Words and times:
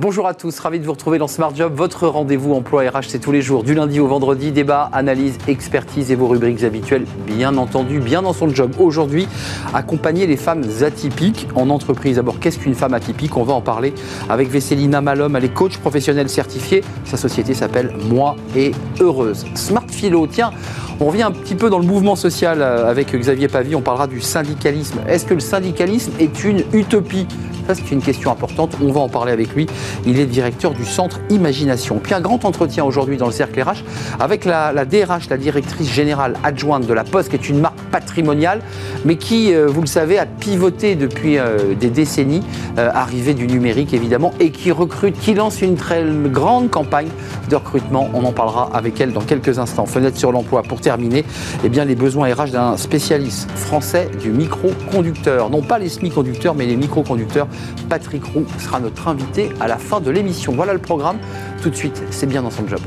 Bonjour 0.00 0.28
à 0.28 0.34
tous, 0.34 0.56
ravi 0.60 0.78
de 0.78 0.84
vous 0.84 0.92
retrouver 0.92 1.18
dans 1.18 1.26
Smart 1.26 1.52
Job. 1.52 1.72
Votre 1.74 2.06
rendez-vous 2.06 2.54
emploi 2.54 2.82
RH, 2.82 3.08
c'est 3.08 3.18
tous 3.18 3.32
les 3.32 3.42
jours, 3.42 3.64
du 3.64 3.74
lundi 3.74 3.98
au 3.98 4.06
vendredi. 4.06 4.52
Débat, 4.52 4.88
analyse, 4.92 5.38
expertise 5.48 6.12
et 6.12 6.14
vos 6.14 6.28
rubriques 6.28 6.62
habituelles, 6.62 7.04
bien 7.26 7.56
entendu, 7.56 7.98
bien 7.98 8.22
dans 8.22 8.32
son 8.32 8.48
job. 8.48 8.70
Aujourd'hui, 8.78 9.26
accompagner 9.74 10.28
les 10.28 10.36
femmes 10.36 10.62
atypiques 10.82 11.48
en 11.56 11.68
entreprise. 11.68 12.14
D'abord, 12.14 12.38
qu'est-ce 12.38 12.60
qu'une 12.60 12.76
femme 12.76 12.94
atypique? 12.94 13.36
On 13.36 13.42
va 13.42 13.54
en 13.54 13.60
parler 13.60 13.92
avec 14.28 14.48
Vesselina 14.50 15.00
Malhomme. 15.00 15.34
Elle 15.34 15.46
est 15.46 15.52
coach 15.52 15.78
professionnelle 15.78 16.28
certifiée. 16.28 16.84
Sa 17.04 17.16
société 17.16 17.52
s'appelle 17.52 17.92
Moi 18.08 18.36
et 18.54 18.70
Heureuse. 19.00 19.46
Smart 19.56 19.88
Philo, 19.90 20.28
tiens, 20.28 20.52
on 21.00 21.06
revient 21.06 21.22
un 21.22 21.30
petit 21.30 21.54
peu 21.54 21.70
dans 21.70 21.78
le 21.78 21.86
mouvement 21.86 22.16
social 22.16 22.60
euh, 22.60 22.90
avec 22.90 23.14
Xavier 23.14 23.48
Pavie. 23.48 23.74
On 23.74 23.80
parlera 23.80 24.06
du 24.06 24.20
syndicalisme. 24.20 24.98
Est-ce 25.06 25.24
que 25.24 25.34
le 25.34 25.40
syndicalisme 25.40 26.12
est 26.18 26.42
une 26.44 26.64
utopie? 26.72 27.26
Ça, 27.68 27.74
c'est 27.74 27.90
une 27.92 28.00
question 28.00 28.32
importante. 28.32 28.76
On 28.82 28.90
va 28.90 29.00
en 29.00 29.10
parler 29.10 29.30
avec 29.30 29.54
lui. 29.54 29.66
Il 30.06 30.18
est 30.18 30.24
directeur 30.24 30.72
du 30.72 30.86
centre 30.86 31.20
Imagination. 31.28 32.00
Puis 32.02 32.14
un 32.14 32.20
grand 32.22 32.46
entretien 32.46 32.82
aujourd'hui 32.82 33.18
dans 33.18 33.26
le 33.26 33.32
cercle 33.32 33.60
RH 33.60 33.84
avec 34.18 34.46
la, 34.46 34.72
DRH, 34.86 35.28
la 35.28 35.36
directrice 35.36 35.92
générale 35.92 36.34
adjointe 36.42 36.86
de 36.86 36.94
la 36.94 37.04
Poste, 37.04 37.28
qui 37.28 37.36
est 37.36 37.48
une 37.50 37.60
marque 37.60 37.78
patrimoniale, 37.92 38.62
mais 39.04 39.16
qui, 39.16 39.54
euh, 39.54 39.66
vous 39.66 39.82
le 39.82 39.86
savez, 39.86 40.18
a 40.18 40.24
pivoté 40.24 40.94
depuis 40.94 41.38
euh, 41.38 41.74
des 41.74 41.90
décennies, 41.90 42.42
arrivée 42.76 43.34
du 43.34 43.46
numérique 43.46 43.92
évidemment, 43.92 44.32
et 44.40 44.50
qui 44.50 44.70
recrute, 44.70 45.18
qui 45.18 45.34
lance 45.34 45.60
une 45.60 45.74
très 45.74 46.04
grande 46.26 46.70
campagne 46.70 47.08
de 47.50 47.56
recrutement. 47.56 48.08
On 48.14 48.24
en 48.24 48.32
parlera 48.32 48.70
avec 48.72 49.00
elle 49.00 49.12
dans 49.12 49.20
quelques 49.20 49.58
instants. 49.58 49.84
Fenêtre 49.84 50.16
sur 50.16 50.32
l'emploi. 50.32 50.62
Pour 50.62 50.80
terminer, 50.88 51.26
eh 51.64 51.68
bien, 51.68 51.84
les 51.84 51.94
besoins 51.94 52.32
RH 52.32 52.52
d'un 52.52 52.78
spécialiste 52.78 53.50
français 53.50 54.08
du 54.22 54.30
microconducteur. 54.30 55.50
Non 55.50 55.60
pas 55.60 55.78
les 55.78 55.90
semi-conducteurs, 55.90 56.54
mais 56.54 56.64
les 56.64 56.76
microconducteurs. 56.76 57.46
Patrick 57.90 58.24
Roux 58.24 58.46
sera 58.58 58.80
notre 58.80 59.06
invité 59.06 59.50
à 59.60 59.68
la 59.68 59.76
fin 59.76 60.00
de 60.00 60.10
l'émission. 60.10 60.54
Voilà 60.54 60.72
le 60.72 60.78
programme. 60.78 61.18
Tout 61.62 61.68
de 61.68 61.76
suite, 61.76 62.02
c'est 62.10 62.26
bien 62.26 62.40
dans 62.40 62.50
son 62.50 62.66
job. 62.66 62.80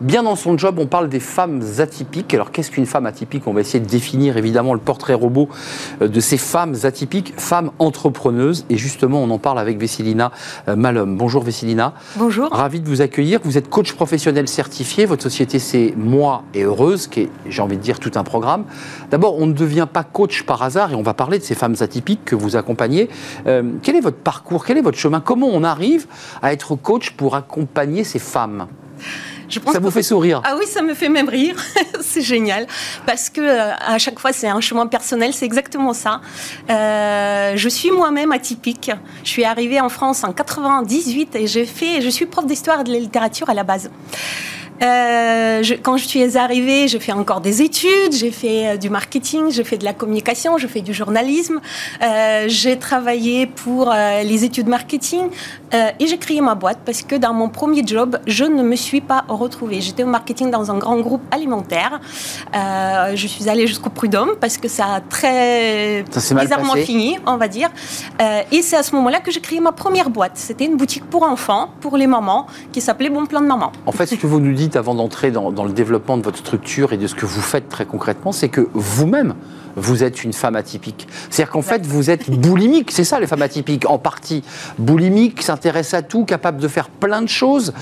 Bien 0.00 0.22
dans 0.22 0.36
son 0.36 0.56
job, 0.56 0.78
on 0.78 0.86
parle 0.86 1.08
des 1.08 1.18
femmes 1.18 1.60
atypiques. 1.78 2.32
Alors 2.32 2.52
qu'est-ce 2.52 2.70
qu'une 2.70 2.86
femme 2.86 3.06
atypique? 3.06 3.48
On 3.48 3.52
va 3.52 3.62
essayer 3.62 3.80
de 3.80 3.88
définir 3.88 4.36
évidemment 4.36 4.72
le 4.72 4.78
portrait 4.78 5.14
robot 5.14 5.48
euh, 6.02 6.06
de 6.06 6.20
ces 6.20 6.38
femmes 6.38 6.76
atypiques, 6.84 7.34
femmes 7.36 7.72
entrepreneuses. 7.80 8.64
Et 8.70 8.76
justement, 8.76 9.20
on 9.20 9.30
en 9.30 9.38
parle 9.38 9.58
avec 9.58 9.76
Vessilina 9.76 10.30
euh, 10.68 10.76
Malhomme. 10.76 11.16
Bonjour 11.16 11.42
Vessilina. 11.42 11.94
Bonjour. 12.14 12.48
Ravi 12.52 12.80
de 12.80 12.88
vous 12.88 13.02
accueillir. 13.02 13.40
Vous 13.42 13.58
êtes 13.58 13.68
coach 13.68 13.92
professionnel 13.92 14.46
certifié. 14.46 15.04
Votre 15.04 15.24
société 15.24 15.58
c'est 15.58 15.94
Moi 15.96 16.44
et 16.54 16.62
Heureuse, 16.62 17.08
qui 17.08 17.22
est, 17.22 17.30
j'ai 17.48 17.60
envie 17.60 17.76
de 17.76 17.82
dire, 17.82 17.98
tout 17.98 18.12
un 18.14 18.22
programme. 18.22 18.66
D'abord, 19.10 19.36
on 19.36 19.46
ne 19.46 19.52
devient 19.52 19.88
pas 19.92 20.04
coach 20.04 20.44
par 20.44 20.62
hasard 20.62 20.92
et 20.92 20.94
on 20.94 21.02
va 21.02 21.14
parler 21.14 21.40
de 21.40 21.44
ces 21.44 21.56
femmes 21.56 21.74
atypiques 21.80 22.24
que 22.24 22.36
vous 22.36 22.54
accompagnez. 22.54 23.08
Euh, 23.48 23.72
quel 23.82 23.96
est 23.96 24.00
votre 24.00 24.18
parcours? 24.18 24.64
Quel 24.64 24.78
est 24.78 24.82
votre 24.82 24.98
chemin? 24.98 25.18
Comment 25.18 25.48
on 25.48 25.64
arrive 25.64 26.06
à 26.40 26.52
être 26.52 26.76
coach 26.76 27.10
pour 27.10 27.34
accompagner 27.34 28.04
ces 28.04 28.20
femmes? 28.20 28.68
Ça 29.72 29.78
vous 29.78 29.90
fait 29.90 30.02
sourire 30.02 30.42
Ah 30.44 30.56
oui, 30.58 30.66
ça 30.66 30.82
me 30.82 30.94
fait 30.94 31.08
même 31.08 31.28
rire. 31.28 31.56
c'est 32.00 32.22
génial. 32.22 32.66
Parce 33.06 33.30
que 33.30 33.40
euh, 33.40 33.72
à 33.74 33.98
chaque 33.98 34.18
fois, 34.18 34.32
c'est 34.32 34.48
un 34.48 34.60
chemin 34.60 34.86
personnel. 34.86 35.32
C'est 35.32 35.46
exactement 35.46 35.92
ça. 35.92 36.20
Euh, 36.70 37.52
je 37.56 37.68
suis 37.68 37.90
moi-même 37.90 38.32
atypique. 38.32 38.90
Je 39.24 39.28
suis 39.28 39.44
arrivée 39.44 39.80
en 39.80 39.88
France 39.88 40.24
en 40.24 40.32
98 40.32 41.36
et 41.36 41.46
j'ai 41.46 41.64
fait, 41.64 42.00
je 42.00 42.08
suis 42.08 42.26
prof 42.26 42.46
d'histoire 42.46 42.80
et 42.80 42.84
de 42.84 42.92
la 42.92 42.98
littérature 42.98 43.48
à 43.50 43.54
la 43.54 43.64
base. 43.64 43.90
Euh, 44.82 45.62
je, 45.62 45.74
quand 45.74 45.96
je 45.96 46.06
suis 46.06 46.36
arrivée, 46.36 46.88
j'ai 46.88 47.00
fait 47.00 47.12
encore 47.12 47.40
des 47.40 47.62
études, 47.62 48.12
j'ai 48.12 48.30
fait 48.30 48.68
euh, 48.68 48.76
du 48.76 48.90
marketing, 48.90 49.50
j'ai 49.50 49.64
fait 49.64 49.78
de 49.78 49.84
la 49.84 49.92
communication, 49.92 50.56
j'ai 50.58 50.68
fait 50.68 50.82
du 50.82 50.94
journalisme, 50.94 51.60
euh, 52.02 52.44
j'ai 52.46 52.78
travaillé 52.78 53.46
pour 53.46 53.92
les 54.22 54.44
études 54.44 54.68
marketing 54.68 55.28
et 55.72 56.06
j'ai 56.06 56.18
créé 56.18 56.40
ma 56.40 56.54
boîte 56.54 56.78
parce 56.84 57.02
que 57.02 57.14
dans 57.14 57.32
mon 57.32 57.48
premier 57.48 57.86
job, 57.86 58.18
je 58.26 58.44
ne 58.44 58.62
me 58.62 58.76
suis 58.76 59.00
pas 59.00 59.24
retrouvée. 59.28 59.80
J'étais 59.80 60.02
au 60.02 60.06
marketing 60.06 60.50
dans 60.50 60.70
un 60.70 60.78
grand 60.78 60.98
groupe 61.00 61.22
alimentaire. 61.30 62.00
Je 62.54 63.26
suis 63.26 63.48
allée 63.48 63.66
jusqu'au 63.66 63.90
prud'homme 63.90 64.32
parce 64.40 64.56
que 64.56 64.68
ça 64.68 64.94
a 64.94 65.00
très 65.00 66.04
ça 66.10 66.34
bizarrement 66.34 66.74
fini, 66.74 67.18
on 67.26 67.36
va 67.36 67.48
dire. 67.48 67.70
et 68.50 68.62
c'est 68.62 68.76
à 68.76 68.82
ce 68.82 68.94
moment-là 68.96 69.20
que 69.20 69.30
j'ai 69.30 69.40
créé 69.40 69.60
ma 69.60 69.72
première 69.72 70.10
boîte. 70.10 70.32
C'était 70.34 70.64
une 70.64 70.76
boutique 70.76 71.04
pour 71.04 71.22
enfants, 71.22 71.70
pour 71.80 71.96
les 71.96 72.06
mamans, 72.06 72.46
qui 72.72 72.80
s'appelait 72.80 73.10
Bon 73.10 73.26
Plan 73.26 73.40
de 73.40 73.46
Maman. 73.46 73.72
En 73.86 73.92
fait, 73.92 74.06
ce 74.06 74.14
que 74.14 74.26
vous 74.26 74.40
nous 74.40 74.54
dites 74.54 74.67
avant 74.76 74.94
d'entrer 74.94 75.30
dans, 75.30 75.50
le 75.50 75.72
développement 75.72 76.16
de 76.16 76.22
votre 76.22 76.38
structure 76.38 76.92
et 76.92 76.96
de 76.96 77.06
ce 77.06 77.14
que 77.14 77.26
vous 77.26 77.40
faites 77.40 77.68
très 77.68 77.86
concrètement, 77.86 78.32
c'est 78.32 78.48
que 78.48 78.68
vous-même, 78.74 79.34
vous 79.76 80.02
êtes 80.02 80.24
une 80.24 80.32
femme 80.32 80.56
atypique. 80.56 81.06
C'est-à-dire 81.30 81.52
qu'en 81.52 81.62
fait, 81.62 81.86
vous 81.86 82.10
êtes 82.10 82.30
boulimique, 82.30 82.90
c'est 82.90 83.04
ça 83.04 83.20
les 83.20 83.26
femmes 83.26 83.42
atypiques, 83.42 83.88
en 83.88 83.98
partie. 83.98 84.42
Boulimique, 84.78 85.42
s'intéresse 85.42 85.94
à 85.94 86.02
tout, 86.02 86.24
capable 86.24 86.60
de 86.60 86.68
faire 86.68 86.88
plein 86.88 87.22
de 87.22 87.28
choses 87.28 87.72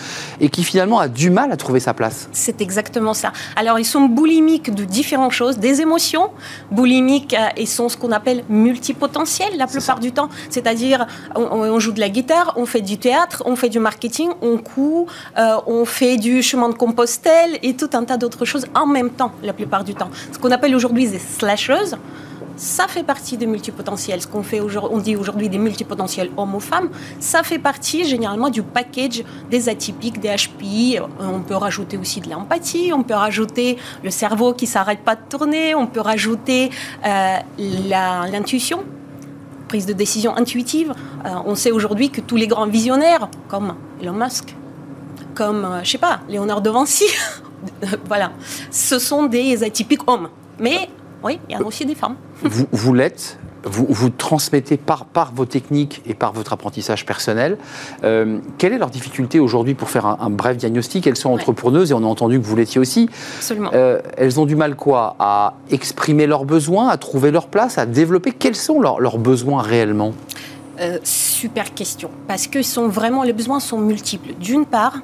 et 0.40 0.48
qui 0.48 0.64
finalement 0.64 0.98
a 0.98 1.08
du 1.08 1.30
mal 1.30 1.52
à 1.52 1.56
trouver 1.56 1.80
sa 1.80 1.94
place. 1.94 2.28
C'est 2.32 2.60
exactement 2.60 3.14
ça. 3.14 3.32
Alors, 3.56 3.78
ils 3.78 3.84
sont 3.84 4.02
boulimiques 4.02 4.74
de 4.74 4.84
différentes 4.84 5.32
choses, 5.32 5.58
des 5.58 5.80
émotions. 5.80 6.30
Boulimiques 6.70 7.34
euh, 7.34 7.48
et 7.56 7.66
sont 7.66 7.88
ce 7.88 7.96
qu'on 7.96 8.12
appelle 8.12 8.44
multipotentiels 8.48 9.56
la 9.56 9.66
plupart 9.66 10.00
du 10.00 10.12
temps. 10.12 10.28
C'est-à-dire, 10.50 11.06
on, 11.34 11.78
joue 11.80 11.92
de 11.92 12.00
la 12.00 12.08
guitare, 12.08 12.54
on 12.56 12.66
fait 12.66 12.80
du 12.80 12.98
théâtre, 12.98 13.42
on 13.46 13.56
fait 13.56 13.68
du 13.68 13.78
marketing, 13.78 14.30
on 14.42 14.58
coud, 14.58 15.06
euh, 15.38 15.56
on 15.66 15.84
fait 15.84 16.16
du 16.16 16.42
chemin 16.42 16.68
de 16.68 16.74
Compostelle 16.76 17.58
et 17.62 17.74
tout 17.74 17.90
un 17.94 18.04
tas 18.04 18.16
d'autres 18.16 18.44
choses 18.44 18.66
en 18.74 18.86
même 18.86 19.10
temps, 19.10 19.32
la 19.42 19.52
plupart 19.52 19.84
du 19.84 19.94
temps. 19.94 20.10
Ce 20.32 20.38
qu'on 20.38 20.50
appelle 20.50 20.74
aujourd'hui 20.74 21.08
des 21.08 21.18
slasheuses 21.18 21.96
ça 22.56 22.88
fait 22.88 23.02
partie 23.02 23.36
des 23.36 23.46
multipotentiels. 23.46 24.22
Ce 24.22 24.26
qu'on 24.26 24.42
fait 24.42 24.60
on 24.60 24.98
dit 24.98 25.16
aujourd'hui 25.16 25.48
des 25.48 25.58
multipotentiels 25.58 26.30
hommes 26.36 26.54
ou 26.54 26.60
femmes, 26.60 26.88
ça 27.20 27.42
fait 27.42 27.58
partie 27.58 28.04
généralement 28.04 28.48
du 28.48 28.62
package 28.62 29.24
des 29.50 29.68
atypiques, 29.68 30.20
des 30.20 30.34
HPI. 30.34 30.98
On 31.20 31.40
peut 31.40 31.54
rajouter 31.54 31.96
aussi 31.98 32.20
de 32.20 32.30
l'empathie, 32.30 32.92
on 32.94 33.02
peut 33.02 33.14
rajouter 33.14 33.76
le 34.02 34.10
cerveau 34.10 34.54
qui 34.54 34.66
s'arrête 34.66 35.00
pas 35.00 35.14
de 35.14 35.20
tourner, 35.28 35.74
on 35.74 35.86
peut 35.86 36.00
rajouter 36.00 36.70
euh, 37.04 37.36
l'intuition, 37.58 38.84
prise 39.68 39.86
de 39.86 39.92
décision 39.92 40.36
intuitive. 40.36 40.94
Euh, 41.24 41.28
on 41.44 41.54
sait 41.54 41.70
aujourd'hui 41.70 42.10
que 42.10 42.20
tous 42.20 42.36
les 42.36 42.46
grands 42.46 42.66
visionnaires, 42.66 43.28
comme 43.48 43.74
Elon 44.00 44.14
Musk, 44.14 44.54
comme, 45.36 45.64
euh, 45.64 45.84
je 45.84 45.90
sais 45.92 45.98
pas, 45.98 46.20
Léonard 46.28 46.62
de 46.62 46.70
Vinci, 46.70 47.04
voilà, 48.06 48.32
ce 48.70 48.98
sont 48.98 49.26
des 49.26 49.62
atypiques 49.62 50.08
hommes. 50.08 50.28
Mais 50.58 50.88
oui, 51.22 51.38
il 51.48 51.52
y 51.52 51.54
a 51.54 51.62
aussi 51.62 51.84
des 51.84 51.94
femmes. 51.94 52.16
Vous, 52.42 52.66
vous 52.72 52.94
l'êtes 52.94 53.38
vous, 53.66 53.86
vous, 53.88 54.10
transmettez 54.10 54.76
par, 54.76 55.04
par 55.06 55.32
vos 55.34 55.44
techniques 55.44 56.00
et 56.06 56.14
par 56.14 56.32
votre 56.32 56.52
apprentissage 56.52 57.04
personnel. 57.04 57.58
Euh, 58.04 58.38
quelle 58.58 58.72
est 58.72 58.78
leur 58.78 58.90
difficulté 58.90 59.40
aujourd'hui 59.40 59.74
pour 59.74 59.90
faire 59.90 60.06
un, 60.06 60.30
bref 60.30 60.56
diagnostic? 60.56 61.06
Elles 61.06 61.16
sont 61.16 61.30
entrepreneuses 61.30 61.90
et 61.90 61.94
on 61.94 62.04
a 62.04 62.06
entendu 62.06 62.40
que 62.40 62.46
vous 62.46 62.56
l'étiez 62.56 62.80
aussi. 62.80 63.10
Absolument. 63.38 63.70
Euh, 63.74 64.00
elles 64.16 64.38
ont 64.38 64.46
du 64.46 64.54
mal 64.54 64.76
quoi 64.76 65.16
À 65.18 65.54
exprimer 65.70 66.26
leurs 66.28 66.44
besoins, 66.44 66.88
à 66.88 66.96
trouver 66.96 67.32
leur 67.32 67.48
place, 67.48 67.76
à 67.76 67.86
développer? 67.86 68.30
Quels 68.30 68.54
sont 68.54 68.80
leurs, 68.80 69.00
leurs 69.00 69.18
besoins 69.18 69.62
réellement? 69.62 70.12
Euh, 70.80 70.98
Super 71.02 71.74
question. 71.74 72.10
Parce 72.26 72.46
que 72.46 72.62
sont 72.62 72.88
vraiment, 72.88 73.22
les 73.22 73.32
besoins 73.32 73.60
sont 73.60 73.78
multiples. 73.78 74.34
D'une 74.34 74.66
part, 74.66 74.98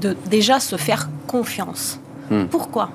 de 0.00 0.16
déjà 0.28 0.60
se 0.60 0.76
faire 0.76 1.08
confiance. 1.26 1.98
Hmm. 2.30 2.46
Pourquoi? 2.46 2.90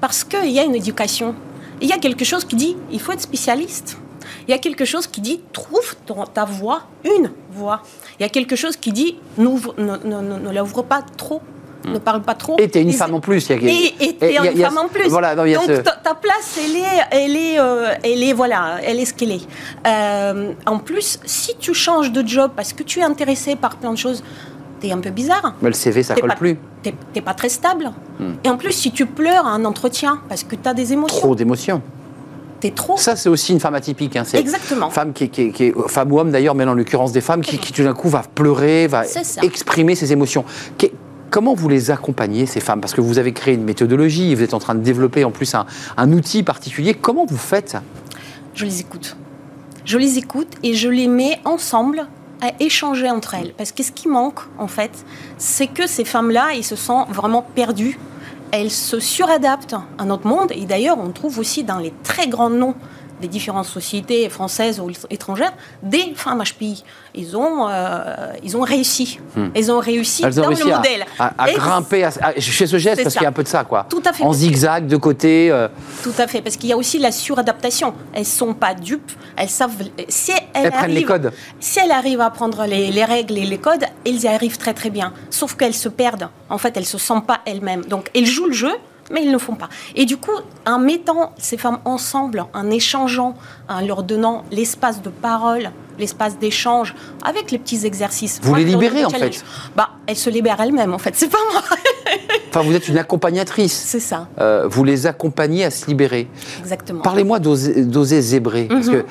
Parce 0.00 0.24
qu'il 0.24 0.50
y 0.50 0.58
a 0.58 0.64
une 0.64 0.74
éducation 0.74 1.34
il 1.80 1.88
y 1.88 1.92
a 1.92 1.98
quelque 1.98 2.24
chose 2.24 2.44
qui 2.44 2.56
dit 2.56 2.76
il 2.90 3.00
faut 3.00 3.12
être 3.12 3.20
spécialiste. 3.20 3.98
Il 4.46 4.50
y 4.50 4.54
a 4.54 4.58
quelque 4.58 4.84
chose 4.84 5.06
qui 5.06 5.20
dit 5.20 5.40
trouve 5.52 5.96
ta 6.32 6.44
voix, 6.44 6.84
une 7.04 7.30
voix. 7.50 7.82
Il 8.18 8.22
y 8.22 8.26
a 8.26 8.28
quelque 8.28 8.56
chose 8.56 8.76
qui 8.76 8.92
dit 8.92 9.16
ne, 9.38 9.48
ne, 9.48 10.58
l'ouvre 10.58 10.82
pas 10.82 11.02
trop 11.02 11.42
ne 11.84 11.98
parle 11.98 12.22
pas 12.22 12.34
trop. 12.34 12.56
Et 12.58 12.68
tu 12.68 12.78
es 12.78 12.82
une 12.82 12.92
femme 12.92 13.14
en 13.14 13.20
plus. 13.20 13.50
Et 13.50 13.58
tu 13.58 14.24
es 14.24 14.36
une 14.36 14.62
femme 14.62 14.78
en 14.78 14.88
plus. 14.88 15.08
Voilà, 15.08 15.34
Donc 15.34 15.46
ta, 16.02 16.14
place, 16.14 16.58
elle 16.58 16.76
est, 16.76 16.84
elle, 17.10 17.36
est, 17.36 17.58
euh, 17.58 17.94
elle, 18.02 18.22
est, 18.22 18.32
voilà, 18.32 18.78
elle 18.84 19.00
est 19.00 19.04
ce 19.04 19.14
qu'elle 19.14 19.32
est. 19.32 19.46
Euh, 19.86 20.52
en 20.66 20.78
plus, 20.78 21.18
si 21.24 21.56
tu 21.58 21.74
changes 21.74 22.12
de 22.12 22.26
job 22.26 22.52
parce 22.54 22.72
que 22.72 22.82
tu 22.82 23.00
es 23.00 23.02
intéressé 23.02 23.56
par 23.56 23.76
plein 23.76 23.92
de 23.92 23.98
choses, 23.98 24.22
t'es 24.80 24.92
un 24.92 24.98
peu 24.98 25.10
bizarre. 25.10 25.54
Mais 25.62 25.68
le 25.68 25.74
CV, 25.74 26.02
ça 26.02 26.14
colle 26.14 26.34
plus. 26.36 26.56
T'es 26.82 27.20
pas 27.20 27.34
très 27.34 27.48
stable. 27.48 27.92
Hmm. 28.18 28.34
Et 28.44 28.48
en 28.48 28.56
plus, 28.56 28.72
si 28.72 28.92
tu 28.92 29.06
pleures 29.06 29.46
à 29.46 29.50
un 29.50 29.64
entretien 29.64 30.20
parce 30.28 30.44
que 30.44 30.56
tu 30.56 30.68
as 30.68 30.74
des 30.74 30.92
émotions. 30.92 31.18
Trop 31.18 31.34
d'émotions. 31.34 31.82
T'es 32.60 32.70
trop. 32.70 32.96
Ça, 32.96 33.16
c'est 33.16 33.28
aussi 33.28 33.52
une 33.52 33.60
femme 33.60 33.74
atypique. 33.74 34.16
Hein. 34.16 34.24
Exactement. 34.32 34.88
Femme 34.90 35.12
qui, 35.12 35.28
qui, 35.28 35.72
femme 35.88 36.12
ou 36.12 36.18
homme 36.18 36.30
d'ailleurs, 36.30 36.54
mais 36.54 36.64
en 36.64 36.74
l'occurrence 36.74 37.12
des 37.12 37.20
femmes 37.20 37.42
qui, 37.42 37.58
qui 37.58 37.72
tout 37.72 37.82
d'un 37.82 37.92
coup 37.92 38.08
va 38.08 38.22
pleurer, 38.34 38.86
va 38.86 39.02
exprimer 39.42 39.94
ses 39.94 40.12
émotions. 40.12 40.44
Comment 41.34 41.54
vous 41.54 41.68
les 41.68 41.90
accompagnez, 41.90 42.46
ces 42.46 42.60
femmes? 42.60 42.80
Parce 42.80 42.94
que 42.94 43.00
vous 43.00 43.18
avez 43.18 43.32
créé 43.32 43.54
une 43.54 43.64
méthodologie, 43.64 44.32
vous 44.36 44.42
êtes 44.44 44.54
en 44.54 44.60
train 44.60 44.76
de 44.76 44.84
développer 44.84 45.24
en 45.24 45.32
plus 45.32 45.52
un, 45.56 46.12
outil 46.12 46.44
particulier. 46.44 46.94
Comment 46.94 47.26
vous 47.26 47.36
faites? 47.36 47.76
Je 48.54 48.64
les 48.64 48.78
écoute. 48.78 49.16
Je 49.84 49.98
les 49.98 50.16
écoute 50.16 50.46
et 50.62 50.74
je 50.74 50.88
les 50.88 51.08
mets 51.08 51.40
ensemble 51.44 52.06
à 52.40 52.52
échanger 52.60 53.10
entre 53.10 53.34
elles. 53.34 53.52
Parce 53.58 53.72
que 53.72 53.82
ce 53.82 53.90
qui 53.90 54.06
manque, 54.06 54.38
en 54.58 54.68
fait, 54.68 55.04
c'est 55.36 55.66
que 55.66 55.88
ces 55.88 56.04
femmes-là, 56.04 56.52
ils 56.54 56.62
se 56.62 56.76
sentent 56.76 57.10
vraiment 57.10 57.42
perdues. 57.42 57.98
Elles 58.52 58.70
se 58.70 59.00
suradaptent 59.00 59.74
à 59.98 60.04
notre 60.04 60.28
monde. 60.28 60.52
Et 60.54 60.66
d'ailleurs, 60.66 60.98
on 61.00 61.10
trouve 61.10 61.40
aussi 61.40 61.64
dans 61.64 61.80
les 61.80 61.92
très 62.04 62.28
grands 62.28 62.48
noms 62.48 62.76
des 63.24 63.28
différentes 63.28 63.64
sociétés 63.64 64.28
françaises 64.28 64.80
ou 64.80 64.90
étrangères 65.08 65.54
des 65.82 66.12
femmes 66.14 66.42
HPI. 66.42 66.84
Ils 67.14 67.36
ont, 67.36 67.68
euh, 67.68 68.32
ils 68.42 68.54
ont 68.56 68.60
réussi. 68.60 69.18
Hmm. 69.34 69.48
Ils 69.56 69.72
ont 69.72 69.78
réussi 69.78 70.22
Elles 70.24 70.38
ont 70.38 70.42
dans 70.42 70.48
réussi 70.48 70.64
le 70.66 70.72
à, 70.74 70.76
modèle. 70.76 71.04
à- 71.18 71.52
grimper. 71.52 72.04
à- 72.04 72.10
fais 72.38 72.66
ce 72.66 72.76
geste 72.76 73.02
parce 73.02 73.14
qu'il 73.14 73.22
y 73.22 73.26
a 73.26 73.28
un 73.30 73.32
peu 73.32 73.42
de 73.42 73.48
ça, 73.48 73.64
quoi. 73.64 73.86
Tout 73.88 74.02
à 74.04 74.12
fait. 74.12 74.22
En 74.24 74.32
zigzag, 74.34 74.86
de 74.86 74.96
côté. 74.98 75.50
euh, 75.50 75.68
Tout 76.02 76.12
à 76.18 76.26
fait, 76.26 76.42
parce 76.42 76.56
qu'il 76.56 76.68
y 76.68 76.72
a 76.72 76.76
aussi 76.76 76.98
la 76.98 77.12
suradaptation. 77.12 77.94
Elles 78.12 78.26
sont 78.26 78.52
pas 78.52 78.74
dupes, 78.74 79.12
elles 79.36 79.48
savent. 79.48 79.72
Si 80.08 80.32
elles, 80.32 80.42
Elles 80.66 80.70
prennent 80.70 80.90
les 80.90 80.96
arrivent- 80.96 81.06
codes. 81.06 81.32
Si 81.60 81.78
elles 81.78 81.90
arrivent 81.92 82.20
à 82.20 82.30
prendre 82.30 82.66
les, 82.66 82.90
les 82.90 83.04
règles 83.04 83.38
et 83.38 83.46
les 83.46 83.58
codes, 83.58 83.84
elles 84.04 84.20
y 84.22 84.28
arrivent 84.28 84.58
très 84.58 84.74
très 84.74 84.90
bien. 84.90 85.12
Sauf 85.30 85.54
qu'elles 85.56 85.72
se 85.74 85.88
perdent. 85.88 86.28
En 86.50 86.58
fait, 86.58 86.76
elles 86.76 86.84
se 86.84 86.98
sentent 86.98 87.26
pas 87.26 87.40
elles-mêmes. 87.46 87.84
Donc, 87.86 88.10
elles 88.14 88.26
jouent 88.26 88.46
le 88.48 88.52
jeu. 88.52 88.72
Mais 89.12 89.22
ils 89.22 89.28
ne 89.28 89.32
le 89.32 89.38
font 89.38 89.54
pas. 89.54 89.68
Et 89.94 90.06
du 90.06 90.16
coup, 90.16 90.32
en 90.66 90.78
mettant 90.78 91.32
ces 91.38 91.56
femmes 91.58 91.78
ensemble, 91.84 92.44
en 92.54 92.70
échangeant, 92.70 93.34
en 93.68 93.80
leur 93.80 94.02
donnant 94.02 94.44
l'espace 94.50 95.02
de 95.02 95.10
parole, 95.10 95.70
l'espace 95.98 96.38
d'échange, 96.38 96.94
avec 97.24 97.50
les 97.50 97.58
petits 97.58 97.84
exercices. 97.86 98.40
Vous 98.42 98.48
Moi, 98.50 98.58
les 98.58 98.64
libérez, 98.64 99.04
en 99.04 99.10
fait. 99.10 99.44
Bah, 99.76 99.90
elles 100.06 100.16
se 100.16 100.30
libèrent 100.30 100.60
elles-mêmes, 100.60 100.92
en 100.94 100.98
fait. 100.98 101.14
C'est 101.16 101.28
pas 101.30 101.38
moi. 101.52 101.62
Enfin, 102.50 102.62
vous 102.62 102.74
êtes 102.76 102.86
une 102.86 102.98
accompagnatrice. 102.98 103.72
C'est 103.72 103.98
ça, 103.98 104.28
Euh, 104.38 104.68
vous 104.68 104.84
les 104.84 105.06
accompagnez 105.08 105.64
à 105.64 105.70
se 105.72 105.86
libérer. 105.86 106.28
exactement. 106.60 107.02
Parlez-moi 107.02 107.40
d'oser 107.40 108.20
zébrer. 108.22 108.66
Parce 108.66 108.86
Mhm. 108.86 108.92
que 109.02 109.04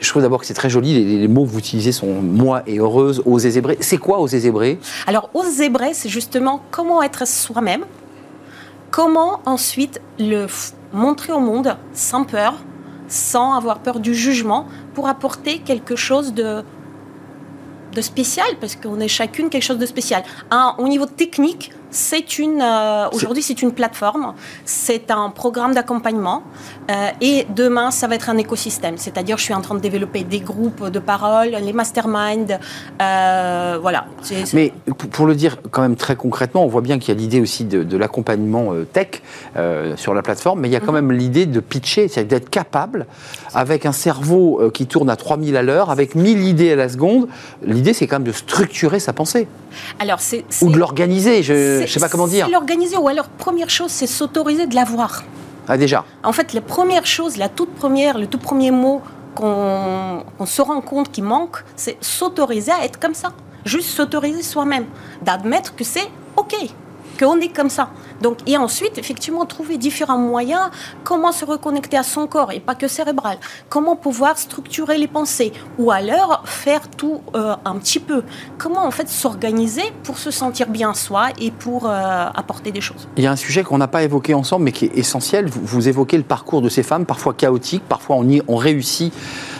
je 0.00 0.08
trouve 0.08 0.22
d'abord 0.22 0.40
que 0.40 0.46
c'est 0.46 0.54
très 0.54 0.70
joli. 0.70 0.94
Les, 0.94 1.18
les 1.18 1.28
mots 1.28 1.44
que 1.44 1.50
vous 1.50 1.58
utilisez 1.58 1.92
sont 1.92 2.06
moi 2.22 2.62
et 2.66 2.78
heureuse, 2.78 3.22
oser 3.26 3.50
zébrer. 3.50 3.76
C'est 3.80 3.98
quoi 3.98 4.18
oser 4.20 4.38
zébrer 4.40 4.78
Alors, 5.06 5.28
aux 5.34 5.44
zébrés, 5.44 5.92
c'est 5.92 6.08
justement 6.08 6.62
comment 6.70 7.02
être 7.02 7.26
soi-même, 7.28 7.84
comment 8.96 9.40
ensuite 9.44 10.00
le 10.18 10.46
montrer 10.94 11.30
au 11.34 11.38
monde 11.38 11.76
sans 11.92 12.24
peur, 12.24 12.54
sans 13.08 13.52
avoir 13.52 13.80
peur 13.80 14.00
du 14.00 14.14
jugement, 14.14 14.66
pour 14.94 15.06
apporter 15.06 15.58
quelque 15.58 15.96
chose 15.96 16.32
de, 16.32 16.64
de 17.92 18.00
spécial, 18.00 18.46
parce 18.58 18.74
qu'on 18.74 18.98
est 18.98 19.08
chacune 19.08 19.50
quelque 19.50 19.64
chose 19.64 19.76
de 19.76 19.84
spécial. 19.84 20.22
Au 20.78 20.88
niveau 20.88 21.04
technique, 21.04 21.72
c'est 21.90 22.38
une 22.38 22.60
euh, 22.60 23.08
aujourd'hui 23.12 23.42
c'est 23.42 23.62
une 23.62 23.72
plateforme, 23.72 24.34
c'est 24.64 25.10
un 25.10 25.30
programme 25.30 25.74
d'accompagnement. 25.74 26.42
Euh, 26.90 27.08
et 27.20 27.46
demain 27.54 27.90
ça 27.90 28.06
va 28.06 28.14
être 28.14 28.30
un 28.30 28.36
écosystème. 28.38 28.96
C'est-à-dire 28.98 29.38
je 29.38 29.42
suis 29.44 29.54
en 29.54 29.60
train 29.60 29.74
de 29.74 29.80
développer 29.80 30.22
des 30.24 30.40
groupes 30.40 30.88
de 30.88 30.98
parole, 30.98 31.48
les 31.60 31.72
masterminds, 31.72 32.58
euh, 33.00 33.78
voilà. 33.80 34.06
Mais 34.52 34.72
pour- 35.10 35.26
le 35.26 35.34
dire 35.34 35.56
quand 35.72 35.82
même 35.82 35.96
très 35.96 36.14
concrètement, 36.14 36.62
on 36.64 36.68
voit 36.68 36.82
bien 36.82 37.00
qu'il 37.00 37.12
y 37.12 37.16
a 37.16 37.20
l'idée 37.20 37.40
aussi 37.40 37.64
de, 37.64 37.82
de 37.82 37.96
l'accompagnement 37.96 38.72
tech 38.92 39.22
sur 39.96 40.14
la 40.14 40.22
plateforme, 40.22 40.60
mais 40.60 40.68
il 40.68 40.72
y 40.72 40.76
a 40.76 40.80
quand 40.80 40.92
même 40.92 41.10
l'idée 41.10 41.46
de 41.46 41.58
pitcher, 41.58 42.06
c'est-à-dire 42.06 42.38
d'être 42.38 42.50
capable, 42.50 43.06
avec 43.54 43.86
un 43.86 43.92
cerveau 43.92 44.70
qui 44.72 44.86
tourne 44.86 45.10
à 45.10 45.16
3000 45.16 45.56
à 45.56 45.62
l'heure, 45.62 45.90
avec 45.90 46.14
1000 46.14 46.44
idées 46.44 46.72
à 46.72 46.76
la 46.76 46.88
seconde, 46.88 47.26
l'idée 47.64 47.92
c'est 47.92 48.06
quand 48.06 48.16
même 48.20 48.28
de 48.28 48.32
structurer 48.32 49.00
sa 49.00 49.12
pensée, 49.12 49.48
Alors 49.98 50.20
c'est 50.20 50.44
ou 50.62 50.70
de 50.70 50.78
l'organiser, 50.78 51.42
je 51.42 51.75
ne 51.82 51.86
c'est- 51.86 51.94
sais 51.94 52.00
pas 52.00 52.08
comment 52.08 52.26
dire. 52.26 52.46
C'est 52.46 52.52
l'organiser 52.52 52.96
ou 52.96 53.08
alors 53.08 53.28
première 53.28 53.70
chose 53.70 53.90
c'est 53.90 54.06
s'autoriser 54.06 54.66
de 54.66 54.74
l'avoir. 54.74 55.22
Ah 55.68 55.76
déjà, 55.76 56.04
En 56.22 56.32
fait, 56.32 56.52
les 56.52 56.60
premières 56.60 57.06
choses, 57.06 57.36
la 57.38 57.48
toute 57.48 57.74
première, 57.74 58.18
le 58.18 58.26
tout 58.28 58.38
premier 58.38 58.70
mot 58.70 59.02
qu'on 59.34 60.22
qu'on 60.38 60.46
se 60.46 60.62
rend 60.62 60.80
compte 60.80 61.10
qui 61.10 61.22
manque, 61.22 61.64
c'est 61.76 61.96
s'autoriser 62.00 62.72
à 62.72 62.84
être 62.84 62.98
comme 63.00 63.14
ça. 63.14 63.32
Juste 63.64 63.88
s'autoriser 63.90 64.42
soi-même, 64.42 64.86
d'admettre 65.22 65.74
que 65.74 65.82
c'est 65.84 66.08
OK, 66.36 66.54
qu'on 67.16 67.40
est 67.40 67.54
comme 67.54 67.70
ça. 67.70 67.90
Donc, 68.20 68.38
et 68.46 68.56
ensuite, 68.56 68.98
effectivement, 68.98 69.44
trouver 69.46 69.78
différents 69.78 70.18
moyens, 70.18 70.70
comment 71.04 71.32
se 71.32 71.44
reconnecter 71.44 71.96
à 71.96 72.02
son 72.02 72.26
corps 72.26 72.52
et 72.52 72.60
pas 72.60 72.74
que 72.74 72.88
cérébral, 72.88 73.38
comment 73.68 73.96
pouvoir 73.96 74.38
structurer 74.38 74.98
les 74.98 75.08
pensées, 75.08 75.52
ou 75.78 75.90
alors 75.90 76.42
faire 76.44 76.88
tout 76.88 77.20
euh, 77.34 77.54
un 77.64 77.76
petit 77.76 78.00
peu. 78.00 78.22
Comment 78.58 78.84
en 78.84 78.90
fait 78.90 79.08
s'organiser 79.08 79.92
pour 80.02 80.18
se 80.18 80.30
sentir 80.30 80.68
bien 80.68 80.94
soi 80.94 81.28
et 81.40 81.50
pour 81.50 81.86
euh, 81.86 82.26
apporter 82.34 82.72
des 82.72 82.80
choses. 82.80 83.08
il 83.16 83.24
y 83.24 83.26
a 83.26 83.32
un 83.32 83.36
sujet 83.36 83.62
qu'on 83.62 83.78
n'a 83.78 83.88
pas 83.88 84.02
évoqué 84.02 84.34
ensemble, 84.34 84.64
mais 84.64 84.72
qui 84.72 84.86
est 84.86 84.96
essentiel. 84.96 85.48
Vous, 85.48 85.88
évoquez 85.88 86.16
le 86.16 86.24
parcours 86.24 86.62
de 86.62 86.68
ces 86.68 86.82
femmes, 86.82 87.06
parfois 87.06 87.34
chaotique, 87.34 87.82
parfois 87.88 88.16
on, 88.16 88.28
y, 88.28 88.42
on 88.48 88.56
réussit 88.56 89.12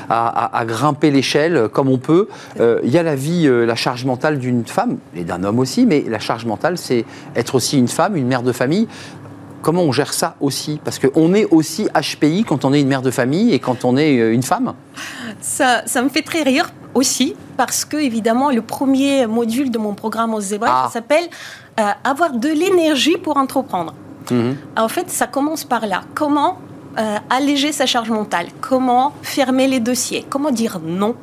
à, 0.08 0.26
à- 0.46 0.58
à 0.58 0.64
grimper 0.64 1.10
l'échelle 1.10 1.68
comme 1.72 1.88
on 1.88 1.98
peut. 1.98 2.28
Euh, 2.60 2.80
il 2.84 2.90
y 2.90 2.98
a 2.98 3.02
la 3.02 3.14
vie, 3.16 3.46
euh, 3.46 3.64
la 3.66 3.74
charge 3.76 4.04
mentale 4.04 4.38
d'une 4.38 4.64
femme, 4.64 4.98
et 5.14 5.24
d'un 5.24 5.42
homme 5.44 5.58
aussi, 5.58 5.86
mais 5.86 6.04
la 6.08 6.18
charge 6.18 6.44
mentale, 6.46 6.78
c'est 6.78 7.04
être 7.34 7.54
aussi 7.54 7.78
une 7.78 7.88
femme, 7.88 8.16
une 8.16 8.26
mère 8.26 8.42
de 8.42 8.52
famille. 8.52 8.88
Comment 9.62 9.82
on 9.82 9.90
gère 9.92 10.12
ça 10.14 10.36
aussi? 10.40 10.80
Parce 10.84 10.98
qu'on 11.00 11.34
est 11.34 11.46
aussi 11.46 11.88
HPI 11.94 12.44
quand 12.44 12.64
on 12.64 12.72
est 12.72 12.80
une 12.80 12.86
mère 12.88 13.02
de 13.02 13.10
famille 13.10 13.52
et 13.52 13.58
quand 13.58 13.84
on 13.84 13.96
est 13.96 14.18
euh, 14.20 14.32
une 14.32 14.42
femme. 14.44 14.74
Ça, 15.40 15.82
ça 15.86 16.02
me 16.02 16.08
fait 16.08 16.22
très 16.22 16.42
rire 16.42 16.70
aussi, 16.94 17.34
parce 17.56 17.84
que 17.84 17.96
évidemment, 17.96 18.50
le 18.50 18.62
premier 18.62 19.26
module 19.26 19.70
de 19.70 19.78
mon 19.78 19.94
programme 19.94 20.34
aux 20.34 20.40
zébras 20.40 20.84
Ah. 20.86 20.90
s'appelle 20.92 21.24
euh, 21.80 21.82
Avoir 22.04 22.32
de 22.32 22.48
l'énergie 22.48 23.16
pour 23.18 23.36
entreprendre. 23.36 23.92
Mhm. 24.30 24.56
En 24.76 24.88
fait, 24.88 25.10
ça 25.10 25.26
commence 25.26 25.64
par 25.64 25.86
là. 25.86 26.02
Comment 26.14 26.58
euh, 26.98 27.18
alléger 27.30 27.72
sa 27.72 27.86
charge 27.86 28.10
mentale. 28.10 28.48
Comment 28.60 29.12
fermer 29.22 29.68
les 29.68 29.80
dossiers? 29.80 30.24
Comment 30.28 30.50
dire 30.50 30.80
non 30.82 31.14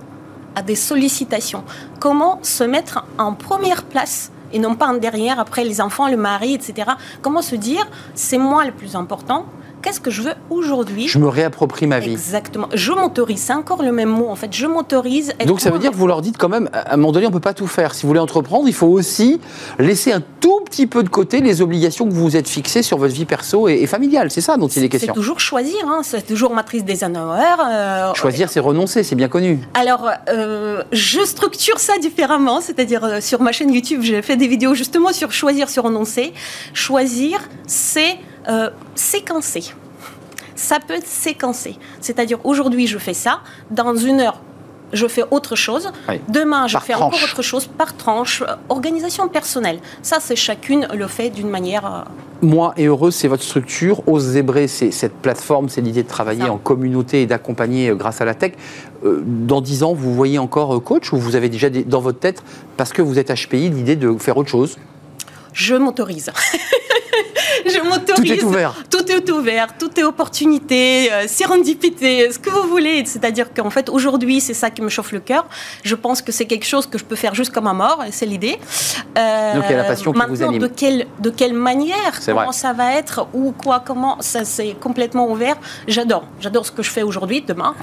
à 0.56 0.62
des 0.62 0.76
sollicitations? 0.76 1.64
Comment 2.00 2.40
se 2.44 2.64
mettre 2.64 3.06
en 3.18 3.34
première 3.34 3.84
place 3.84 4.32
et 4.52 4.60
non 4.60 4.76
pas 4.76 4.88
en 4.88 4.94
derrière 4.94 5.40
après 5.40 5.64
les 5.64 5.82
enfants, 5.82 6.08
le 6.08 6.18
mari, 6.18 6.54
etc. 6.54 6.92
Comment 7.22 7.42
se 7.42 7.56
dire 7.56 7.86
c'est 8.14 8.38
moi 8.38 8.66
le 8.66 8.72
plus 8.72 8.96
important 8.96 9.46
Qu'est-ce 9.84 10.00
que 10.00 10.12
je 10.12 10.22
veux 10.22 10.34
aujourd'hui 10.50 11.08
Je 11.08 11.20
me 11.20 11.28
réapproprie 11.28 11.88
ma 11.88 12.00
vie. 12.00 12.14
Exactement. 12.14 12.70
Je 12.74 12.92
m'autorise. 12.94 13.42
C'est 13.42 13.54
encore 13.54 13.84
le 13.84 13.92
même 13.92 14.10
mot. 14.10 14.30
En 14.30 14.36
fait, 14.36 14.52
je 14.52 14.66
m'autorise. 14.66 15.34
Donc 15.46 15.60
ça 15.60 15.72
veut 15.72 15.80
dire 15.80 15.92
que 15.92 15.96
vous 15.98 16.08
leur 16.08 16.22
dites 16.22 16.38
quand 16.38 16.50
même, 16.50 16.70
à 16.74 16.94
un 16.94 16.98
moment 16.98 17.12
donné, 17.12 17.26
on 17.26 17.30
ne 17.30 17.34
peut 17.34 17.40
pas 17.42 17.54
tout 17.54 17.68
faire. 17.68 17.94
Si 17.94 18.04
vous 18.04 18.08
voulez 18.08 18.20
entreprendre, 18.20 18.68
il 18.68 18.74
faut 18.74 18.88
aussi 18.88 19.40
laisser 19.80 20.12
un 20.12 20.22
tout 20.40 20.62
petit 20.66 20.88
peu 20.88 21.04
de 21.04 21.10
côté 21.10 21.42
les 21.42 21.62
obligations 21.62 22.08
que 22.08 22.14
vous 22.14 22.24
vous 22.24 22.38
êtes 22.38 22.48
fixées 22.48 22.82
sur 22.82 22.98
votre 22.98 23.14
vie 23.14 23.26
perso 23.26 23.68
et, 23.68 23.74
et 23.82 23.88
familiale. 23.88 24.32
C'est 24.32 24.42
ça 24.42 24.58
dont 24.58 24.68
il 24.68 24.80
est 24.80 24.82
C'est 24.84 24.90
question. 24.90 25.14
toujours 25.14 25.40
choisir. 25.40 25.78
Hein. 25.86 26.02
C'est 26.04 26.26
toujours 26.26 26.54
matrice 26.54 26.86
des 26.86 27.04
euh, 27.04 28.14
Choisir, 28.14 28.50
c'est 28.50 28.60
renoncer, 28.60 29.04
c'est 29.04 29.16
bien 29.16 29.28
connu. 29.28 29.60
Alors, 29.74 30.10
euh, 30.30 30.84
je 30.92 31.24
structure 31.26 31.80
ça 31.80 31.98
différemment, 31.98 32.62
c'est-à-dire 32.62 33.04
euh, 33.04 33.22
sur 33.22 33.42
ma 33.42 33.52
chaîne 33.52 33.74
YouTube, 33.74 34.02
j'ai 34.02 34.22
fait 34.22 34.38
des 34.38 34.48
vidéos 34.48 34.74
justement 34.74 35.12
sur 35.12 35.32
choisir, 35.32 35.70
sur 35.70 35.84
renoncer. 35.84 36.34
Choisir, 36.74 37.40
c'est 37.68 38.18
euh, 38.50 38.70
séquencer. 38.96 39.74
Ça 40.56 40.80
peut 40.86 40.94
être 40.94 41.08
séquencé. 41.08 41.78
C'est-à-dire, 42.00 42.40
aujourd'hui, 42.44 42.88
je 42.88 42.98
fais 42.98 43.14
ça, 43.14 43.40
dans 43.72 43.96
une 43.96 44.20
heure, 44.22 44.40
je 44.94 45.08
fais 45.08 45.24
autre 45.32 45.56
chose, 45.56 45.92
Oui. 46.08 46.22
demain, 46.30 46.68
je 46.68 46.74
Par 46.74 46.84
fais 46.84 46.94
encore 46.94 47.14
autre 47.24 47.42
chose 47.42 47.66
par 47.66 47.98
tranche, 47.98 48.44
euh, 48.44 48.56
organisation 48.70 49.28
personnelle. 49.28 49.80
Ça, 50.04 50.18
c'est 50.20 50.36
chacune 50.36 50.88
le 50.94 51.08
fait 51.08 51.32
d'une 51.32 51.50
manière... 51.50 51.86
euh, 51.86 52.02
Moi 52.44 52.74
et 52.78 52.86
heureuse, 52.86 53.16
c'est 53.16 53.28
votre 53.28 53.42
structure. 53.42 54.08
Ose 54.08 54.22
Zébré, 54.24 54.68
c'est 54.68 54.92
cette 54.92 55.16
plateforme, 55.16 55.68
c'est 55.70 55.82
l'idée 55.82 56.04
de 56.04 56.08
travailler 56.08 56.44
Ça. 56.44 56.52
en 56.52 56.60
communauté 56.60 57.24
et 57.24 57.26
d'accompagner 57.26 57.90
euh, 57.90 57.96
grâce 57.96 58.22
à 58.22 58.26
la 58.26 58.36
tech. 58.36 58.54
Dans 59.04 59.60
10 59.62 59.84
ans, 59.84 59.94
vous 59.94 60.14
voyez 60.14 60.38
encore 60.38 60.82
coach 60.82 61.12
ou 61.12 61.18
vous 61.18 61.36
avez 61.36 61.50
déjà 61.50 61.70
dans 61.70 62.00
votre 62.00 62.20
tête, 62.20 62.42
parce 62.78 62.94
que 62.94 63.02
vous 63.02 63.18
êtes 63.20 63.34
HPI, 63.34 63.70
l'idée 63.70 63.96
de 63.98 64.16
faire 64.18 64.38
autre 64.38 64.50
chose? 64.50 64.78
Je 65.52 65.74
m'autorise. 65.76 66.32
je 67.74 67.80
m'autorise. 67.80 68.16
Tout 68.16 68.34
est 68.34 68.44
ouvert. 68.44 68.74
Tout 68.90 69.12
est 69.12 69.30
ouvert, 69.32 69.78
tout 69.78 70.00
est 70.00 70.04
opportunité, 70.04 71.12
euh, 71.12 71.28
sérendipité, 71.28 72.32
ce 72.32 72.40
que 72.40 72.50
vous 72.50 72.68
voulez. 72.68 73.04
C'est-à-dire 73.06 73.54
qu'en 73.54 73.70
fait, 73.70 73.90
aujourd'hui, 73.90 74.42
c'est 74.42 74.54
ça 74.54 74.70
qui 74.70 74.82
me 74.82 74.90
chauffe 74.90 75.12
le 75.12 75.20
cœur. 75.20 75.46
Je 75.84 75.96
pense 75.96 76.22
que 76.22 76.32
c'est 76.32 76.46
quelque 76.46 76.66
chose 76.66 76.88
que 76.88 76.98
je 76.98 77.06
peux 77.06 77.16
faire 77.16 77.36
jusqu'à 77.36 77.62
ma 77.62 77.74
mort, 77.74 78.04
et 78.08 78.12
c'est 78.12 78.26
l'idée. 78.26 78.60
Euh, 79.18 79.56
Donc, 79.56 79.64
il 79.68 79.72
y 79.72 79.76
a 79.76 79.78
la 79.78 79.84
passion 79.84 80.12
qui 80.12 80.20
vous 80.20 80.28
maintenant, 80.28 80.48
anime. 80.50 80.62
De 80.62 80.68
quelle, 80.68 81.08
de 81.20 81.30
quelle 81.30 81.54
manière 81.54 82.20
Comment 82.26 82.44
vrai. 82.46 82.54
ça 82.54 82.74
va 82.74 82.94
être 82.94 83.28
Ou 83.34 83.52
quoi 83.52 83.82
Comment 83.86 84.18
Ça, 84.22 84.46
c'est 84.46 84.76
complètement 84.80 85.30
ouvert. 85.30 85.56
J'adore. 85.88 86.26
J'adore 86.40 86.66
ce 86.66 86.72
que 86.72 86.84
je 86.84 86.90
fais 86.90 87.04
aujourd'hui, 87.04 87.42
demain. 87.42 87.76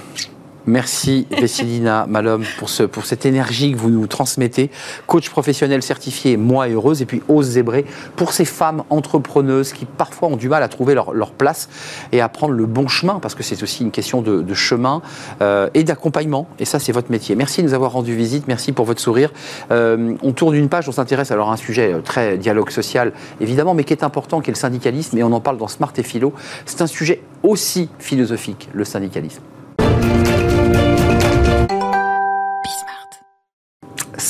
Merci 0.70 1.26
Vessilina 1.40 2.06
Malhomme 2.08 2.44
pour, 2.58 2.68
ce, 2.68 2.84
pour 2.84 3.04
cette 3.04 3.26
énergie 3.26 3.72
que 3.72 3.76
vous 3.76 3.90
nous 3.90 4.06
transmettez. 4.06 4.70
Coach 5.08 5.28
professionnel 5.28 5.82
certifié, 5.82 6.36
moi 6.36 6.68
et 6.68 6.72
heureuse, 6.72 7.02
et 7.02 7.06
puis 7.06 7.22
Ose 7.28 7.46
Zébré 7.46 7.84
pour 8.14 8.32
ces 8.32 8.44
femmes 8.44 8.84
entrepreneuses 8.88 9.72
qui 9.72 9.84
parfois 9.84 10.28
ont 10.28 10.36
du 10.36 10.48
mal 10.48 10.62
à 10.62 10.68
trouver 10.68 10.94
leur, 10.94 11.12
leur 11.12 11.32
place 11.32 11.68
et 12.12 12.20
à 12.20 12.28
prendre 12.28 12.54
le 12.54 12.66
bon 12.66 12.86
chemin, 12.86 13.18
parce 13.18 13.34
que 13.34 13.42
c'est 13.42 13.60
aussi 13.64 13.82
une 13.82 13.90
question 13.90 14.22
de, 14.22 14.42
de 14.42 14.54
chemin 14.54 15.02
euh, 15.42 15.68
et 15.74 15.82
d'accompagnement. 15.82 16.46
Et 16.60 16.64
ça, 16.64 16.78
c'est 16.78 16.92
votre 16.92 17.10
métier. 17.10 17.34
Merci 17.34 17.62
de 17.62 17.66
nous 17.66 17.74
avoir 17.74 17.92
rendu 17.92 18.14
visite, 18.14 18.46
merci 18.46 18.70
pour 18.70 18.84
votre 18.84 19.00
sourire. 19.00 19.32
Euh, 19.72 20.14
on 20.22 20.32
tourne 20.32 20.54
une 20.54 20.68
page, 20.68 20.88
on 20.88 20.92
s'intéresse 20.92 21.32
alors 21.32 21.50
à 21.50 21.54
un 21.54 21.56
sujet 21.56 21.94
euh, 21.94 22.00
très 22.00 22.38
dialogue 22.38 22.70
social, 22.70 23.12
évidemment, 23.40 23.74
mais 23.74 23.82
qui 23.82 23.92
est 23.92 24.04
important, 24.04 24.40
qui 24.40 24.50
est 24.50 24.54
le 24.54 24.58
syndicalisme, 24.58 25.18
et 25.18 25.24
on 25.24 25.32
en 25.32 25.40
parle 25.40 25.58
dans 25.58 25.68
Smart 25.68 25.92
et 25.96 26.04
Philo. 26.04 26.32
C'est 26.64 26.80
un 26.80 26.86
sujet 26.86 27.22
aussi 27.42 27.88
philosophique, 27.98 28.68
le 28.72 28.84
syndicalisme. 28.84 29.42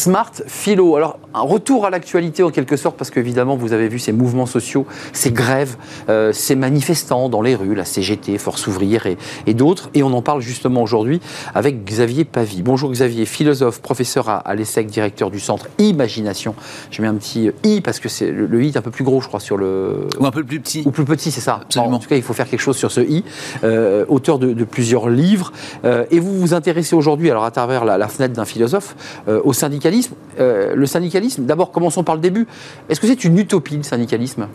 Smart 0.00 0.32
Philo. 0.46 0.96
Alors, 0.96 1.18
un 1.34 1.42
retour 1.42 1.84
à 1.84 1.90
l'actualité 1.90 2.42
en 2.42 2.48
quelque 2.48 2.76
sorte, 2.76 2.96
parce 2.96 3.10
qu'évidemment, 3.10 3.54
vous 3.54 3.74
avez 3.74 3.86
vu 3.88 3.98
ces 3.98 4.12
mouvements 4.12 4.46
sociaux, 4.46 4.86
ces 5.12 5.30
grèves, 5.30 5.76
euh, 6.08 6.32
ces 6.32 6.56
manifestants 6.56 7.28
dans 7.28 7.42
les 7.42 7.54
rues, 7.54 7.74
la 7.74 7.84
CGT, 7.84 8.38
Force 8.38 8.66
ouvrière 8.66 9.06
et, 9.06 9.52
d'autres. 9.52 9.90
Et 9.92 10.02
on 10.02 10.12
en 10.14 10.22
parle 10.22 10.40
justement 10.40 10.82
aujourd'hui 10.82 11.20
avec 11.54 11.84
Xavier 11.84 12.24
Pavie. 12.24 12.62
Bonjour 12.62 12.90
Xavier, 12.90 13.26
philosophe, 13.26 13.82
professeur 13.82 14.30
à, 14.30 14.54
l'ESSEC, 14.54 14.86
directeur 14.86 15.30
du 15.30 15.38
centre 15.38 15.68
Imagination. 15.76 16.54
Je 16.90 17.02
mets 17.02 17.08
un 17.08 17.16
petit 17.16 17.50
I 17.62 17.82
parce 17.82 18.00
que 18.00 18.08
c'est 18.08 18.30
le, 18.30 18.62
I 18.64 18.68
est 18.68 18.76
un 18.78 18.82
peu 18.82 18.90
plus 18.90 19.04
gros, 19.04 19.20
je 19.20 19.28
crois, 19.28 19.40
sur 19.40 19.58
le. 19.58 20.08
Ou 20.18 20.24
un 20.24 20.30
peu 20.30 20.44
plus 20.44 20.60
petit. 20.60 20.82
Ou 20.86 20.92
plus 20.92 21.04
petit, 21.04 21.30
c'est 21.30 21.42
ça. 21.42 21.60
Absolument. 21.62 21.96
en 21.96 21.98
tout 21.98 22.08
cas, 22.08 22.16
il 22.16 22.22
faut 22.22 22.32
faire 22.32 22.48
quelque 22.48 22.60
chose 22.60 22.78
sur 22.78 22.90
ce 22.90 23.02
I. 23.02 23.22
Euh, 23.64 24.06
auteur 24.08 24.38
de, 24.38 24.64
plusieurs 24.64 25.10
livres. 25.10 25.52
Euh, 25.84 26.06
et 26.10 26.20
vous 26.20 26.40
vous 26.40 26.54
intéressez 26.54 26.96
aujourd'hui, 26.96 27.30
alors 27.30 27.44
à 27.44 27.50
travers 27.50 27.84
la, 27.84 28.08
fenêtre 28.08 28.32
d'un 28.32 28.46
philosophe, 28.46 28.96
au 29.28 29.52
syndicalisme. 29.90 30.14
le 30.38 30.86
syndicalisme, 30.86 31.44
d'abord, 31.44 31.70
commençons 31.70 32.04
par 32.04 32.14
le 32.14 32.20
début. 32.20 32.46
Est-ce 32.88 33.00
que 33.00 33.06
c'est 33.06 33.24
une 33.24 33.38
utopie, 33.38 33.76
le 33.76 33.82
syndicalisme? 33.82 34.48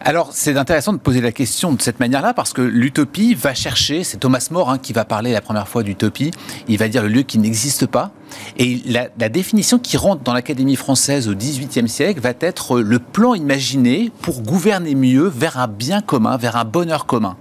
Alors, 0.00 0.30
c'est 0.32 0.56
intéressant 0.56 0.92
de 0.92 0.98
poser 0.98 1.20
la 1.20 1.32
question 1.32 1.72
de 1.72 1.82
cette 1.82 2.00
manière-là, 2.00 2.34
parce 2.34 2.52
que 2.52 2.62
l'utopie 2.62 3.34
va 3.34 3.54
chercher, 3.54 4.04
c'est 4.04 4.18
Thomas 4.18 4.46
More 4.50 4.70
hein, 4.70 4.78
qui 4.78 4.92
va 4.92 5.04
parler 5.04 5.32
la 5.32 5.40
première 5.40 5.68
fois 5.68 5.82
d'utopie, 5.82 6.30
il 6.68 6.78
va 6.78 6.88
dire 6.88 7.02
le 7.02 7.08
lieu 7.08 7.22
qui 7.22 7.38
n'existe 7.38 7.86
pas. 7.86 8.12
Et 8.58 8.82
la, 8.86 9.28
définition 9.28 9.78
qui 9.78 9.96
rentre 9.96 10.22
dans 10.22 10.32
l'Académie 10.32 10.76
française 10.76 11.28
au 11.28 11.34
XVIIIe 11.34 11.88
siècle 11.88 12.20
va 12.20 12.32
être 12.40 12.80
le 12.80 12.98
plan 12.98 13.34
imaginé 13.34 14.12
pour 14.22 14.42
gouverner 14.42 14.94
mieux 14.94 15.28
vers 15.28 15.58
un 15.58 15.68
bien 15.68 16.00
commun, 16.00 16.36
vers 16.36 16.56
un 16.56 16.64
bonheur 16.64 17.06
commun. 17.06 17.36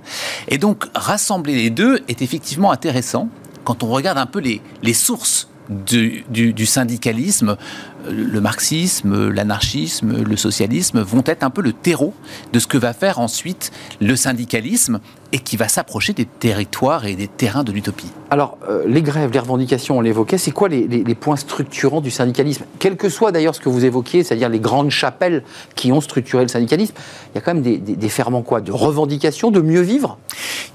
Et 0.48 0.58
donc, 0.58 0.86
rassembler 0.96 1.56
les 1.56 1.70
deux 1.70 2.00
est 2.08 2.22
effectivement 2.22 2.72
intéressant 2.72 3.30
quand 3.64 3.84
on 3.84 3.88
regarde 3.88 4.18
un 4.18 4.26
peu 4.26 4.40
les 4.40 4.94
sources 4.94 5.50
du, 5.70 6.24
du, 6.30 6.66
syndicalisme, 6.66 7.58
le 8.10 8.40
marxisme, 8.40 9.30
l'anarchisme, 9.30 10.24
le 10.24 10.38
socialisme 10.38 11.02
vont 11.02 11.24
être 11.26 11.44
un 11.44 11.50
peu 11.50 11.62
le 11.62 11.74
terreau 11.74 12.14
de 12.54 12.60
ce 12.60 12.68
que 12.68 12.78
va 12.78 12.94
faire 12.94 13.20
ensuite 13.20 13.72
le 14.00 14.16
syndicalisme 14.16 15.00
et 15.34 15.40
qui 15.40 15.58
va 15.58 15.68
s'approcher 15.68 16.14
des 16.14 16.26
territoires 16.26 17.06
et 17.06 17.16
des 17.16 17.28
terrains 17.28 17.64
de 17.64 17.72
l'utopie. 17.72 18.12
Alors, 18.30 18.58
euh, 18.70 18.84
les 18.88 19.02
grèves, 19.02 19.32
les 19.32 19.40
revendications, 19.40 19.98
on 19.98 20.02
l'évoquait, 20.02 20.38
c'est 20.38 20.52
quoi 20.52 20.70
les, 20.70 21.16
points 21.16 21.36
structurants 21.36 22.02
du 22.02 22.12
syndicalisme? 22.12 22.64
Quel 22.80 22.96
que 22.96 23.10
soit 23.10 23.32
d'ailleurs 23.32 23.56
ce 23.56 23.60
que 23.60 23.70
vous 23.70 23.84
évoquiez, 23.84 24.24
c'est-à-dire 24.24 24.50
les 24.50 24.60
grandes 24.60 24.90
chapelles 24.90 25.44
qui 25.76 25.92
ont 25.92 26.02
structuré 26.02 26.44
le 26.44 26.50
syndicalisme, 26.50 26.94
il 27.34 27.36
y 27.36 27.38
a 27.40 27.42
quand 27.42 27.54
même 27.54 27.64
des, 27.64 27.78
des 27.78 28.10
ferments 28.10 28.42
quoi? 28.42 28.62
De 28.62 28.72
revendications, 28.72 29.52
de 29.52 29.60
mieux 29.60 29.82
vivre? 29.82 30.18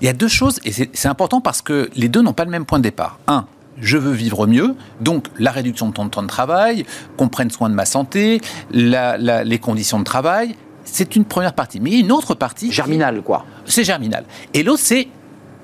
Il 0.01 0.07
y 0.07 0.09
a 0.09 0.13
deux 0.13 0.29
choses, 0.29 0.61
et 0.65 0.73
c'est 0.73 1.09
important 1.09 1.41
parce 1.41 1.63
que 1.63 1.89
les 1.95 2.09
deux 2.09 2.23
n'ont 2.23 2.33
pas 2.33 2.45
le 2.45 2.51
même 2.51 2.67
point 2.67 2.79
de 2.79 2.85
départ. 2.85 3.19
Un, 3.29 3.47
je 3.81 3.97
veux 3.97 4.13
vivre 4.13 4.47
mieux, 4.47 4.75
donc 5.01 5.27
la 5.39 5.51
réduction 5.51 5.89
de 5.89 5.93
ton 5.93 6.09
temps 6.09 6.23
de 6.23 6.29
travail, 6.29 6.85
qu'on 7.17 7.29
prenne 7.29 7.51
soin 7.51 7.71
de 7.71 7.75
ma 7.75 7.85
santé, 7.85 8.41
les 8.73 9.59
conditions 9.61 9.99
de 9.99 10.05
travail, 10.05 10.57
c'est 10.85 11.17
une 11.17 11.25
première 11.25 11.55
partie. 11.55 11.81
Mais 11.81 11.99
une 11.99 12.13
autre 12.13 12.35
partie... 12.35 12.73
Germinal, 12.73 13.23
quoi. 13.23 13.47
C'est 13.65 13.85
germinal. 13.85 14.25
Et 14.53 14.63
l'autre, 14.63 14.83
c'est 14.83 15.09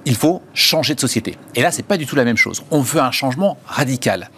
il 0.04 0.14
faut 0.14 0.42
changer 0.54 0.94
de 0.94 1.00
société. 1.00 1.36
Et 1.54 1.60
là, 1.60 1.70
c'est 1.70 1.82
pas 1.82 1.98
du 1.98 2.06
tout 2.06 2.16
la 2.16 2.24
même 2.24 2.36
chose. 2.36 2.62
On 2.70 2.80
veut 2.80 3.00
un 3.00 3.10
changement 3.10 3.58
radical 3.66 4.30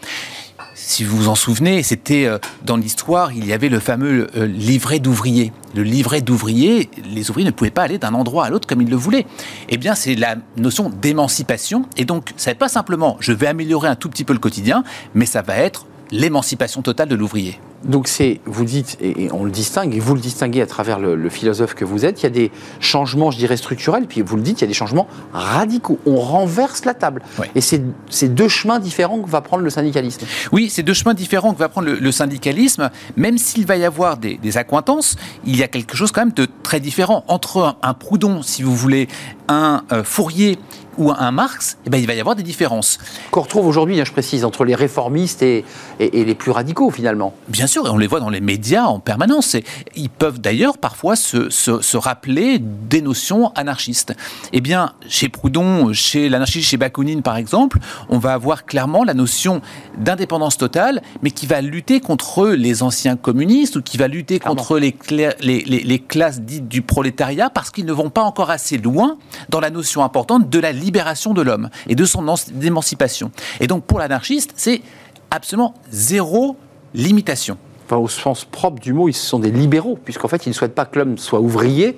si 0.91 1.05
vous 1.05 1.17
vous 1.17 1.29
en 1.29 1.37
souvenez, 1.37 1.85
c'était 1.85 2.27
euh, 2.27 2.39
dans 2.65 2.77
l'histoire, 2.77 3.33
il 3.33 3.47
y 3.47 3.53
avait 3.53 3.69
le 3.69 3.79
fameux 3.79 4.27
euh, 4.37 4.47
livret 4.47 4.99
d'ouvriers. 4.99 5.53
Le 5.75 5.85
livret 5.85 6.21
d'ouvriers, 6.21 6.91
les 7.15 7.31
ouvriers 7.31 7.47
ne 7.47 7.53
pouvaient 7.53 7.71
pas 7.71 7.83
aller 7.83 7.99
d'un 7.99 8.13
endroit 8.13 8.47
à 8.47 8.51
l'autre 8.51 8.67
comme 8.67 8.83
ils 8.83 8.91
le 8.91 8.97
voulaient. 8.97 9.25
Eh 9.69 9.77
bien, 9.77 9.95
c'est 9.95 10.17
la 10.17 10.35
notion 10.57 10.91
d'émancipation. 10.91 11.85
Et 11.97 12.05
donc, 12.05 12.33
ça 12.37 12.51
n'est 12.51 12.57
pas 12.57 12.69
simplement 12.69 13.17
je 13.21 13.33
vais 13.33 13.47
améliorer 13.47 13.89
un 13.89 13.95
tout 13.95 14.09
petit 14.09 14.25
peu 14.25 14.33
le 14.33 14.41
quotidien, 14.41 14.83
mais 15.15 15.27
ça 15.27 15.43
va 15.43 15.57
être 15.59 15.87
l'émancipation 16.11 16.83
totale 16.83 17.09
de 17.09 17.15
l'ouvrier. 17.15 17.61
Donc 17.85 18.09
c'est, 18.09 18.41
vous 18.45 18.65
dites, 18.65 18.99
et 19.01 19.31
on 19.33 19.45
le 19.45 19.51
distingue, 19.51 19.95
et 19.95 20.01
vous 20.01 20.15
le 20.15 20.21
distinguez 20.21 20.61
à 20.61 20.67
travers 20.67 20.99
le, 20.99 21.31
philosophe 21.31 21.75
que 21.75 21.85
vous 21.85 22.05
êtes, 22.05 22.21
il 22.21 22.25
y 22.25 22.27
a 22.27 22.31
des 22.31 22.51
changements, 22.81 23.31
je 23.31 23.39
dirais, 23.39 23.57
structurels, 23.57 24.07
puis 24.07 24.21
vous 24.21 24.37
le 24.37 24.43
dites, 24.43 24.61
il 24.61 24.63
y 24.63 24.65
a 24.65 24.69
des 24.69 24.75
changements 24.75 25.07
radicaux. 25.33 25.99
On 26.05 26.17
renverse 26.17 26.85
la 26.85 26.95
table. 26.95 27.23
Et 27.55 27.61
c'est 27.61 27.83
ces 28.11 28.29
deux 28.29 28.49
chemins 28.49 28.81
différents 28.81 29.21
que 29.21 29.31
va 29.31 29.41
prendre 29.41 29.63
le 29.63 29.71
syndicalisme. 29.71 30.27
Oui, 30.53 30.69
c'est 30.71 30.83
deux 30.83 30.95
chemins 30.95 31.15
différents 31.15 31.55
que 31.55 31.59
va 31.59 31.69
prendre 31.69 31.89
le, 31.89 32.13
syndicalisme, 32.13 32.91
même 33.17 33.39
s'il 33.39 33.65
va 33.67 33.77
y 33.77 33.85
avoir 33.85 34.17
des, 34.17 34.39
accointances, 34.57 35.17
il 35.45 35.57
y 35.57 35.63
a 35.63 35.69
quelque 35.69 35.97
chose 35.97 36.11
quand 36.13 36.23
même 36.23 36.35
de 36.35 36.49
très 36.63 36.81
différent. 36.81 37.25
Entre 37.29 37.77
un, 37.83 37.95
Proudhon, 37.95 38.43
si 38.43 38.63
vous 38.63 38.75
voulez, 38.75 39.09
un 39.49 39.83
euh, 39.93 40.03
Fourier 40.03 40.59
ou 40.99 41.11
un 41.13 41.31
Marx, 41.31 41.79
eh 41.87 41.91
ben, 41.91 41.99
il 41.99 42.07
va 42.07 42.15
y 42.15 42.21
avoir 42.21 42.37
des 42.37 42.43
différences. 42.43 42.99
Qu'on 43.31 43.43
retrouve 43.43 43.67
aujourd'hui, 43.67 44.01
hein, 44.01 44.05
je 44.05 44.13
précise, 44.13 44.45
entre 44.45 44.65
les 44.65 44.75
réformistes 44.75 45.43
et, 45.43 45.65
et, 45.99 46.25
les 46.25 46.35
plus 46.35 46.51
radicaux 46.51 46.91
finalement. 46.91 47.35
Bien 47.49 47.67
sûr, 47.67 47.87
et 47.87 47.91
on 47.91 47.99
les 47.99 48.07
voit 48.07 48.21
dans 48.21 48.31
les 48.31 48.41
médias 48.41 48.85
en 48.85 49.01
permanence. 49.01 49.55
Et 49.55 49.65
ils 49.97 50.11
peuvent 50.11 50.41
d'ailleurs 50.41 50.79
parfois 50.79 51.17
se, 51.17 51.51
se, 51.51 51.97
rappeler 51.97 52.59
des 52.59 53.03
notions 53.03 53.53
anarchistes. 53.55 54.15
Eh 54.53 54.61
bien, 54.61 54.93
chez 55.09 55.29
Proudhon, 55.29 55.93
chez 55.93 56.29
l'anarchiste, 56.29 56.69
chez 56.69 56.77
Bakounine 56.77 57.23
par 57.23 57.37
exemple, 57.37 57.79
on 58.09 58.19
va 58.19 58.33
avoir 58.33 58.65
clairement 58.65 59.05
la 59.05 59.15
notion 59.15 59.61
d'indépendance 59.99 60.57
totale, 60.57 61.03
mais 61.23 61.31
qui 61.31 61.47
va 61.47 61.61
lutter 61.61 62.01
contre 62.01 62.49
les 62.49 62.83
anciens 62.83 63.17
communistes 63.17 63.77
ou 63.77 63.83
qui 63.83 63.99
va 63.99 64.09
lutter 64.09 64.39
contre 64.39 64.79
les, 64.79 64.97
les, 65.11 65.35
les, 65.41 65.63
les 65.63 65.99
classes 65.99 66.41
dites 66.41 66.69
du 66.69 66.83
prolétariat 66.83 67.51
parce 67.51 67.71
qu'ils 67.71 67.87
ne 67.87 67.93
vont 67.93 68.11
pas 68.11 68.23
encore 68.23 68.51
assez 68.51 68.79
loin 68.79 69.19
dans 69.49 69.61
la 69.61 69.71
notion 69.71 70.03
importante 70.03 70.49
de 70.49 70.59
la 70.59 70.73
libération 70.91 71.35
de 71.35 71.43
l'homme 71.43 71.71
et 71.89 71.95
de 71.95 72.05
son 72.05 72.27
émancipation. 72.61 73.31
Et 73.61 73.69
donc 73.69 73.85
pour 73.85 74.01
l'anarchiste, 74.01 74.53
c'est 74.57 74.83
absolument 75.31 75.75
zéro 75.91 76.57
limitation. 76.95 77.57
Enfin, 77.87 77.97
au 77.97 78.09
sens 78.09 78.45
propre 78.45 78.81
du 78.81 78.93
mot, 78.93 79.09
ils 79.09 79.15
sont 79.15 79.41
des 79.41 79.51
libéraux, 79.51 79.99
puisqu'en 80.05 80.29
fait, 80.29 80.47
ils 80.47 80.51
ne 80.51 80.55
souhaitent 80.55 80.77
pas 80.77 80.85
que 80.85 80.99
l'homme 80.99 81.19
soit 81.19 81.41
ouvrier, 81.41 81.97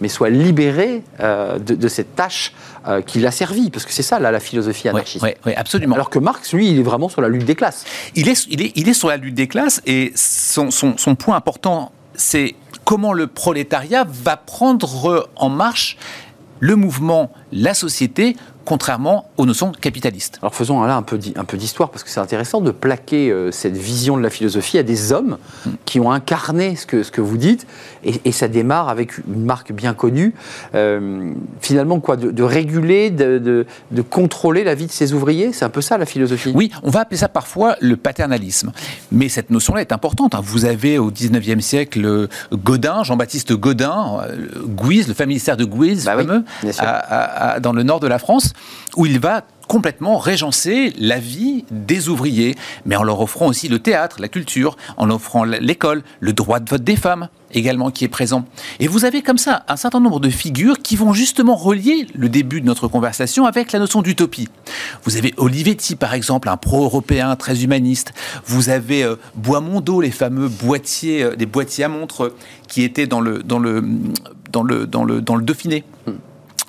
mais 0.00 0.08
soit 0.08 0.30
libéré 0.30 1.02
euh, 1.20 1.58
de, 1.58 1.88
cette 1.88 2.16
tâche 2.16 2.54
euh, 2.88 3.02
qui 3.02 3.18
l'a 3.20 3.30
servi, 3.30 3.70
parce 3.70 3.84
que 3.84 3.92
c'est 3.92 4.02
ça, 4.02 4.18
là, 4.18 4.30
la 4.30 4.40
philosophie 4.40 4.88
anarchiste. 4.88 5.22
Oui, 5.22 5.52
absolument. 5.54 5.96
Alors 5.96 6.08
que 6.08 6.18
Marx, 6.18 6.54
lui, 6.54 6.70
il 6.70 6.78
est 6.78 6.82
vraiment 6.82 7.10
sur 7.10 7.20
la 7.20 7.28
lutte 7.28 7.44
des 7.44 7.56
classes. 7.56 7.84
Il 8.14 8.30
est, 8.30 8.46
il 8.48 8.62
est, 8.62 8.72
il 8.74 8.88
est 8.88 8.94
sur 8.94 9.08
la 9.08 9.18
lutte 9.18 9.34
des 9.34 9.48
classes, 9.48 9.82
et 9.84 10.12
son, 10.14 10.70
son, 10.70 10.96
son 10.96 11.14
point 11.14 11.36
important, 11.36 11.92
c'est 12.14 12.54
comment 12.86 13.12
le 13.12 13.26
prolétariat 13.26 14.06
va 14.08 14.38
prendre 14.38 15.28
en 15.36 15.50
marche 15.50 15.98
le 16.64 16.76
mouvement, 16.76 17.30
la 17.52 17.74
société, 17.74 18.36
contrairement 18.64 19.26
aux 19.36 19.46
notions 19.46 19.72
capitalistes. 19.72 20.38
Alors 20.42 20.54
faisons 20.54 20.82
là 20.82 20.96
un 20.96 21.02
peu, 21.02 21.18
un 21.36 21.44
peu 21.44 21.56
d'histoire, 21.56 21.90
parce 21.90 22.02
que 22.04 22.10
c'est 22.10 22.20
intéressant 22.20 22.60
de 22.60 22.70
plaquer 22.70 23.30
euh, 23.30 23.50
cette 23.50 23.76
vision 23.76 24.16
de 24.16 24.22
la 24.22 24.30
philosophie 24.30 24.78
à 24.78 24.82
des 24.82 25.12
hommes 25.12 25.38
mm. 25.66 25.70
qui 25.84 26.00
ont 26.00 26.10
incarné 26.10 26.76
ce 26.76 26.86
que, 26.86 27.02
ce 27.02 27.10
que 27.10 27.20
vous 27.20 27.36
dites, 27.36 27.66
et, 28.04 28.32
ça 28.32 28.48
démarre 28.48 28.88
avec 28.88 29.18
une 29.18 29.44
marque 29.44 29.72
bien 29.72 29.94
connue, 29.94 30.34
euh, 30.74 31.32
finalement 31.60 32.00
quoi, 32.00 32.16
de, 32.16 32.42
réguler, 32.42 33.10
de, 33.10 33.38
de, 33.38 34.02
contrôler 34.02 34.64
la 34.64 34.74
vie 34.74 34.86
de 34.86 34.92
ses 34.92 35.12
ouvriers, 35.12 35.52
c'est 35.52 35.64
un 35.64 35.70
peu 35.70 35.80
ça 35.80 35.98
la 35.98 36.06
philosophie? 36.06 36.52
Oui, 36.54 36.70
on 36.82 36.90
va 36.90 37.00
appeler 37.00 37.16
ça 37.16 37.28
parfois 37.28 37.76
le 37.80 37.96
paternalisme, 37.96 38.72
mais 39.12 39.28
cette 39.28 39.50
notion-là 39.50 39.82
est 39.82 39.92
importante. 39.92 40.34
Hein. 40.34 40.40
Vous 40.42 40.64
avez 40.64 40.98
au 40.98 41.10
19e 41.10 41.60
siècle 41.60 42.28
Godin, 42.52 43.04
Jean-Baptiste 43.04 43.52
Godin, 43.52 44.20
euh, 44.28 44.46
Guise, 44.66 45.08
le 45.08 45.14
familistère 45.14 45.56
de 45.56 45.64
Guise, 45.64 46.04
bah 46.04 46.16
fameux, 46.16 46.44
dans 47.60 47.72
le 47.72 47.82
nord 47.82 48.00
de 48.00 48.08
la 48.08 48.18
France, 48.18 48.53
où 48.96 49.06
il 49.06 49.18
va 49.18 49.44
complètement 49.66 50.18
régencer 50.18 50.92
la 50.98 51.18
vie 51.18 51.64
des 51.70 52.08
ouvriers, 52.08 52.54
mais 52.84 52.96
en 52.96 53.02
leur 53.02 53.20
offrant 53.20 53.46
aussi 53.46 53.68
le 53.68 53.78
théâtre, 53.78 54.16
la 54.20 54.28
culture, 54.28 54.76
en 54.96 55.10
offrant 55.10 55.44
l'école, 55.44 56.02
le 56.20 56.32
droit 56.32 56.60
de 56.60 56.68
vote 56.68 56.84
des 56.84 56.96
femmes 56.96 57.28
également 57.52 57.90
qui 57.90 58.04
est 58.04 58.08
présent. 58.08 58.44
Et 58.80 58.88
vous 58.88 59.04
avez 59.04 59.22
comme 59.22 59.38
ça 59.38 59.64
un 59.68 59.76
certain 59.76 60.00
nombre 60.00 60.20
de 60.20 60.28
figures 60.28 60.80
qui 60.82 60.96
vont 60.96 61.12
justement 61.12 61.54
relier 61.54 62.06
le 62.14 62.28
début 62.28 62.60
de 62.60 62.66
notre 62.66 62.88
conversation 62.88 63.46
avec 63.46 63.72
la 63.72 63.78
notion 63.78 64.02
d'utopie. 64.02 64.48
Vous 65.04 65.16
avez 65.16 65.32
Olivetti, 65.36 65.94
par 65.94 66.14
exemple, 66.14 66.48
un 66.48 66.56
pro-européen 66.56 67.34
très 67.36 67.62
humaniste. 67.62 68.12
Vous 68.44 68.70
avez 68.70 69.04
euh, 69.04 69.16
Boismondo, 69.36 70.00
les 70.00 70.10
fameux 70.10 70.48
boîtiers, 70.48 71.22
euh, 71.22 71.36
boîtiers 71.46 71.84
à 71.84 71.88
montres 71.88 72.32
qui 72.66 72.82
étaient 72.82 73.06
dans 73.06 73.20
le, 73.20 73.42
dans 73.42 73.60
le, 73.60 73.84
dans 74.50 74.62
le, 74.62 74.86
dans 74.86 75.04
le, 75.04 75.20
dans 75.20 75.36
le 75.36 75.44
Dauphiné. 75.44 75.84
Hmm 76.06 76.12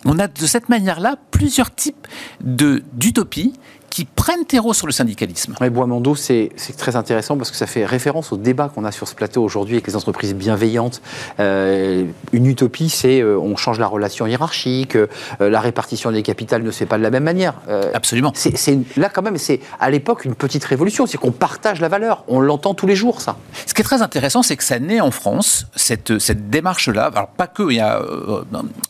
on 0.05 0.19
a 0.19 0.27
de 0.27 0.45
cette 0.45 0.69
manière-là 0.69 1.15
plusieurs 1.31 1.74
types 1.74 2.07
d'utopies 2.41 3.53
qui 3.95 4.03
prennent 4.03 4.43
terreau 4.43 4.73
sur 4.73 4.87
le 4.87 4.91
syndicalisme. 4.91 5.55
Mais 5.61 5.69
Boismondo, 5.69 6.15
c'est 6.15 6.51
très 6.77 6.97
intéressant 6.97 7.37
parce 7.37 7.49
que 7.49 7.55
ça 7.55 7.65
fait 7.65 7.85
référence 7.85 8.33
au 8.33 8.35
débat 8.35 8.67
qu'on 8.67 8.83
a 8.83 8.91
sur 8.91 9.07
ce 9.07 9.15
plateau 9.15 9.41
aujourd'hui 9.41 9.75
avec 9.75 9.87
les 9.87 9.95
entreprises 9.95 10.35
bienveillantes. 10.35 11.01
Euh, 11.39 12.03
une 12.33 12.45
utopie, 12.45 12.89
c'est 12.89 13.21
euh, 13.21 13.39
on 13.39 13.55
change 13.55 13.79
la 13.79 13.87
relation 13.87 14.27
hiérarchique, 14.27 14.97
euh, 14.97 15.07
la 15.39 15.61
répartition 15.61 16.11
des 16.11 16.23
capitales 16.23 16.61
ne 16.61 16.71
se 16.71 16.79
fait 16.79 16.85
pas 16.85 16.97
de 16.97 17.03
la 17.03 17.09
même 17.09 17.23
manière. 17.23 17.53
Absolument. 17.93 18.33
C'est 18.35 18.77
là 18.97 19.07
quand 19.07 19.21
même, 19.21 19.37
c'est 19.37 19.61
à 19.79 19.89
l'époque 19.89 20.25
une 20.25 20.35
petite 20.35 20.65
révolution, 20.65 21.05
c'est 21.05 21.17
qu'on 21.17 21.31
partage 21.31 21.79
la 21.79 21.87
valeur, 21.87 22.25
on 22.27 22.41
l'entend 22.41 22.73
tous 22.73 22.87
les 22.87 22.97
jours 22.97 23.21
ça. 23.21 23.37
Ce 23.65 23.73
qui 23.73 23.81
est 23.81 23.85
très 23.85 24.01
intéressant, 24.01 24.43
c'est 24.43 24.57
que 24.57 24.65
ça 24.65 24.77
naît 24.77 24.99
en 24.99 25.11
France, 25.11 25.67
cette, 25.77 26.19
cette 26.19 26.49
démarche-là. 26.49 27.11
Alors 27.15 27.29
pas 27.29 27.47
que, 27.47 27.63
il 27.71 27.77
y 27.77 27.79
a 27.79 28.01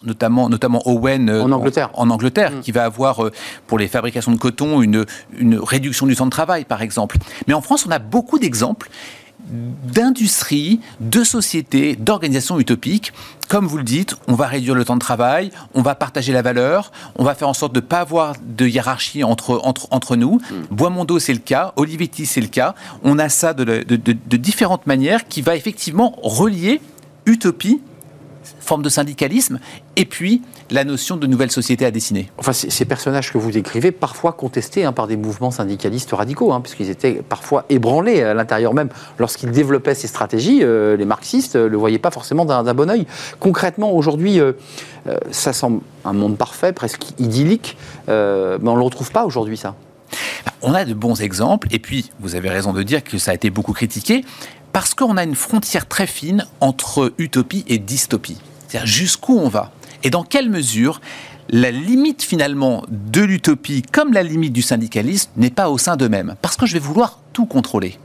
notamment, 0.03 0.49
notamment 0.49 0.81
Owen 0.87 1.29
en 1.29 1.51
Angleterre, 1.51 1.91
en, 1.93 2.09
Angleterre 2.09 2.53
mm. 2.53 2.61
qui 2.61 2.71
va 2.71 2.85
avoir 2.85 3.21
pour 3.67 3.77
les 3.77 3.87
fabrications 3.87 4.31
de 4.31 4.39
coton 4.39 4.81
une 4.81 4.94
une, 4.95 5.05
une 5.37 5.59
réduction 5.59 6.05
du 6.05 6.15
temps 6.15 6.25
de 6.25 6.31
travail, 6.31 6.65
par 6.65 6.81
exemple. 6.81 7.17
Mais 7.47 7.53
en 7.53 7.61
France, 7.61 7.85
on 7.85 7.91
a 7.91 7.99
beaucoup 7.99 8.39
d'exemples 8.39 8.89
d'industrie, 9.47 10.79
de 10.99 11.23
sociétés, 11.23 11.95
d'organisations 11.95 12.59
utopiques. 12.59 13.13
Comme 13.47 13.67
vous 13.67 13.77
le 13.77 13.83
dites, 13.83 14.15
on 14.27 14.33
va 14.33 14.47
réduire 14.47 14.75
le 14.75 14.83
temps 14.85 14.95
de 14.95 15.01
travail, 15.01 15.51
on 15.73 15.81
va 15.81 15.93
partager 15.93 16.33
la 16.33 16.41
valeur, 16.41 16.91
on 17.15 17.23
va 17.23 17.35
faire 17.35 17.47
en 17.47 17.53
sorte 17.53 17.73
de 17.73 17.79
ne 17.79 17.85
pas 17.85 17.99
avoir 17.99 18.33
de 18.43 18.65
hiérarchie 18.65 19.23
entre, 19.23 19.61
entre, 19.63 19.87
entre 19.91 20.15
nous. 20.15 20.39
Mm. 20.49 20.75
Bois-Mondo, 20.75 21.19
c'est 21.19 21.33
le 21.33 21.39
cas, 21.39 21.73
Olivetti, 21.75 22.25
c'est 22.25 22.41
le 22.41 22.47
cas. 22.47 22.73
On 23.03 23.19
a 23.19 23.29
ça 23.29 23.53
de, 23.53 23.63
de, 23.63 23.95
de 23.95 24.37
différentes 24.37 24.87
manières 24.87 25.27
qui 25.27 25.41
va 25.41 25.55
effectivement 25.55 26.17
relier 26.23 26.81
utopie 27.25 27.81
forme 28.65 28.81
de 28.81 28.89
syndicalisme, 28.89 29.59
et 29.95 30.05
puis 30.05 30.41
la 30.71 30.83
notion 30.83 31.17
de 31.17 31.27
nouvelle 31.27 31.51
société 31.51 31.85
à 31.85 31.91
dessiner. 31.91 32.29
Enfin, 32.37 32.53
ces 32.53 32.85
personnages 32.85 33.31
que 33.31 33.37
vous 33.37 33.51
décrivez, 33.51 33.91
parfois 33.91 34.33
contestés 34.33 34.85
hein, 34.85 34.93
par 34.93 35.07
des 35.07 35.17
mouvements 35.17 35.51
syndicalistes 35.51 36.11
radicaux, 36.11 36.51
hein, 36.51 36.61
puisqu'ils 36.61 36.89
étaient 36.89 37.21
parfois 37.27 37.65
ébranlés 37.69 38.23
à 38.23 38.33
l'intérieur 38.33 38.73
même. 38.73 38.89
Lorsqu'ils 39.19 39.51
développaient 39.51 39.95
ces 39.95 40.07
stratégies, 40.07 40.59
euh, 40.63 40.97
les 40.97 41.05
marxistes 41.05 41.55
ne 41.55 41.61
euh, 41.61 41.69
le 41.69 41.77
voyaient 41.77 41.99
pas 41.99 42.11
forcément 42.11 42.45
d'un 42.45 42.73
bon 42.73 42.89
oeil. 42.89 43.05
Concrètement, 43.39 43.91
aujourd'hui, 43.91 44.39
euh, 44.39 44.53
ça 45.31 45.53
semble 45.53 45.81
un 46.03 46.13
monde 46.13 46.37
parfait, 46.37 46.73
presque 46.73 47.05
idyllique, 47.19 47.77
mais 48.07 48.13
on 48.13 48.73
ne 48.73 48.77
le 48.77 48.83
retrouve 48.83 49.11
pas 49.11 49.25
aujourd'hui, 49.25 49.57
ça. 49.57 49.75
On 50.61 50.73
a 50.73 50.85
de 50.85 50.93
bons 50.93 51.21
exemples, 51.21 51.67
et 51.71 51.79
puis 51.79 52.11
vous 52.19 52.35
avez 52.35 52.49
raison 52.49 52.73
de 52.73 52.83
dire 52.83 53.03
que 53.03 53.17
ça 53.17 53.31
a 53.31 53.33
été 53.33 53.49
beaucoup 53.49 53.73
critiqué, 53.73 54.23
parce 54.71 54.93
qu'on 54.93 55.17
a 55.17 55.23
une 55.23 55.35
frontière 55.35 55.87
très 55.87 56.07
fine 56.07 56.45
entre 56.59 57.13
utopie 57.17 57.63
et 57.67 57.77
dystopie. 57.77 58.37
C'est-à-dire 58.67 58.87
jusqu'où 58.87 59.37
on 59.37 59.47
va 59.47 59.71
et 60.03 60.09
dans 60.09 60.23
quelle 60.23 60.49
mesure 60.49 61.01
la 61.49 61.71
limite 61.71 62.23
finalement 62.23 62.83
de 62.89 63.21
l'utopie 63.21 63.83
comme 63.83 64.13
la 64.13 64.23
limite 64.23 64.53
du 64.53 64.61
syndicalisme 64.61 65.29
n'est 65.37 65.49
pas 65.49 65.69
au 65.69 65.77
sein 65.77 65.95
d'eux-mêmes. 65.95 66.35
Parce 66.41 66.55
que 66.55 66.65
je 66.65 66.73
vais 66.73 66.79
vouloir 66.79 67.19
tout 67.33 67.45
contrôler. 67.45 67.99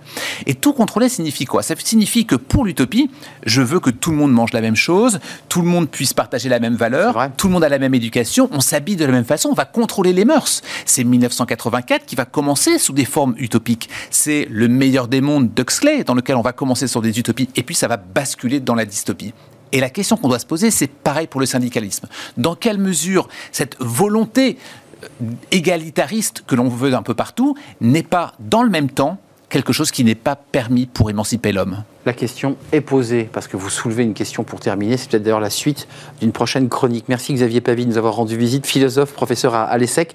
Et 0.47 0.55
tout 0.55 0.73
contrôler 0.73 1.09
signifie 1.09 1.45
quoi? 1.45 1.62
Ça 1.62 1.75
signifie 1.76 2.26
que 2.26 2.35
pour 2.35 2.64
l'utopie, 2.64 3.11
je 3.47 3.62
veux 3.62 3.79
que 3.79 3.90
tout 3.90 4.11
le 4.11 4.17
monde 4.17 4.33
mange 4.33 4.52
la 4.52 4.61
même 4.61 4.76
chose, 4.76 5.21
tout 5.49 5.62
le 5.62 5.69
monde 5.69 5.88
puisse 5.88 6.12
partager 6.12 6.49
la 6.49 6.59
même 6.59 6.75
valeur, 6.75 7.31
tout 7.37 7.47
le 7.47 7.52
monde 7.52 7.64
a 7.64 7.69
la 7.69 7.79
même 7.79 7.95
éducation, 7.95 8.49
on 8.52 8.61
s'habille 8.61 8.97
de 8.97 9.05
la 9.05 9.12
même 9.12 9.25
façon, 9.25 9.50
on 9.50 9.55
va 9.55 9.64
contrôler 9.64 10.12
les 10.12 10.25
mœurs. 10.25 10.62
C'est 10.85 11.05
1984 11.05 12.07
qui 12.07 12.17
va 12.17 12.25
commencer 12.25 12.79
sous 12.79 12.93
des 12.93 13.05
formes 13.05 13.35
utopiques. 13.38 13.88
C'est 14.11 14.49
le 14.50 14.69
meilleur 14.69 15.07
des 15.07 15.21
mondes 15.21 15.55
d'Huxley 15.55 16.02
dans 16.02 16.14
lequel 16.14 16.37
on 16.37 16.43
va 16.43 16.52
commencer 16.52 16.88
sur 16.88 17.00
des 17.00 17.19
utopies 17.19 17.49
et 17.55 17.62
puis 17.62 17.76
ça 17.76 17.88
va 17.88 17.97
basculer 17.97 18.59
dans 18.59 18.75
la 18.75 18.85
dystopie. 18.85 19.33
Et 19.73 19.81
la 19.81 19.91
question 19.91 20.17
qu'on 20.17 20.29
doit 20.29 20.39
se 20.39 20.47
poser, 20.47 20.71
c'est 20.71 20.89
pareil 20.89 21.27
pour 21.27 21.41
le 21.41 21.47
syndicalisme. 21.47 22.09
Dans 22.37 22.55
quelle 22.55 22.79
mesure 22.79 23.29
cette 23.53 23.77
volonté 23.79 24.59
euh, 25.03 25.07
égalitariste 25.50 26.45
que 26.47 26.55
l'on 26.55 26.69
veut 26.69 26.95
un 26.95 27.03
peu 27.03 27.15
partout 27.15 27.57
n'est 27.81 28.03
pas 28.03 28.33
dans 28.41 28.62
le 28.62 28.71
même 28.71 28.91
temps 28.91 29.19
quelque 29.49 29.73
chose 29.73 29.91
qui 29.91 30.05
n'est 30.05 30.15
pas 30.15 30.37
permis 30.37 30.87
pour 30.87 31.11
émanciper 31.11 31.53
l'homme? 31.53 31.83
La 32.07 32.12
question 32.12 32.57
est 32.73 32.81
posée, 32.81 33.29
parce 33.31 33.47
que 33.47 33.57
vous 33.57 33.69
soulevez 33.69 34.05
une 34.05 34.15
question 34.15 34.43
pour 34.43 34.61
terminer. 34.61 34.97
C'est 34.97 35.11
peut-être 35.11 35.23
d'ailleurs 35.23 35.41
la 35.41 35.50
suite 35.50 35.87
d'une 36.21 36.33
prochaine 36.33 36.69
chronique. 36.69 37.07
Merci 37.09 37.35
Xavier 37.35 37.61
Pavie 37.61 37.85
de 37.85 37.91
nous 37.91 37.99
avoir 37.99 38.15
rendu 38.15 38.37
visite, 38.37 38.67
philosophe, 38.67 39.12
professeur 39.12 39.55
à 39.55 39.77
l'ESSEC 39.77 40.15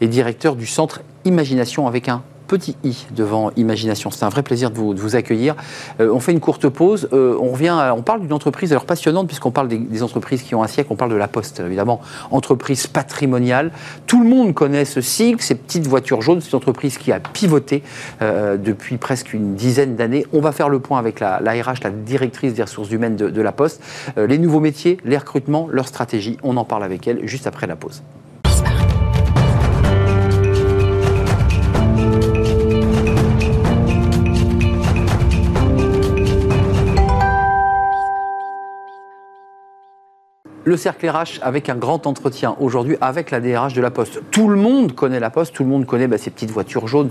et 0.00 0.06
directeur 0.06 0.54
du 0.54 0.66
centre 0.66 1.00
Imagination 1.24 1.88
avec 1.88 2.08
un 2.08 2.22
petit 2.54 2.76
i 2.84 3.06
devant 3.10 3.50
imagination. 3.56 4.12
C'est 4.12 4.24
un 4.24 4.28
vrai 4.28 4.44
plaisir 4.44 4.70
de 4.70 4.76
vous, 4.76 5.16
accueillir. 5.16 5.56
Euh, 6.00 6.08
on 6.12 6.20
fait 6.20 6.30
une 6.30 6.38
courte 6.38 6.68
pause. 6.68 7.08
Euh, 7.12 7.36
on 7.40 7.50
revient, 7.50 7.76
on 7.96 8.02
parle 8.02 8.20
d'une 8.20 8.32
entreprise 8.32 8.70
alors 8.70 8.84
passionnante 8.84 9.26
puisqu'on 9.26 9.50
parle 9.50 9.66
des, 9.66 10.02
entreprises 10.04 10.42
qui 10.42 10.54
ont 10.54 10.62
un 10.62 10.68
siècle. 10.68 10.88
On 10.92 10.96
parle 10.96 11.10
de 11.10 11.16
la 11.16 11.26
Poste, 11.26 11.58
évidemment, 11.58 12.00
entreprise 12.30 12.86
patrimoniale. 12.86 13.72
Tout 14.06 14.22
le 14.22 14.28
monde 14.28 14.54
connaît 14.54 14.84
ce 14.84 15.00
sigle, 15.00 15.40
ces 15.40 15.56
petites 15.56 15.88
voitures 15.88 16.22
jaunes. 16.22 16.40
C'est 16.40 16.52
une 16.52 16.58
entreprise 16.58 16.96
qui 16.96 17.10
a 17.10 17.18
pivoté 17.18 17.82
euh, 18.22 18.56
depuis 18.56 18.98
presque 18.98 19.32
une 19.32 19.56
dizaine 19.56 19.96
d'années. 19.96 20.24
On 20.32 20.40
va 20.40 20.52
faire 20.52 20.68
le 20.68 20.78
point 20.78 21.00
avec 21.00 21.18
la, 21.18 21.38
RH, 21.38 21.82
la 21.82 21.90
directrice 21.90 22.54
des 22.54 22.62
ressources 22.62 22.92
humaines 22.92 23.16
de, 23.16 23.30
de 23.30 23.42
la 23.42 23.50
Poste. 23.50 23.82
les 24.16 24.38
nouveaux 24.38 24.60
métiers, 24.60 24.98
les 25.04 25.18
recrutements, 25.18 25.66
leur 25.70 25.88
stratégie. 25.88 26.36
On 26.44 26.56
en 26.56 26.64
parle 26.64 26.84
avec 26.84 27.08
elle 27.08 27.26
juste 27.26 27.48
après 27.48 27.66
la 27.66 27.74
pause. 27.74 28.02
Le 40.66 40.78
cercle 40.78 41.06
RH 41.06 41.40
avec 41.42 41.68
un 41.68 41.74
grand 41.74 42.06
entretien 42.06 42.56
aujourd'hui 42.58 42.96
avec 43.02 43.30
la 43.30 43.40
DRH 43.40 43.74
de 43.74 43.82
la 43.82 43.90
Poste. 43.90 44.22
Tout 44.30 44.48
le 44.48 44.56
monde 44.56 44.94
connaît 44.94 45.20
la 45.20 45.28
Poste, 45.28 45.52
tout 45.52 45.62
le 45.62 45.68
monde 45.68 45.84
connaît 45.84 46.08
bah, 46.08 46.16
ces 46.16 46.30
petites 46.30 46.50
voitures 46.50 46.88
jaunes, 46.88 47.10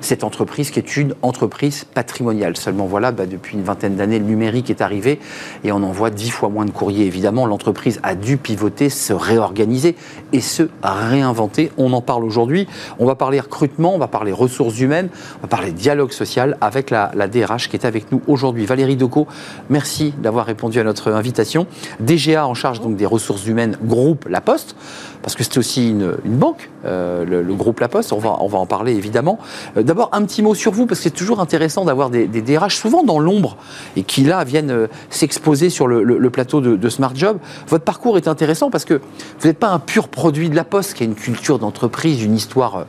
cette 0.00 0.24
entreprise 0.24 0.70
qui 0.70 0.78
est 0.78 0.96
une 0.96 1.14
entreprise 1.20 1.84
patrimoniale. 1.84 2.56
Seulement 2.56 2.86
voilà, 2.86 3.12
bah, 3.12 3.26
depuis 3.26 3.58
une 3.58 3.62
vingtaine 3.62 3.96
d'années, 3.96 4.18
le 4.18 4.24
numérique 4.24 4.70
est 4.70 4.80
arrivé 4.80 5.20
et 5.62 5.72
on 5.72 5.82
envoie 5.82 6.08
dix 6.08 6.30
fois 6.30 6.48
moins 6.48 6.64
de 6.64 6.70
courriers. 6.70 7.04
Évidemment, 7.04 7.44
l'entreprise 7.44 8.00
a 8.02 8.14
dû 8.14 8.38
pivoter, 8.38 8.88
se 8.88 9.12
réorganiser 9.12 9.94
et 10.32 10.40
se 10.40 10.62
réinventer. 10.82 11.72
On 11.76 11.92
en 11.92 12.00
parle 12.00 12.24
aujourd'hui. 12.24 12.66
On 12.98 13.04
va 13.04 13.14
parler 13.14 13.40
recrutement, 13.40 13.94
on 13.94 13.98
va 13.98 14.08
parler 14.08 14.32
ressources 14.32 14.80
humaines, 14.80 15.10
on 15.40 15.42
va 15.42 15.48
parler 15.48 15.72
dialogue 15.72 16.12
social 16.12 16.56
avec 16.62 16.88
la, 16.88 17.10
DRH 17.28 17.68
qui 17.68 17.76
est 17.76 17.84
avec 17.84 18.10
nous 18.10 18.22
aujourd'hui. 18.26 18.64
Valérie 18.64 18.96
Decaux, 18.96 19.26
merci 19.68 20.14
d'avoir 20.16 20.46
répondu 20.46 20.80
à 20.80 20.84
notre 20.84 21.12
invitation. 21.12 21.66
DGA 22.00 22.46
en 22.46 22.54
charge 22.54 22.80
donc 22.86 22.96
des 22.96 23.06
ressources 23.06 23.46
humaines 23.46 23.76
groupe 23.82 24.26
La 24.28 24.40
Poste, 24.40 24.76
parce 25.22 25.34
que 25.34 25.42
c'est 25.42 25.58
aussi 25.58 25.90
une, 25.90 26.16
banque, 26.24 26.70
euh, 26.84 27.24
le, 27.24 27.54
groupe 27.54 27.80
La 27.80 27.88
Poste, 27.88 28.12
on 28.12 28.18
va, 28.18 28.36
on 28.40 28.46
va 28.46 28.58
en 28.58 28.66
parler 28.66 28.92
évidemment. 28.92 29.38
Euh, 29.76 29.82
d'abord, 29.82 30.08
un 30.12 30.22
petit 30.24 30.40
mot 30.40 30.54
sur 30.54 30.72
vous, 30.72 30.86
parce 30.86 31.00
que 31.00 31.04
c'est 31.04 31.10
toujours 31.10 31.40
intéressant 31.40 31.84
d'avoir 31.84 32.10
des, 32.10 32.26
DRH 32.26 32.76
souvent 32.76 33.02
dans 33.02 33.18
l'ombre 33.18 33.56
et 33.96 34.04
qui 34.04 34.22
là 34.22 34.44
viennent 34.44 34.70
euh, 34.70 34.86
s'exposer 35.10 35.68
sur 35.68 35.88
le, 35.88 36.30
plateau 36.30 36.60
de, 36.60 36.88
Smart 36.88 37.14
Job. 37.14 37.38
Votre 37.66 37.84
parcours 37.84 38.16
est 38.16 38.28
intéressant 38.28 38.70
parce 38.70 38.84
que 38.84 38.94
vous 39.40 39.48
n'êtes 39.48 39.58
pas 39.58 39.70
un 39.70 39.80
pur 39.80 40.08
produit 40.08 40.48
de 40.48 40.54
La 40.54 40.64
Poste, 40.64 40.94
qui 40.94 41.02
a 41.02 41.06
une 41.06 41.16
culture 41.16 41.58
d'entreprise, 41.58 42.22
une 42.22 42.34
histoire 42.34 42.86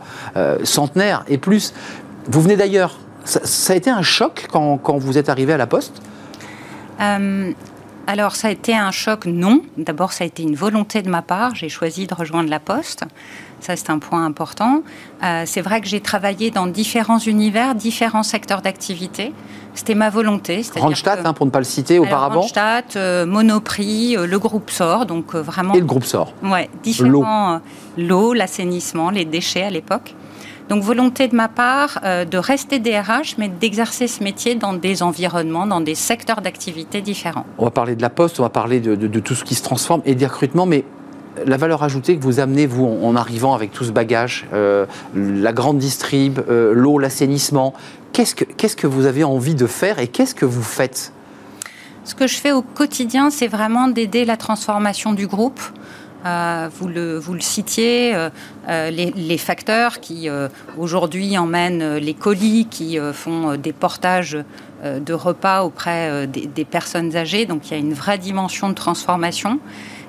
centenaire 0.63 1.23
et 1.27 1.38
plus. 1.38 1.73
Vous 2.29 2.41
venez 2.41 2.55
d'ailleurs. 2.55 2.97
Ça, 3.25 3.73
a 3.73 3.75
été 3.75 3.89
un 3.89 4.03
choc 4.03 4.47
quand, 4.51 4.77
quand 4.77 4.97
vous 4.97 5.17
êtes 5.17 5.27
arrivé 5.27 5.51
à 5.51 5.57
La 5.57 5.67
Poste? 5.67 6.01
Alors 8.07 8.37
ça 8.37 8.47
a 8.47 8.51
été 8.51 8.73
un 8.73 8.91
choc, 8.91 9.25
non. 9.25 9.61
D'abord 9.77 10.13
ça 10.13 10.23
a 10.23 10.27
été 10.27 10.41
une 10.41 10.55
volonté 10.55 11.01
de 11.01 11.09
ma 11.09 11.21
part. 11.21 11.55
J'ai 11.55 11.67
choisi 11.67 12.07
de 12.07 12.15
rejoindre 12.15 12.49
la 12.49 12.59
Poste. 12.59 13.03
Ça 13.59 13.75
c'est 13.75 13.89
un 13.89 13.99
point 13.99 14.25
important. 14.25 14.81
Euh, 15.23 15.43
c'est 15.45 15.61
vrai 15.61 15.81
que 15.81 15.87
j'ai 15.87 15.99
travaillé 15.99 16.49
dans 16.49 16.67
différents 16.67 17.19
univers, 17.19 17.75
différents 17.75 18.23
secteurs 18.23 18.61
d'activité. 18.61 19.33
C'était 19.73 19.93
ma 19.93 20.09
volonté. 20.09 20.63
Randstad, 20.77 21.25
hein, 21.25 21.33
pour 21.33 21.45
ne 21.45 21.51
pas 21.51 21.59
le 21.59 21.65
citer 21.65 21.99
auparavant. 21.99 22.41
Randstad, 22.41 22.85
euh, 22.95 23.25
Monoprix, 23.25 24.17
euh, 24.17 24.25
le 24.25 24.39
groupe 24.39 24.71
SOR, 24.71 25.05
donc 25.05 25.35
vraiment. 25.35 25.73
Et 25.73 25.79
le 25.79 25.85
groupe 25.85 26.05
SOR. 26.05 26.33
Ouais, 26.43 26.69
différents. 26.81 27.61
L'eau, 27.97 28.33
l'assainissement, 28.33 29.09
les 29.09 29.25
déchets 29.25 29.63
à 29.63 29.69
l'époque. 29.69 30.15
Donc 30.69 30.84
volonté 30.84 31.27
de 31.27 31.36
ma 31.36 31.47
part 31.47 31.99
euh, 32.03 32.25
de 32.25 32.38
rester 32.38 32.80
DRH, 32.80 33.38
mais 33.38 33.47
d'exercer 33.47 34.08
ce 34.08 34.23
métier 34.23 34.56
dans 34.56 34.73
des 34.73 35.01
environnements, 35.01 35.65
dans 35.65 35.82
des 35.82 35.95
secteurs 35.95 36.41
d'activité 36.41 37.01
différents. 37.01 37.45
On 37.58 37.65
va 37.65 37.71
parler 37.71 37.95
de 37.95 38.01
la 38.01 38.10
poste, 38.10 38.39
on 38.39 38.43
va 38.43 38.49
parler 38.49 38.80
de, 38.80 39.19
tout 39.19 39.36
ce 39.36 39.43
qui 39.43 39.56
se 39.56 39.63
transforme 39.63 40.01
et 40.06 40.15
des 40.15 40.25
recrutements, 40.25 40.65
mais 40.65 40.84
la 41.45 41.58
valeur 41.58 41.84
ajoutée 41.84 42.17
que 42.17 42.23
vous 42.23 42.39
amenez, 42.39 42.65
vous, 42.65 42.86
en, 42.86 43.15
arrivant 43.15 43.53
avec 43.53 43.71
tout 43.71 43.84
ce 43.84 43.91
bagage, 43.91 44.47
euh, 44.53 44.86
la 45.15 45.53
grande 45.53 45.77
distrib, 45.77 46.39
euh, 46.49 46.73
l'eau, 46.73 46.99
l'assainissement, 46.99 47.73
qu'est-ce 48.12 48.36
que, 48.36 48.43
qu'est-ce 48.43 48.75
que 48.75 48.88
vous 48.88 49.06
avez 49.06 49.23
envie 49.23 49.56
de 49.56 49.67
faire 49.67 49.99
et 49.99 50.08
qu'est-ce 50.08 50.36
que 50.36 50.45
vous 50.45 50.63
faites? 50.63 51.13
Ce 52.03 52.15
que 52.15 52.25
je 52.25 52.36
fais 52.36 52.51
au 52.51 52.62
quotidien, 52.62 53.30
c'est 53.30 53.47
vraiment 53.47 53.88
d'aider 53.88 54.25
la 54.25 54.38
transformation 54.38 55.13
du 55.13 55.27
groupe. 55.27 55.60
Euh, 56.25 56.67
vous, 56.73 56.88
le, 56.88 57.17
vous 57.17 57.34
le 57.34 57.41
citiez, 57.41 58.15
euh, 58.15 58.30
euh, 58.69 58.89
les, 58.89 59.38
facteurs 59.38 59.99
qui 59.99 60.30
aujourd'hui 60.77 61.38
emmènent 61.38 61.97
les 61.97 62.13
colis, 62.13 62.67
qui 62.69 62.97
font 63.13 63.56
des 63.56 63.71
portages 63.71 64.38
de 64.84 65.13
repas 65.13 65.63
auprès 65.63 66.27
des, 66.27 66.65
personnes 66.65 67.15
âgées. 67.15 67.45
Donc 67.45 67.67
il 67.67 67.71
y 67.71 67.75
a 67.75 67.80
une 67.80 67.93
vraie 67.93 68.17
dimension 68.17 68.69
de 68.69 68.73
transformation. 68.73 69.60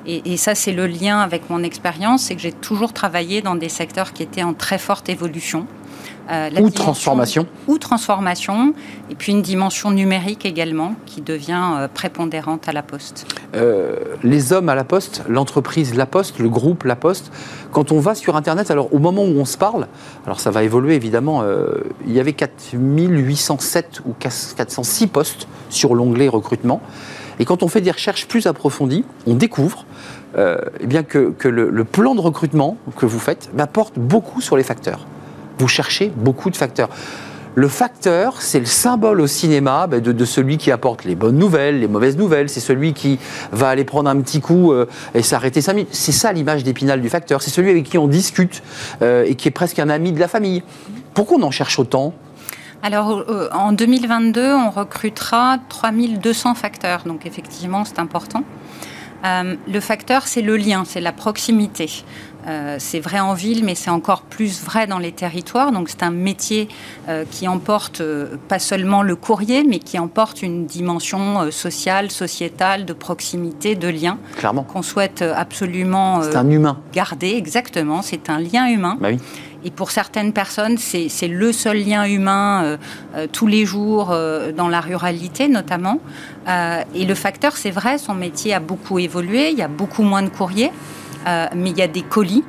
Et, 0.07 0.33
et 0.33 0.37
ça, 0.37 0.55
c'est 0.55 0.73
le 0.73 0.87
lien 0.87 1.21
avec 1.21 1.51
mon 1.51 1.63
expérience, 1.63 2.23
c'est 2.23 2.35
que 2.35 2.41
j'ai 2.41 2.53
toujours 2.53 2.93
travaillé 2.93 3.43
dans 3.43 3.57
des 3.57 3.69
secteurs 3.69 4.13
qui 4.13 4.23
étaient 4.23 4.43
en 4.43 4.55
très 4.55 4.79
forte 4.79 5.09
évolution. 5.09 5.67
Euh, 6.31 6.51
ou 6.61 6.69
transformation. 6.69 7.47
Ou 7.69 7.79
transformation, 7.79 8.75
et 9.11 9.15
puis 9.15 9.33
une 9.33 9.41
dimension 9.41 9.91
numérique 9.91 10.45
également 10.45 10.95
qui 11.07 11.23
devient 11.23 11.71
euh, 11.77 11.89
prépondérante 11.89 12.69
à 12.69 12.73
la 12.73 12.83
Poste. 12.83 13.27
Euh, 13.55 13.97
les 14.23 14.53
hommes 14.53 14.69
à 14.69 14.75
la 14.75 14.85
Poste, 14.85 15.23
l'entreprise 15.27 15.95
La 15.95 16.05
Poste, 16.05 16.39
le 16.39 16.51
groupe 16.51 16.85
La 16.85 16.97
Poste, 16.97 17.33
quand 17.73 17.93
on 17.93 18.01
va 18.01 18.15
sur 18.15 18.37
Internet, 18.37 18.71
alors 18.71 18.93
au 18.93 18.99
moment 18.99 19.23
où 19.23 19.39
on 19.39 19.47
se 19.47 19.57
parle, 19.57 19.87
alors 20.27 20.39
ça 20.39 20.51
va 20.51 20.65
évoluer 20.65 20.95
évidemment, 20.97 21.43
il 22.07 22.13
y 22.13 22.21
avait 22.21 22.33
4807 22.33 24.03
ou 24.07 24.15
406 24.19 25.07
postes 25.07 25.49
sur 25.71 25.95
l'onglet 25.95 26.29
recrutement. 26.29 26.81
Et 27.39 27.45
quand 27.45 27.63
on 27.63 27.69
fait 27.69 27.81
des 27.81 27.91
recherches 27.91 28.27
plus 28.27 28.47
approfondies, 28.47 29.05
on 29.27 29.35
découvre 29.35 29.85
eh 30.37 30.87
bien 30.87 31.03
que, 31.03 31.35
le, 31.45 31.85
plan 31.85 32.15
de 32.15 32.21
recrutement 32.21 32.77
que 32.97 33.07
vous 33.07 33.19
faites 33.19 33.51
bah, 33.53 33.67
porte 33.67 33.99
beaucoup 33.99 34.41
sur 34.41 34.57
les 34.57 34.63
facteurs 34.63 35.07
vous 35.59 35.69
cherchez 35.69 36.13
beaucoup 36.15 36.51
de 36.51 36.57
facteurs. 36.57 36.89
Le 37.59 37.67
facteur, 37.67 38.41
c'est 38.41 38.61
le 38.61 38.67
symbole 38.67 39.21
au 39.21 39.27
cinéma 39.27 39.89
ben, 39.89 40.01
de, 40.01 40.25
celui 40.25 40.59
qui 40.59 40.71
apporte 40.71 41.05
les 41.05 41.17
bonnes 41.17 41.37
nouvelles, 41.37 41.81
les 41.81 41.89
mauvaises 41.89 42.17
nouvelles. 42.17 42.49
C'est 42.49 42.61
celui 42.61 42.93
qui 42.93 43.19
va 43.51 43.69
aller 43.69 43.85
prendre 43.85 44.09
un 44.09 44.21
petit 44.21 44.41
coup 44.41 44.73
euh, 44.73 44.87
et 45.13 45.23
s'arrêter 45.23 45.61
cinq 45.61 45.73
minutes. 45.73 45.89
C'est 45.91 46.13
ça 46.13 46.33
l'image 46.33 46.63
d'épinal 46.63 47.01
du 47.01 47.09
facteur. 47.09 47.43
C'est 47.43 47.51
celui 47.51 47.71
avec 47.71 47.83
qui 47.83 47.99
on 47.99 48.07
discute 48.07 48.63
euh, 49.03 49.25
et 49.27 49.35
qui 49.35 49.49
est 49.49 49.51
presque 49.51 49.81
un 49.81 49.89
ami 49.89 50.13
de 50.13 50.21
la 50.21 50.29
famille. 50.29 50.63
Pourquoi 51.15 51.39
on 51.39 51.43
en 51.43 51.51
cherche 51.51 51.81
autant? 51.81 52.15
Alors, 52.85 53.25
euh, 53.29 53.49
en 53.53 53.73
2022, 53.73 54.55
on 54.55 54.71
recrutera 54.71 55.59
3200 55.69 56.55
facteurs, 56.55 57.03
donc 57.07 57.27
effectivement, 57.27 57.85
c'est 57.85 57.99
important. 57.99 58.45
le 59.25 59.81
facteur, 59.81 60.29
c'est 60.29 60.43
le 60.43 60.57
lien, 60.57 60.85
c'est 60.87 61.01
la 61.01 61.11
proximité. 61.11 62.05
Euh, 62.49 62.77
c'est 62.79 63.01
vrai 63.01 63.21
en 63.21 63.35
ville, 63.35 63.65
mais 63.65 63.75
c'est 63.75 63.91
encore 63.91 64.23
plus 64.23 64.63
vrai 64.63 64.87
dans 64.87 64.99
les 64.99 65.13
territoires. 65.13 65.73
Donc 65.73 65.89
c'est 65.89 66.03
un 66.03 66.11
métier 66.11 66.69
euh, 67.09 67.25
qui 67.31 67.47
emporte 67.47 68.01
euh, 68.01 68.37
pas 68.49 68.59
seulement 68.59 69.03
le 69.03 69.17
courrier, 69.17 69.65
mais 69.65 69.79
qui 69.79 69.99
emporte 69.99 70.43
une 70.43 70.67
dimension 70.67 71.51
sociale, 71.51 72.11
sociétale, 72.11 72.85
de 72.85 72.93
proximité, 72.93 73.75
de 73.75 73.89
lien. 73.89 74.19
Clairement. 74.37 74.63
Qu'on 74.63 74.83
souhaite 74.83 75.23
absolument 75.23 76.23
c'est 76.23 76.37
un 76.37 76.49
humain. 76.49 76.79
garder. 76.93 77.35
Exactement, 77.37 78.03
c'est 78.03 78.31
un 78.31 78.39
lien 78.39 78.67
humain. 78.69 78.97
Bah 79.01 79.09
oui. 79.11 79.19
Et 79.65 79.73
pour 79.73 79.91
certaines 79.91 80.33
personnes, 80.33 80.79
c'est 80.79 81.29
le 81.29 81.53
seul 81.53 81.79
lien 81.79 82.05
humain 82.05 82.79
tous 83.33 83.49
les 83.49 83.67
jours 83.67 84.17
dans 84.57 84.69
la 84.69 84.81
ruralité 84.81 85.49
notamment. 85.49 85.99
et 86.47 87.05
le 87.05 87.15
facteur, 87.17 87.57
c'est 87.57 87.73
vrai, 87.73 87.99
son 87.99 88.15
métier 88.15 88.55
a 88.55 88.61
beaucoup 88.61 89.01
évolué, 89.01 89.51
il 89.51 89.59
y 89.59 89.63
a 89.63 89.69
beaucoup 89.69 90.05
moins 90.05 90.23
de 90.23 90.29
courriers. 90.29 90.71
Euh, 91.29 91.47
mais 91.55 91.71
il 91.71 91.79
y 91.79 91.83
a 91.83 91.89
des 91.89 92.03
colis. 92.03 92.45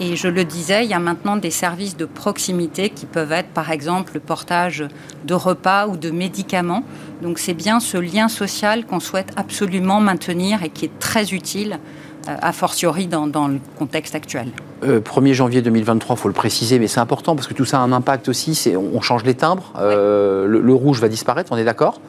Et 0.00 0.14
je 0.14 0.28
le 0.28 0.44
disais, 0.44 0.84
il 0.84 0.90
y 0.90 0.94
a 0.94 1.00
maintenant 1.00 1.36
des 1.36 1.50
services 1.50 1.96
de 1.96 2.04
proximité 2.04 2.90
qui 2.90 3.04
peuvent 3.04 3.32
être, 3.32 3.48
par 3.48 3.72
exemple, 3.72 4.12
le 4.14 4.20
portage 4.20 4.84
de 5.24 5.34
repas 5.34 5.88
ou 5.88 5.96
de 5.96 6.10
médicaments. 6.10 6.84
Donc 7.20 7.40
c'est 7.40 7.54
bien 7.54 7.80
ce 7.80 7.96
lien 7.96 8.28
social 8.28 8.86
qu'on 8.86 9.00
souhaite 9.00 9.32
absolument 9.36 9.98
maintenir 10.00 10.62
et 10.62 10.68
qui 10.68 10.84
est 10.84 10.98
très 11.00 11.34
utile 11.34 11.80
a 12.26 12.52
fortiori 12.52 13.06
dans, 13.06 13.48
le 13.48 13.58
contexte 13.78 14.14
actuel. 14.14 14.50
1er 14.82 15.30
euh, 15.30 15.32
janvier 15.32 15.62
2023, 15.62 16.16
il 16.16 16.18
faut 16.18 16.28
le 16.28 16.34
préciser, 16.34 16.78
mais 16.78 16.86
c'est 16.86 17.00
important 17.00 17.34
parce 17.34 17.46
que 17.46 17.54
tout 17.54 17.64
ça 17.64 17.78
a 17.78 17.80
un 17.80 17.92
impact 17.92 18.28
aussi. 18.28 18.54
C'est, 18.54 18.76
on 18.76 19.00
change 19.00 19.24
les 19.24 19.34
timbres. 19.34 19.72
Euh, 19.78 20.46
le, 20.46 20.74
rouge 20.74 21.00
va 21.00 21.08
disparaître, 21.08 21.52
on 21.52 21.56
est 21.56 21.64
d'accord. 21.64 22.00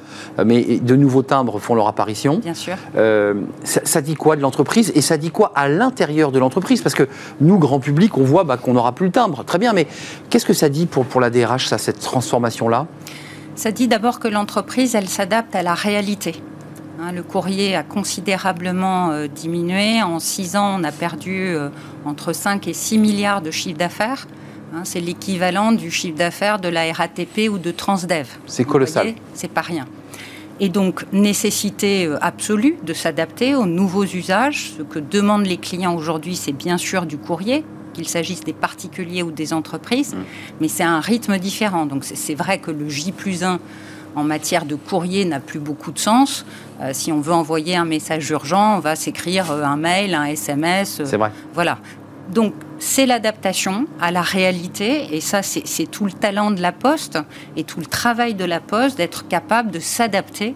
Mais 0.43 0.79
de 0.79 0.95
nouveaux 0.95 1.23
timbres 1.23 1.59
font 1.59 1.75
leur 1.75 1.87
apparition. 1.87 2.39
Bien 2.39 2.53
sûr. 2.53 2.75
ça, 3.63 4.01
dit 4.01 4.15
quoi 4.15 4.35
de 4.35 4.41
l'entreprise 4.41 4.91
et 4.95 5.01
ça 5.01 5.17
dit 5.17 5.31
quoi 5.31 5.51
à 5.55 5.67
l'intérieur 5.67 6.31
de 6.31 6.39
l'entreprise? 6.39 6.81
Parce 6.81 6.95
que 6.95 7.07
nous, 7.41 7.57
grand 7.57 7.79
public, 7.79 8.17
on 8.17 8.23
voit 8.23 8.43
bah, 8.43 8.57
qu'on 8.57 8.73
n'aura 8.73 8.91
plus 8.91 9.07
le 9.07 9.11
timbre. 9.11 9.43
Très 9.45 9.57
bien, 9.57 9.73
mais 9.73 9.87
qu'est-ce 10.29 10.45
que 10.45 10.53
ça 10.53 10.69
dit 10.69 10.85
pour, 10.85 11.05
pour 11.05 11.21
la 11.21 11.29
DRH, 11.29 11.67
ça, 11.67 11.77
cette 11.77 11.99
transformation-là? 11.99 12.87
Ça 13.55 13.71
dit 13.71 13.87
d'abord 13.89 14.19
que 14.19 14.27
l'entreprise, 14.27 14.95
elle 14.95 15.09
s'adapte 15.09 15.53
à 15.55 15.63
la 15.63 15.73
réalité. 15.73 16.41
Hein, 17.01 17.13
le 17.13 17.23
courrier 17.23 17.77
a 17.77 17.83
considérablement 17.83 19.11
euh, 19.11 19.27
diminué. 19.27 20.01
En 20.01 20.19
six 20.19 20.57
ans, 20.57 20.75
on 20.79 20.83
a 20.83 20.91
perdu 20.91 21.47
euh, 21.47 21.69
entre 22.03 22.33
5 22.33 22.67
et 22.67 22.73
6 22.73 22.97
milliards 22.97 23.41
de 23.41 23.51
chiffre 23.51 23.77
d'affaires. 23.77 24.27
Hein, 24.73 24.81
c'est 24.83 24.99
l'équivalent 24.99 25.71
du 25.71 25.91
chiffre 25.91 26.17
d'affaires 26.17 26.59
de 26.59 26.67
la 26.67 26.91
RATP 26.91 27.49
ou 27.49 27.57
de 27.57 27.71
Transdev. 27.71 28.27
C'est 28.47 28.65
colossal. 28.65 29.13
C'est 29.33 29.51
pas 29.51 29.61
rien. 29.61 29.85
Et 30.59 30.67
donc, 30.67 31.05
nécessité 31.13 32.05
euh, 32.05 32.17
absolue 32.19 32.75
de 32.83 32.93
s'adapter 32.93 33.55
aux 33.55 33.65
nouveaux 33.65 34.03
usages. 34.03 34.73
Ce 34.77 34.83
que 34.83 34.99
demandent 34.99 35.45
les 35.45 35.57
clients 35.57 35.95
aujourd'hui, 35.95 36.35
c'est 36.35 36.51
bien 36.51 36.77
sûr 36.77 37.05
du 37.05 37.17
courrier, 37.17 37.63
qu'il 37.93 38.09
s'agisse 38.09 38.41
des 38.41 38.51
particuliers 38.51 39.23
ou 39.23 39.31
des 39.31 39.53
entreprises, 39.53 40.15
mmh. 40.15 40.23
mais 40.59 40.67
c'est 40.67 40.83
un 40.83 40.99
rythme 40.99 41.37
différent. 41.37 41.85
Donc, 41.85 42.03
c'est 42.03 42.35
vrai 42.35 42.57
que 42.57 42.71
le 42.71 42.89
J 42.89 43.13
plus 43.13 43.45
1 43.45 43.59
en 44.15 44.23
matière 44.23 44.65
de 44.65 44.75
courrier 44.75 45.25
n'a 45.25 45.39
plus 45.39 45.59
beaucoup 45.59 45.91
de 45.91 45.99
sens. 45.99 46.45
Euh, 46.81 46.91
si 46.93 47.11
on 47.11 47.21
veut 47.21 47.33
envoyer 47.33 47.75
un 47.75 47.85
message 47.85 48.29
urgent, 48.29 48.77
on 48.77 48.79
va 48.79 48.95
s'écrire 48.95 49.51
euh, 49.51 49.63
un 49.63 49.77
mail, 49.77 50.15
un 50.15 50.25
SMS. 50.25 50.99
Euh, 50.99 51.05
c'est 51.05 51.17
vrai. 51.17 51.31
Voilà. 51.53 51.77
Donc, 52.33 52.53
c'est 52.77 53.05
l'adaptation 53.05 53.87
à 53.99 54.11
la 54.11 54.21
réalité, 54.21 55.15
et 55.15 55.19
ça, 55.19 55.41
c'est 55.41 55.89
tout 55.89 56.05
le 56.05 56.11
talent 56.11 56.51
de 56.51 56.61
la 56.61 56.71
Poste 56.71 57.17
et 57.57 57.63
tout 57.63 57.79
le 57.79 57.87
travail 57.87 58.35
de 58.35 58.45
la 58.45 58.59
Poste 58.59 58.97
d'être 58.97 59.27
capable 59.27 59.71
de 59.71 59.79
s'adapter 59.79 60.55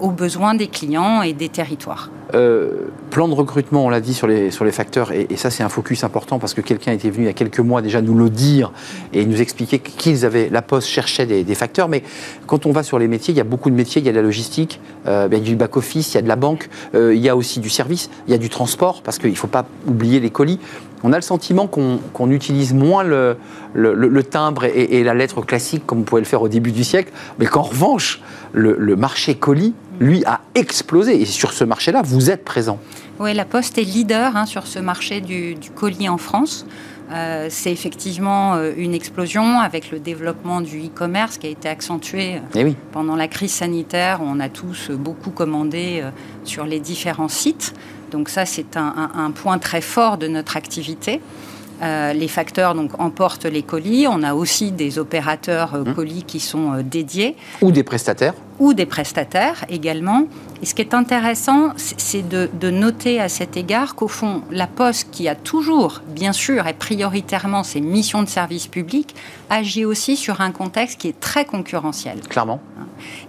aux 0.00 0.10
besoins 0.10 0.54
des 0.54 0.68
clients 0.68 1.22
et 1.22 1.32
des 1.32 1.48
territoires. 1.48 2.10
Euh, 2.34 2.88
plan 3.10 3.26
de 3.26 3.32
recrutement, 3.32 3.86
on 3.86 3.88
l'a 3.88 4.00
dit 4.00 4.12
sur 4.12 4.26
les, 4.26 4.50
sur 4.50 4.64
les 4.64 4.70
facteurs, 4.70 5.12
et, 5.12 5.26
ça 5.36 5.50
c'est 5.50 5.62
un 5.62 5.70
focus 5.70 6.04
important 6.04 6.38
parce 6.38 6.52
que 6.52 6.60
quelqu'un 6.60 6.92
était 6.92 7.08
venu 7.08 7.24
il 7.24 7.26
y 7.26 7.30
a 7.30 7.32
quelques 7.32 7.60
mois 7.60 7.80
déjà 7.80 8.02
nous 8.02 8.14
le 8.14 8.28
dire 8.28 8.70
et 9.14 9.24
nous 9.24 9.40
expliquer 9.40 9.78
qu'ils 9.78 10.26
avaient, 10.26 10.50
la 10.50 10.60
Poste 10.60 10.88
cherchait 10.88 11.24
des, 11.24 11.54
facteurs, 11.54 11.88
mais 11.88 12.02
quand 12.46 12.66
on 12.66 12.72
va 12.72 12.82
sur 12.82 12.98
les 12.98 13.08
métiers, 13.08 13.32
il 13.32 13.38
y 13.38 13.40
a 13.40 13.44
beaucoup 13.44 13.70
de 13.70 13.74
métiers, 13.74 14.02
il 14.02 14.04
y 14.04 14.08
a 14.10 14.12
de 14.12 14.16
la 14.16 14.22
logistique, 14.22 14.80
euh, 15.06 15.26
il 15.30 15.38
y 15.38 15.40
a 15.40 15.42
du 15.42 15.56
back-office, 15.56 16.12
il 16.12 16.14
y 16.16 16.18
a 16.18 16.22
de 16.22 16.28
la 16.28 16.36
banque, 16.36 16.68
euh, 16.94 17.14
il 17.14 17.20
y 17.20 17.30
a 17.30 17.36
aussi 17.36 17.60
du 17.60 17.70
service, 17.70 18.10
il 18.26 18.30
y 18.30 18.34
a 18.34 18.38
du 18.38 18.50
transport, 18.50 19.00
parce 19.02 19.18
qu'il 19.18 19.30
ne 19.30 19.34
faut 19.34 19.46
pas 19.46 19.64
oublier 19.86 20.20
les 20.20 20.30
colis. 20.30 20.60
On 21.02 21.12
a 21.12 21.16
le 21.16 21.22
sentiment 21.22 21.66
qu'on 21.66 22.30
utilise 22.30 22.74
moins 22.74 23.04
le, 23.04 23.36
le, 23.74 24.22
timbre 24.22 24.64
et, 24.64 25.02
la 25.04 25.14
lettre 25.14 25.42
classique 25.42 25.86
comme 25.86 26.00
on 26.00 26.02
pouvait 26.02 26.20
le 26.20 26.26
faire 26.26 26.42
au 26.42 26.48
début 26.48 26.72
du 26.72 26.84
siècle, 26.84 27.12
mais 27.38 27.46
qu'en 27.46 27.62
revanche, 27.62 28.20
le 28.52 28.96
marché 28.96 29.34
colis 29.36 29.74
lui, 30.00 30.24
a 30.24 30.40
explosé. 30.54 31.20
Et 31.20 31.24
sur 31.24 31.52
ce 31.52 31.64
marché-là, 31.64 32.02
vous 32.02 32.30
êtes 32.30 32.44
présent. 32.44 32.78
Oui, 33.18 33.34
la 33.34 33.44
Poste 33.44 33.78
est 33.78 33.82
leader 33.82 34.36
hein, 34.36 34.46
sur 34.46 34.66
ce 34.66 34.78
marché 34.78 35.20
du, 35.20 35.56
colis 35.74 36.08
en 36.08 36.18
France. 36.18 36.66
Euh, 37.10 37.46
c'est 37.50 37.72
effectivement 37.72 38.54
euh, 38.54 38.72
une 38.76 38.92
explosion 38.92 39.60
avec 39.60 39.90
le 39.90 39.98
développement 39.98 40.60
du 40.60 40.78
e-commerce 40.78 41.38
qui 41.38 41.46
a 41.46 41.50
été 41.50 41.66
accentué 41.66 42.34
euh, 42.34 42.40
eh 42.54 42.76
pendant 42.92 43.16
la 43.16 43.28
crise 43.28 43.52
sanitaire. 43.52 44.20
On 44.22 44.40
a 44.40 44.50
tous 44.50 44.90
beaucoup 44.90 45.30
commandé 45.30 46.04
sur 46.44 46.64
les 46.64 46.80
différents 46.80 47.28
sites. 47.28 47.74
Donc 48.10 48.28
ça, 48.28 48.46
c'est 48.46 48.76
un, 48.76 49.30
point 49.34 49.58
très 49.58 49.80
fort 49.80 50.18
de 50.18 50.28
notre 50.28 50.56
activité. 50.56 51.20
les 51.80 52.28
facteurs 52.28 52.74
donc 52.74 52.98
emportent 52.98 53.46
les 53.46 53.62
colis. 53.62 54.06
On 54.08 54.22
a 54.22 54.34
aussi 54.34 54.72
des 54.72 54.98
opérateurs 54.98 55.74
mmh. 55.74 55.94
colis 55.94 56.24
qui 56.24 56.40
sont 56.40 56.82
dédiés. 56.82 57.36
Ou 57.62 57.70
des 57.70 57.84
prestataires 57.84 58.34
ou 58.58 58.74
des 58.74 58.86
prestataires 58.86 59.64
également. 59.68 60.26
Et 60.62 60.66
ce 60.66 60.74
qui 60.74 60.82
est 60.82 60.94
intéressant, 60.94 61.72
c'est 61.76 62.28
de, 62.28 62.70
noter 62.70 63.20
à 63.20 63.28
cet 63.28 63.56
égard 63.56 63.94
qu'au 63.94 64.08
fond, 64.08 64.42
la 64.50 64.66
Poste, 64.66 65.08
qui 65.12 65.28
a 65.28 65.34
toujours, 65.34 66.02
bien 66.08 66.32
sûr, 66.32 66.66
et 66.66 66.72
prioritairement 66.72 67.62
ses 67.62 67.80
missions 67.80 68.22
de 68.22 68.28
service 68.28 68.66
public, 68.66 69.14
agit 69.50 69.84
aussi 69.84 70.16
sur 70.16 70.40
un 70.40 70.50
contexte 70.50 71.00
qui 71.00 71.08
est 71.08 71.20
très 71.20 71.44
concurrentiel. 71.44 72.20
Clairement. 72.28 72.60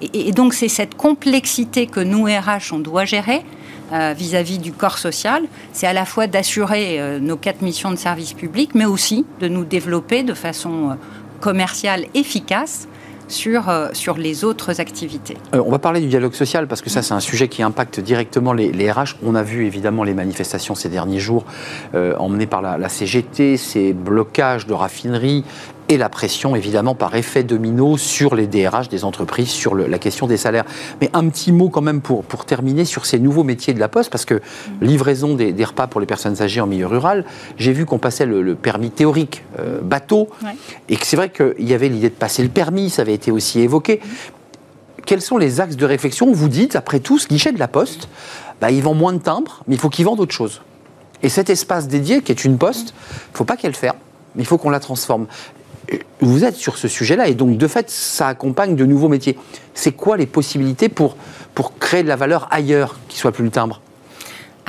Et, 0.01 0.31
donc 0.31 0.53
c'est 0.53 0.67
cette 0.67 0.95
complexité 0.95 1.85
que 1.85 1.99
nous, 1.99 2.25
RH, 2.25 2.73
on 2.73 2.79
doit 2.79 3.05
gérer 3.05 3.43
euh, 3.91 4.13
vis-à-vis 4.15 4.59
du 4.59 4.71
corps 4.71 4.99
social. 4.99 5.43
C'est 5.73 5.87
à 5.87 5.93
la 5.93 6.05
fois 6.05 6.27
d'assurer 6.27 6.99
euh, 6.99 7.19
nos 7.19 7.37
quatre 7.37 7.61
missions 7.61 7.89
de 7.89 7.95
service 7.95 8.33
public, 8.33 8.75
mais 8.75 8.85
aussi 8.85 9.25
de 9.39 9.47
nous 9.47 9.65
développer 9.65 10.21
de 10.21 10.35
façon 10.35 10.91
euh, 10.91 10.93
commerciale 11.39 12.05
efficace 12.13 12.87
sur, 13.27 13.63
les 14.17 14.43
autres 14.43 14.81
activités. 14.81 15.37
On 15.53 15.69
va 15.69 15.77
parler 15.77 16.01
du 16.01 16.07
dialogue 16.07 16.33
social 16.33 16.67
parce 16.67 16.81
que 16.81 16.89
ça, 16.89 17.03
c'est 17.03 17.13
un 17.13 17.19
sujet 17.19 17.47
qui 17.47 17.61
impacte 17.61 17.99
directement 17.99 18.53
les, 18.53 18.71
les, 18.71 18.91
RH. 18.91 19.17
On 19.23 19.35
a 19.35 19.43
vu 19.43 19.67
évidemment 19.67 20.03
les 20.03 20.15
manifestations 20.15 20.73
ces 20.73 20.89
derniers 20.89 21.19
jours 21.19 21.45
emmenées 21.93 22.47
par 22.47 22.63
la, 22.63 22.89
CGT, 22.89 23.57
ces 23.57 23.93
blocages 23.93 24.65
de 24.65 24.73
raffineries 24.73 25.45
et 25.89 25.97
la 25.97 26.07
pression 26.07 26.55
évidemment 26.55 26.93
par 26.93 27.15
effet 27.15 27.43
domino 27.43 27.97
sur 27.97 28.35
les 28.35 28.47
DRH 28.47 28.89
des 28.89 29.03
entreprises, 29.03 29.49
sur 29.49 29.75
la 29.75 29.99
question 29.99 30.27
des 30.27 30.37
salaires. 30.37 30.65
Mais 31.01 31.09
un 31.13 31.27
petit 31.29 31.51
mot 31.51 31.69
quand 31.69 31.81
même 31.81 32.01
pour, 32.01 32.23
pour 32.23 32.45
terminer 32.45 32.85
sur 32.85 33.07
ces 33.07 33.19
nouveaux 33.19 33.43
métiers 33.43 33.73
de 33.73 33.79
la 33.79 33.89
Poste, 33.89 34.11
parce 34.11 34.25
que 34.25 34.39
livraison 34.81 35.33
des, 35.33 35.65
repas 35.65 35.87
pour 35.87 35.99
les 35.99 36.05
personnes 36.05 36.41
âgées 36.41 36.61
en 36.61 36.67
milieu 36.67 36.85
rural, 36.85 37.25
j'ai 37.57 37.73
vu 37.73 37.85
qu'on 37.85 37.97
passait 37.97 38.27
le, 38.27 38.55
permis 38.55 38.91
théorique 38.91 39.43
euh, 39.59 39.81
bateau, 39.81 40.29
et 40.87 40.95
que 40.95 41.05
c'est 41.05 41.15
vrai 41.15 41.29
qu'il 41.31 41.67
y 41.67 41.73
avait 41.73 41.89
l'idée 41.89 42.09
de 42.09 42.15
passer 42.15 42.43
le 42.43 42.49
permis, 42.49 42.89
ça 42.89 43.01
avait 43.01 43.13
été 43.15 43.31
aussi 43.31 43.59
évoqué. 43.59 43.99
Quels 45.05 45.21
sont 45.21 45.37
les 45.37 45.59
axes 45.59 45.75
de 45.75 45.85
réflexion? 45.85 46.31
Vous 46.31 46.49
dites, 46.49 46.75
après 46.75 46.99
tout, 46.99 47.17
ce 47.17 47.27
guichet 47.27 47.51
de 47.51 47.57
la 47.57 47.67
Poste, 47.67 48.09
bah, 48.61 48.69
ils 48.69 48.83
vendent 48.83 48.99
moins 48.99 49.13
de 49.13 49.19
timbres, 49.19 49.63
mais 49.67 49.75
il 49.75 49.81
faut 49.81 49.89
qu'ils 49.89 50.05
vendent 50.05 50.19
autre 50.19 50.35
chose. 50.35 50.61
Et 51.23 51.29
cet 51.29 51.49
espace 51.49 51.87
dédié, 51.87 52.21
qui 52.21 52.31
est 52.31 52.45
une 52.45 52.57
poste, 52.57 52.93
il 53.09 53.31
ne 53.33 53.37
faut 53.37 53.43
pas 53.43 53.57
qu'elle 53.57 53.75
ferme, 53.75 53.97
mais 54.35 54.43
il 54.43 54.45
faut 54.45 54.57
qu'on 54.57 54.69
la 54.69 54.79
transforme 54.79 55.27
vous 56.21 56.43
êtes 56.43 56.55
sur 56.55 56.77
ce 56.77 56.87
sujet-là 56.87 57.27
et 57.27 57.33
donc 57.33 57.57
de 57.57 57.67
fait, 57.67 57.89
ça 57.89 58.27
accompagne 58.27 58.75
de 58.75 58.85
nouveaux 58.85 59.09
métiers. 59.09 59.37
C'est 59.73 59.93
quoi 59.93 60.17
les 60.17 60.25
possibilités 60.25 60.89
pour, 60.89 61.15
pour 61.55 61.77
créer 61.77 62.03
de 62.03 62.07
la 62.07 62.15
valeur 62.15 62.47
ailleurs 62.51 62.97
qui 63.07 63.17
soit 63.17 63.31
plus 63.31 63.43
le 63.43 63.51
timbre? 63.51 63.81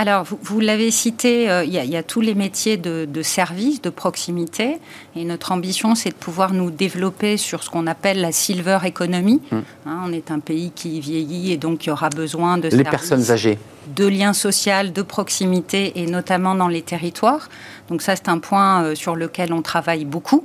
Alors, 0.01 0.25
vous, 0.25 0.61
l'avez 0.61 0.91
cité, 0.91 1.51
euh, 1.51 1.63
il 1.63 1.75
y, 1.75 1.97
a 1.97 2.03
tous 2.03 2.23
les 2.23 2.35
métiers 2.35 2.79
de, 2.79 3.05
de 3.05 3.23
service, 3.23 3.83
de 3.83 3.91
proximité. 3.91 4.79
Et 5.15 5.27
notre 5.27 5.53
ambition, 5.53 5.95
c'est 5.95 6.09
de 6.09 6.15
pouvoir 6.15 6.55
nous 6.55 6.71
développer 6.71 7.37
sur 7.37 7.63
ce 7.63 7.69
qu'on 7.69 7.87
appelle 7.87 8.23
la 8.23 8.33
silver 8.33 8.79
economy. 8.87 9.43
Hmm. 9.51 9.59
Hein, 9.85 10.01
on 10.07 10.13
est 10.15 10.31
un 10.31 10.39
pays 10.39 10.73
qui 10.75 11.01
vieillit 11.01 11.53
et 11.53 11.59
donc 11.59 11.85
il 11.85 11.91
y 11.91 11.93
aura 11.93 12.09
besoin 12.09 12.57
de 12.57 12.69
les 12.69 12.83
personnes 12.83 13.31
âgées, 13.31 13.59
de 13.95 14.07
liens 14.07 14.33
sociaux, 14.33 14.89
de 14.95 15.03
proximité 15.03 15.93
et 15.97 16.07
notamment 16.07 16.55
dans 16.55 16.69
les 16.69 16.81
territoires. 16.81 17.51
Donc 17.91 18.01
ça, 18.01 18.17
c'est 18.17 18.31
un 18.31 18.39
point 18.39 18.83
euh, 18.83 18.95
sur 18.95 19.17
lequel 19.17 19.53
on 19.53 19.61
travaille 19.61 20.07
beaucoup. 20.07 20.45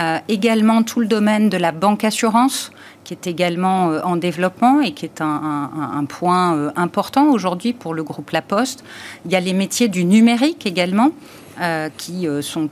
Euh, 0.00 0.18
également 0.26 0.82
tout 0.82 0.98
le 0.98 1.06
domaine 1.06 1.48
de 1.48 1.56
la 1.56 1.70
banque 1.70 2.02
assurance 2.02 2.72
qui 3.04 3.14
est 3.14 3.28
également 3.28 3.90
euh, 3.90 4.00
en 4.02 4.16
développement 4.16 4.80
et 4.80 4.90
qui 4.92 5.04
est 5.04 5.20
un, 5.20 6.04
point 6.08 6.56
euh, 6.56 6.72
important 6.74 7.30
aujourd'hui 7.30 7.72
pour 7.72 7.94
le 7.94 8.02
groupe 8.02 8.30
La 8.32 8.42
Poste. 8.42 8.82
Il 9.24 9.30
y 9.30 9.36
a 9.36 9.40
les 9.40 9.52
métiers 9.52 9.88
du 9.88 10.04
numérique 10.04 10.66
également. 10.66 11.10
Qui 11.98 12.26
sont 12.40 12.68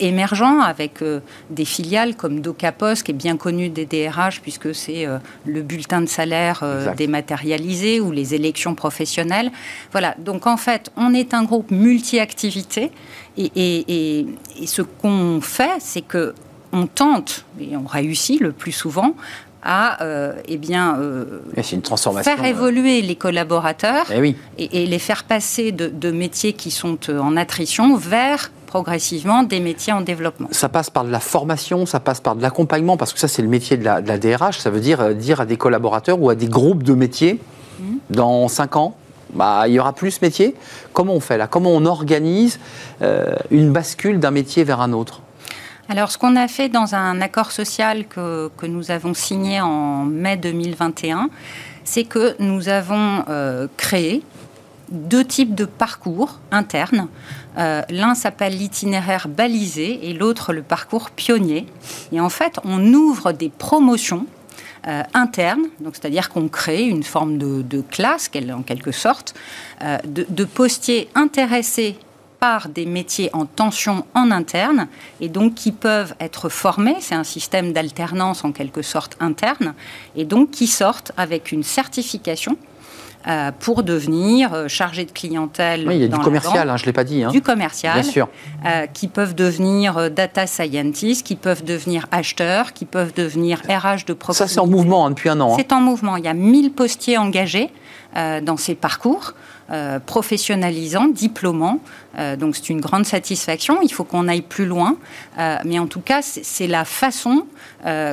émergents 0.00 0.58
avec 0.58 1.04
des 1.50 1.64
filiales 1.64 2.16
comme 2.16 2.40
DocaPost, 2.40 3.04
qui 3.04 3.12
est 3.12 3.14
bien 3.14 3.36
connu 3.36 3.68
des 3.68 3.86
DRH 3.86 4.40
puisque 4.40 4.74
c'est 4.74 5.06
le 5.46 5.62
bulletin 5.62 6.00
de 6.00 6.08
salaire 6.08 6.64
dématérialisé 6.96 8.00
ou 8.00 8.10
les 8.10 8.34
élections 8.34 8.74
professionnelles. 8.74 9.52
Voilà, 9.92 10.16
donc 10.18 10.48
en 10.48 10.56
fait, 10.56 10.90
on 10.96 11.14
est 11.14 11.32
un 11.32 11.44
groupe 11.44 11.70
multi-activités 11.70 12.90
et, 13.36 13.52
et, 13.54 14.26
et 14.60 14.66
ce 14.66 14.82
qu'on 14.82 15.40
fait, 15.40 15.76
c'est 15.78 16.02
que 16.02 16.34
on 16.72 16.86
tente, 16.86 17.44
et 17.60 17.76
on 17.76 17.86
réussit 17.86 18.40
le 18.40 18.52
plus 18.52 18.72
souvent, 18.72 19.14
à 19.62 20.02
euh, 20.02 20.34
eh 20.46 20.56
bien, 20.56 20.96
euh, 20.98 21.40
une 21.72 21.82
transformation, 21.82 22.36
faire 22.36 22.44
évoluer 22.44 23.02
les 23.02 23.16
collaborateurs 23.16 24.06
eh 24.14 24.34
et, 24.56 24.86
les 24.86 24.98
faire 24.98 25.24
passer 25.24 25.72
de, 25.72 26.10
métiers 26.10 26.52
qui 26.52 26.70
sont 26.70 26.98
euh, 27.08 27.18
en 27.18 27.36
attrition 27.36 27.96
vers 27.96 28.50
progressivement 28.66 29.42
des 29.42 29.60
métiers 29.60 29.92
en 29.92 30.00
développement. 30.00 30.48
Ça 30.52 30.68
passe 30.68 30.90
par 30.90 31.04
de 31.04 31.10
la 31.10 31.20
formation, 31.20 31.86
ça 31.86 32.00
passe 32.00 32.20
par 32.20 32.36
de 32.36 32.42
l'accompagnement, 32.42 32.96
parce 32.96 33.12
que 33.12 33.18
ça 33.18 33.28
c'est 33.28 33.42
le 33.42 33.48
métier 33.48 33.76
de 33.76 33.84
la, 33.84 34.00
DRH, 34.00 34.58
ça 34.58 34.70
veut 34.70 34.80
dire 34.80 35.14
dire 35.14 35.40
à 35.40 35.46
des 35.46 35.56
collaborateurs 35.56 36.20
ou 36.20 36.30
à 36.30 36.34
des 36.34 36.48
groupes 36.48 36.82
de 36.82 36.94
métiers, 36.94 37.40
mmh. 37.80 37.84
dans 38.10 38.46
5 38.48 38.76
ans, 38.76 38.96
bah, 39.34 39.64
il 39.66 39.74
y 39.74 39.80
aura 39.80 39.92
plus 39.92 40.22
métiers. 40.22 40.54
Comment 40.92 41.14
on 41.14 41.20
fait 41.20 41.36
là? 41.36 41.46
Comment 41.46 41.70
on 41.70 41.84
organise 41.84 42.58
une 43.50 43.72
bascule 43.72 44.20
d'un 44.20 44.30
métier 44.30 44.64
vers 44.64 44.80
un 44.80 44.92
autre? 44.92 45.22
Alors, 45.90 46.10
ce 46.10 46.18
qu'on 46.18 46.36
a 46.36 46.48
fait 46.48 46.68
dans 46.68 46.94
un 46.94 47.22
accord 47.22 47.50
social 47.50 48.06
que, 48.06 48.50
nous 48.66 48.90
avons 48.90 49.14
signé 49.14 49.62
en 49.62 50.04
mai 50.04 50.36
2021, 50.36 51.30
c'est 51.84 52.04
que 52.04 52.36
nous 52.40 52.68
avons 52.68 53.24
euh, 53.30 53.68
créé 53.78 54.22
deux 54.90 55.24
types 55.24 55.54
de 55.54 55.64
parcours 55.64 56.40
internes. 56.50 57.08
Euh, 57.56 57.80
l'un 57.88 58.14
s'appelle 58.14 58.58
l'itinéraire 58.58 59.28
balisé 59.28 60.10
et 60.10 60.12
l'autre 60.12 60.52
le 60.52 60.60
parcours 60.60 61.10
pionnier. 61.10 61.64
Et 62.12 62.20
en 62.20 62.28
fait, 62.28 62.60
on 62.64 62.92
ouvre 62.92 63.32
des 63.32 63.48
promotions 63.48 64.26
euh, 64.86 65.02
internes, 65.14 65.68
c'est-à-dire 65.94 66.28
qu'on 66.28 66.48
crée 66.48 66.84
une 66.84 67.02
forme 67.02 67.38
de, 67.38 67.80
classe, 67.80 68.30
en 68.52 68.62
quelque 68.62 68.92
sorte, 68.92 69.34
de, 70.04 70.44
postiers 70.44 71.08
intéressés 71.14 71.96
par 72.40 72.68
des 72.68 72.86
métiers 72.86 73.30
en 73.32 73.46
tension 73.46 74.04
en 74.14 74.30
interne 74.30 74.88
et 75.20 75.28
donc 75.28 75.54
qui 75.54 75.72
peuvent 75.72 76.14
être 76.20 76.48
formés, 76.48 76.96
c'est 77.00 77.14
un 77.14 77.24
système 77.24 77.72
d'alternance 77.72 78.44
en 78.44 78.52
quelque 78.52 78.82
sorte 78.82 79.16
interne, 79.20 79.74
et 80.16 80.24
donc 80.24 80.50
qui 80.50 80.66
sortent 80.66 81.12
avec 81.16 81.52
une 81.52 81.62
certification 81.62 82.56
euh, 83.26 83.50
pour 83.58 83.82
devenir 83.82 84.54
euh, 84.54 84.68
chargé 84.68 85.04
de 85.04 85.10
clientèle. 85.10 85.86
Oui, 85.88 85.96
il 85.96 86.00
y 86.02 86.04
a 86.04 86.08
du 86.08 86.18
commercial, 86.18 86.70
hein, 86.70 86.76
je 86.76 86.84
ne 86.84 86.86
l'ai 86.86 86.92
pas 86.92 87.02
dit. 87.02 87.24
Hein. 87.24 87.30
Du 87.30 87.42
commercial. 87.42 88.00
Bien 88.00 88.10
sûr. 88.10 88.28
Euh, 88.64 88.86
qui 88.86 89.08
peuvent 89.08 89.34
devenir 89.34 90.08
data 90.10 90.46
scientist, 90.46 91.26
qui 91.26 91.34
peuvent 91.34 91.64
devenir 91.64 92.06
acheteurs, 92.12 92.72
qui 92.72 92.84
peuvent 92.84 93.12
devenir 93.12 93.58
RH 93.68 94.06
de 94.06 94.12
proximité. 94.12 94.34
Ça, 94.34 94.46
c'est 94.46 94.60
en 94.60 94.68
mouvement 94.68 95.04
hein, 95.04 95.10
depuis 95.10 95.28
un 95.28 95.40
an. 95.40 95.56
C'est 95.58 95.72
en 95.72 95.80
mouvement. 95.80 96.16
Il 96.16 96.24
y 96.24 96.28
a 96.28 96.34
1000 96.34 96.72
postiers 96.72 97.18
engagés 97.18 97.70
dans 98.14 98.56
ces 98.56 98.74
parcours. 98.74 99.34
Euh, 99.70 99.98
professionnalisant, 99.98 101.08
diplômant. 101.08 101.80
Euh, 102.18 102.36
donc 102.36 102.56
c'est 102.56 102.70
une 102.70 102.80
grande 102.80 103.04
satisfaction. 103.04 103.80
Il 103.82 103.92
faut 103.92 104.04
qu'on 104.04 104.26
aille 104.26 104.40
plus 104.40 104.64
loin. 104.64 104.96
Euh, 105.38 105.56
mais 105.66 105.78
en 105.78 105.86
tout 105.86 106.00
cas, 106.00 106.22
c'est 106.22 106.66
la 106.66 106.86
façon 106.86 107.44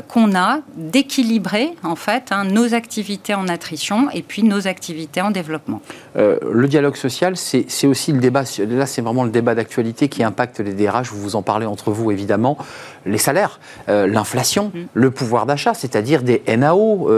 qu'on 0.07 0.35
a 0.35 0.59
d'équilibrer 0.75 1.73
en 1.81 1.95
fait 1.95 2.31
hein, 2.31 2.43
nos 2.43 2.75
activités 2.75 3.33
en 3.33 3.47
attrition 3.47 4.09
et 4.11 4.21
puis 4.21 4.43
nos 4.43 4.67
activités 4.67 5.21
en 5.21 5.31
développement. 5.31 5.81
le 6.15 6.67
dialogue 6.67 6.95
social, 6.95 7.35
c'est 7.35 7.87
aussi 7.87 8.11
le 8.11 8.19
débat. 8.19 8.43
Là, 8.59 8.85
c'est 8.85 9.01
vraiment 9.01 9.23
le 9.23 9.31
débat 9.31 9.55
d'actualité 9.55 10.07
qui 10.07 10.23
impacte 10.23 10.59
les 10.59 10.73
DRH. 10.73 11.09
Vous 11.09 11.19
vous 11.19 11.35
en 11.35 11.41
parlez 11.41 11.65
entre 11.65 11.91
vous 11.91 12.11
évidemment. 12.11 12.57
Les 13.05 13.17
salaires, 13.17 13.59
l'inflation, 13.87 14.71
mm. 14.73 14.79
le 14.93 15.11
pouvoir 15.11 15.45
d'achat, 15.45 15.73
c'est-à-dire 15.73 16.23
des 16.23 16.41
NAO 16.57 17.09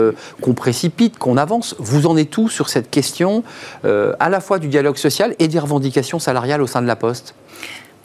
qu'on 0.42 0.54
précipite, 0.54 1.18
qu'on 1.18 1.38
avance. 1.38 1.76
Vous 1.80 2.08
en 2.08 2.18
êtes 2.18 2.30
tout 2.30 2.50
sur 2.50 2.70
cette 2.70 2.90
question 2.90 3.44
à 3.84 4.30
la 4.30 4.40
fois 4.40 4.60
du 4.60 4.68
dialogue 4.68 4.98
social 4.98 5.36
et 5.40 5.48
des 5.48 5.60
revendications 5.60 6.20
salariales 6.20 6.62
au 6.62 6.68
sein 6.68 6.82
de 6.82 6.88
la 6.88 6.96
Poste? 6.96 7.34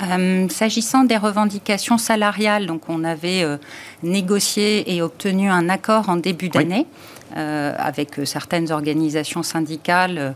Euh, 0.02 0.48
S'agissant 0.48 1.04
des 1.04 1.16
revendications 1.16 1.98
salariales, 1.98 2.66
donc 2.66 2.88
on 2.88 3.04
avait 3.04 3.44
euh, 3.44 3.56
négocié 4.02 4.94
et 4.94 5.02
obtenu 5.02 5.48
un 5.48 5.68
accord 5.68 6.08
en 6.08 6.16
début 6.16 6.48
d'année. 6.48 6.86
Euh, 7.34 7.72
avec 7.78 8.20
certaines 8.24 8.70
organisations 8.72 9.42
syndicales. 9.42 10.34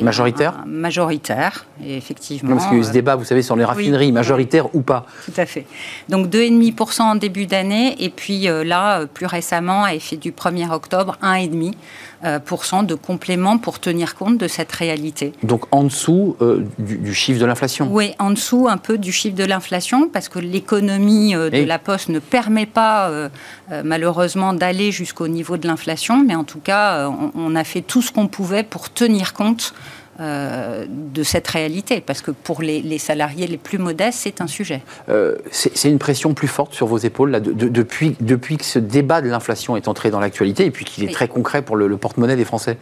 majoritaires 0.00 0.62
Majoritaires, 0.64 1.66
effectivement. 1.84 2.50
parce 2.54 2.66
qu'il 2.66 2.74
y 2.74 2.76
a 2.78 2.80
eu 2.82 2.84
ce 2.84 2.92
débat, 2.92 3.16
vous 3.16 3.24
savez, 3.24 3.42
sur 3.42 3.56
les 3.56 3.64
raffineries, 3.64 4.12
majoritaires 4.12 4.72
ou 4.74 4.82
pas 4.82 5.06
Tout 5.24 5.32
à 5.36 5.46
fait. 5.46 5.66
Donc 6.08 6.28
2,5% 6.28 7.02
en 7.02 7.14
début 7.16 7.46
d'année, 7.46 7.96
et 7.98 8.10
puis 8.10 8.46
là, 8.64 9.06
plus 9.06 9.26
récemment, 9.26 9.84
à 9.84 9.94
effet 9.94 10.16
du 10.16 10.30
1er 10.30 10.70
octobre, 10.70 11.16
1,5%. 11.22 11.74
Euh, 12.24 12.38
de 12.84 12.94
complément 12.94 13.58
pour 13.58 13.80
tenir 13.80 14.14
compte 14.14 14.38
de 14.38 14.48
cette 14.48 14.72
réalité. 14.72 15.32
Donc 15.42 15.66
en 15.72 15.84
dessous 15.84 16.36
euh, 16.40 16.64
du, 16.78 17.12
chiffre 17.12 17.38
de 17.38 17.44
l'inflation? 17.44 17.88
Oui, 17.90 18.12
en 18.18 18.30
dessous 18.30 18.66
un 18.68 18.78
peu 18.78 18.96
du 18.96 19.12
chiffre 19.12 19.36
de 19.36 19.44
l'inflation, 19.44 20.08
parce 20.08 20.28
que 20.28 20.38
l'économie 20.38 21.34
euh, 21.34 21.50
de 21.50 21.64
la 21.64 21.78
Poste 21.78 22.08
ne 22.08 22.20
permet 22.20 22.66
pas 22.66 23.10
malheureusement 23.84 24.54
d'aller 24.54 24.90
jusqu'au 24.90 25.28
niveau 25.28 25.56
de 25.56 25.66
l'inflation, 25.66 26.24
mais 26.24 26.34
en 26.34 26.44
tout 26.44 26.60
cas, 26.60 27.10
on, 27.34 27.56
a 27.56 27.64
fait 27.64 27.82
tout 27.82 28.00
ce 28.00 28.10
qu'on 28.10 28.28
pouvait 28.28 28.62
pour 28.62 28.90
tenir 28.90 29.34
compte 29.34 29.74
euh, 30.20 30.86
de 30.88 31.22
cette 31.24 31.48
réalité, 31.48 32.00
parce 32.00 32.22
que 32.22 32.30
pour 32.30 32.62
les, 32.62 32.98
salariés 32.98 33.48
les 33.48 33.56
plus 33.56 33.78
modestes, 33.78 34.20
c'est 34.22 34.40
un 34.40 34.46
sujet. 34.46 34.80
Euh, 35.08 35.36
c'est 35.50 35.88
une 35.88 35.98
pression 35.98 36.34
plus 36.34 36.46
forte 36.46 36.72
sur 36.72 36.86
vos 36.86 36.98
épaules 36.98 37.30
là, 37.30 37.40
depuis, 37.40 38.14
depuis 38.20 38.56
que 38.56 38.64
ce 38.64 38.78
débat 38.78 39.20
de 39.20 39.28
l'inflation 39.28 39.76
est 39.76 39.88
entré 39.88 40.10
dans 40.10 40.20
l'actualité 40.20 40.66
et 40.66 40.70
puis 40.70 40.84
qu'il 40.84 41.02
est 41.02 41.12
très 41.12 41.26
concret 41.26 41.62
pour 41.62 41.74
le, 41.76 41.96
porte-monnaie 41.96 42.36
des 42.36 42.44
Français 42.44 42.78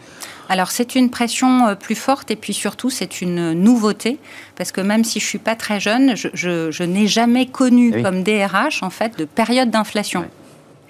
alors 0.48 0.70
c'est 0.70 0.96
une 0.96 1.08
pression 1.08 1.68
euh, 1.68 1.74
plus 1.74 1.94
forte 1.94 2.30
et 2.30 2.36
puis 2.36 2.52
surtout 2.52 2.90
c'est 2.90 3.22
une 3.22 3.52
nouveauté 3.52 4.18
parce 4.56 4.72
que 4.72 4.82
même 4.82 5.04
si 5.04 5.20
je 5.20 5.24
suis 5.24 5.38
pas 5.38 5.54
très 5.54 5.80
jeune, 5.80 6.14
je, 6.16 6.82
n'ai 6.82 7.06
jamais 7.06 7.46
connu 7.46 7.92
eh 7.96 8.02
comme 8.02 8.22
DRH 8.22 8.82
en 8.82 8.90
fait 8.90 9.16
de 9.18 9.24
période 9.24 9.70
d'inflation. 9.70 10.26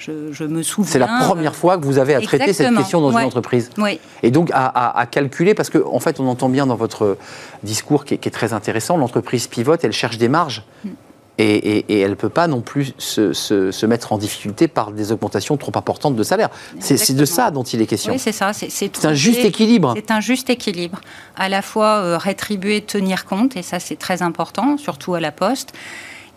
Je, 0.04 0.44
me 0.44 0.62
souviens. 0.62 0.90
C'est 0.90 0.98
la 0.98 1.06
première 1.06 1.54
fois 1.54 1.78
que 1.78 1.84
vous 1.84 1.98
avez 1.98 2.14
à 2.14 2.20
traiter 2.20 2.52
cette 2.52 2.74
question 2.74 3.00
dans 3.00 3.10
une 3.10 3.24
entreprise. 3.24 3.70
Oui. 3.78 4.00
Et 4.22 4.30
donc 4.30 4.50
à, 4.52 5.06
calculer, 5.10 5.54
parce 5.54 5.70
qu'en 5.70 5.94
en 5.94 6.00
fait, 6.00 6.20
on 6.20 6.26
entend 6.28 6.48
bien 6.48 6.66
dans 6.66 6.76
votre 6.76 7.16
discours 7.62 8.04
qui 8.04 8.14
est, 8.14 8.32
très 8.32 8.52
intéressant, 8.52 8.96
l'entreprise 8.96 9.46
pivote, 9.46 9.84
elle 9.84 9.92
cherche 9.92 10.18
des 10.18 10.28
marges. 10.28 10.64
Mm. 10.84 10.88
Et, 11.38 12.00
elle 12.02 12.10
ne 12.10 12.14
peut 12.14 12.28
pas 12.28 12.46
non 12.46 12.60
plus 12.60 12.94
se, 12.98 13.86
mettre 13.86 14.12
en 14.12 14.18
difficulté 14.18 14.68
par 14.68 14.92
des 14.92 15.12
augmentations 15.12 15.56
trop 15.56 15.72
importantes 15.74 16.14
de 16.14 16.22
salaire. 16.22 16.50
C'est 16.78 17.14
de 17.14 17.24
ça 17.24 17.50
dont 17.50 17.62
il 17.62 17.80
est 17.80 17.86
question. 17.86 18.12
Oui, 18.12 18.18
c'est 18.18 18.32
ça. 18.32 18.52
C'est 18.52 19.04
un 19.04 19.14
juste 19.14 19.44
équilibre. 19.44 19.94
C'est 19.96 20.10
un 20.10 20.20
juste 20.20 20.50
équilibre. 20.50 21.00
À 21.36 21.48
la 21.48 21.62
fois 21.62 21.98
euh, 21.98 22.18
rétribuer, 22.18 22.82
tenir 22.82 23.24
compte, 23.24 23.56
et 23.56 23.62
ça 23.62 23.80
c'est 23.80 23.96
très 23.96 24.22
important, 24.22 24.76
surtout 24.76 25.14
à 25.14 25.20
la 25.20 25.32
poste 25.32 25.72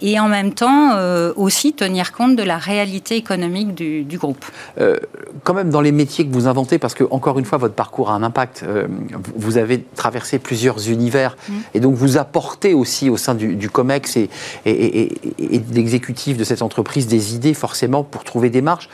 et 0.01 0.19
en 0.19 0.27
même 0.27 0.53
temps 0.53 0.91
euh, 0.93 1.31
aussi 1.35 1.73
tenir 1.73 2.11
compte 2.11 2.35
de 2.35 2.43
la 2.43 2.57
réalité 2.57 3.15
économique 3.15 3.73
du, 3.73 4.17
groupe. 4.17 4.43
Euh, 4.79 4.97
quand 5.43 5.53
même 5.53 5.69
dans 5.69 5.81
les 5.81 5.91
métiers 5.91 6.27
que 6.27 6.33
vous 6.33 6.47
inventez, 6.47 6.79
parce 6.79 6.93
que 6.93 7.03
encore 7.11 7.39
une 7.39 7.45
fois 7.45 7.57
votre 7.57 7.75
parcours 7.75 8.09
a 8.09 8.13
un 8.13 8.23
impact, 8.23 8.63
euh, 8.63 8.87
vous 9.35 9.57
avez 9.57 9.83
traversé 9.95 10.39
plusieurs 10.39 10.89
univers 10.89 11.37
mm. 11.47 11.53
et 11.73 11.79
donc 11.79 11.95
vous 11.95 12.17
apportez 12.17 12.73
aussi 12.73 13.09
au 13.09 13.17
sein 13.17 13.35
du, 13.35 13.69
COMEX 13.69 14.17
et, 14.17 14.29
et, 14.65 15.59
de 15.59 15.75
l'exécutif 15.75 16.37
de 16.37 16.43
cette 16.43 16.61
entreprise 16.61 17.07
des 17.07 17.35
idées 17.35 17.53
forcément 17.53 18.03
pour 18.03 18.23
trouver 18.23 18.49
des 18.49 18.61
marges 18.61 18.89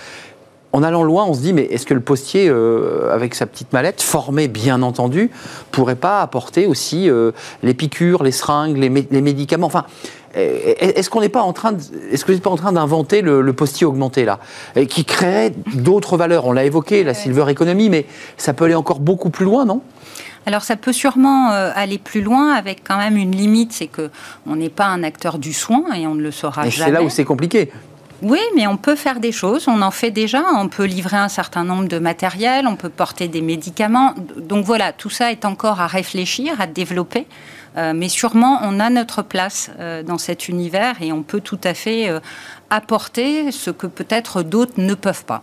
en 0.74 0.84
allant 0.84 1.04
loin, 1.04 1.26
on 1.26 1.34
se 1.34 1.42
dit, 1.42 1.54
mais 1.54 1.64
est-ce 1.64 1.86
que 1.86 1.94
le 1.94 2.00
postier, 2.00 2.50
avec 3.12 3.36
sa 3.36 3.46
petite 3.46 3.74
mallette, 3.74 4.02
formé 4.02 4.48
bien 4.48 4.82
entendu, 4.82 5.30
pourrait 5.72 5.96
pas 5.96 6.22
apporter 6.22 6.66
aussi 6.66 7.10
les 7.62 7.74
piqûres, 7.74 8.24
les 8.24 8.32
seringues, 8.32 8.78
les, 8.78 8.90
les 8.90 9.22
médicaments? 9.22 9.68
Enfin, 9.68 9.86
est-ce 10.34 11.10
qu'on 11.10 11.22
n'est 11.22 11.30
pas 11.30 11.42
en 11.42 11.54
train, 11.54 11.76
est-ce 12.12 12.24
que 12.24 12.28
vous 12.28 12.36
n'êtes 12.36 12.44
pas 12.44 12.50
en 12.50 12.56
train 12.56 12.72
d'inventer 12.72 13.22
le, 13.22 13.54
postier 13.54 13.86
augmenté 13.86 14.26
là, 14.26 14.40
qui 14.90 15.04
créerait 15.06 15.54
d'autres 15.74 16.18
valeurs. 16.18 16.46
On 16.46 16.54
l'a 16.54 16.64
évoqué, 16.64 17.04
la 17.04 17.14
silver 17.14 17.46
economy, 17.50 17.90
mais 17.90 18.06
ça 18.38 18.54
peut 18.54 18.66
aller 18.66 18.76
encore 18.76 19.00
beaucoup 19.00 19.30
plus 19.30 19.46
loin, 19.46 19.66
non? 19.66 19.82
Alors 20.46 20.64
ça 20.64 20.76
peut 20.76 20.94
sûrement 20.94 21.52
euh, 21.52 21.72
aller 21.76 22.00
plus 22.00 22.22
loin 22.22 22.54
avec 22.54 22.84
quand 22.84 22.98
même 22.98 23.16
une 23.16 23.32
limite, 23.32 23.74
c'est 23.74 23.88
que 23.88 24.10
on 24.48 24.56
n'est 24.56 24.70
pas 24.70 24.88
un 24.88 25.04
acteur 25.04 25.38
du 25.38 25.54
soin 25.54 25.84
et 25.96 26.08
on 26.08 26.16
ne 26.16 26.22
le 26.22 26.32
saura 26.32 26.68
jamais. 26.68 26.86
C'est 26.86 26.92
là 26.92 27.04
où 27.04 27.10
c'est 27.10 27.26
compliqué. 27.26 27.72
Oui, 28.22 28.40
mais 28.56 28.68
on 28.68 28.78
peut 28.78 28.96
faire 28.96 29.20
des 29.20 29.32
choses, 29.32 29.68
on 29.68 29.82
en 29.82 29.90
fait 29.90 30.12
déjà, 30.12 30.44
on 30.56 30.68
peut 30.68 30.86
livrer 30.86 31.18
un 31.18 31.28
certain 31.28 31.64
nombre 31.64 31.88
de 31.88 31.98
matériel, 31.98 32.68
on 32.68 32.76
peut 32.76 32.90
porter 32.90 33.28
des 33.28 33.42
médicaments. 33.42 34.14
Donc 34.38 34.64
voilà, 34.64 34.94
tout 34.94 35.10
ça 35.10 35.32
est 35.32 35.44
encore 35.44 35.82
à 35.82 35.88
réfléchir, 35.88 36.62
à 36.62 36.68
développer. 36.68 37.26
Euh, 37.78 37.94
mais 37.96 38.10
sûrement, 38.10 38.60
on 38.64 38.80
a 38.80 38.90
notre 38.90 39.22
place 39.22 39.72
euh, 39.80 40.04
dans 40.04 40.18
cet 40.18 40.50
univers 40.50 41.02
et 41.02 41.12
on 41.12 41.24
peut 41.24 41.42
tout 41.42 41.60
à 41.64 41.74
fait 41.74 42.10
euh, 42.10 42.20
apporter 42.72 43.52
ce 43.52 43.70
que 43.70 43.86
peut-être 43.86 44.42
d'autres 44.42 44.74
ne 44.78 44.96
peuvent 44.96 45.26
pas. 45.26 45.42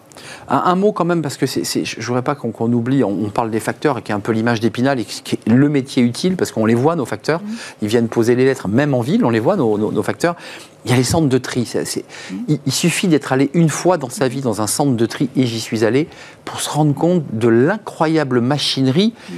Un, 0.49 0.75
mot 0.75 0.93
quand 0.93 1.05
même, 1.05 1.23
parce 1.23 1.37
que 1.37 1.47
c'est, 1.47 1.85
je 1.85 2.01
ne 2.01 2.05
voudrais 2.05 2.23
pas 2.23 2.35
qu'on, 2.35 2.73
oublie, 2.73 3.05
on, 3.05 3.29
parle 3.31 3.51
des 3.51 3.61
facteurs, 3.61 4.03
qui 4.03 4.11
est 4.11 4.15
un 4.15 4.21
peu 4.21 4.33
l'image 4.33 4.61
d'Épinal, 4.61 4.99
et 4.99 5.05
qui 5.05 5.37
est 5.37 5.49
le 5.49 5.69
métier 5.69 6.03
utile, 6.03 6.37
parce 6.37 6.51
qu'on 6.51 6.65
les 6.67 6.75
voit, 6.75 6.97
nos 6.97 7.05
facteurs, 7.05 7.41
mmh. 7.41 7.57
ils 7.83 7.89
viennent 7.89 8.09
poser 8.09 8.35
les 8.35 8.47
lettres, 8.47 8.67
même 8.67 8.95
en 8.95 9.03
ville, 9.03 9.25
on 9.25 9.31
les 9.31 9.41
voit, 9.41 9.57
nos, 9.57 10.03
facteurs. 10.03 10.37
Il 10.85 10.91
y 10.91 10.95
a 10.95 10.97
les 10.97 11.05
centres 11.05 11.29
de 11.29 11.39
tri. 11.39 11.69
Mmh. 11.71 12.55
il, 12.65 12.73
suffit 12.73 13.09
d'être 13.09 13.31
allé 13.31 13.51
une 13.53 13.69
fois 13.69 13.99
dans 13.99 14.09
sa 14.09 14.27
vie 14.27 14.41
dans 14.41 14.63
un 14.63 14.67
centre 14.67 14.97
de 14.97 15.07
tri, 15.07 15.29
et 15.37 15.47
j'y 15.47 15.61
suis 15.61 15.85
allé, 15.85 16.09
pour 16.47 16.63
se 16.63 16.71
rendre 16.71 16.95
compte 16.95 17.25
de 17.33 17.49
l'incroyable 17.49 18.41
machinerie 18.41 19.13
mmh 19.29 19.35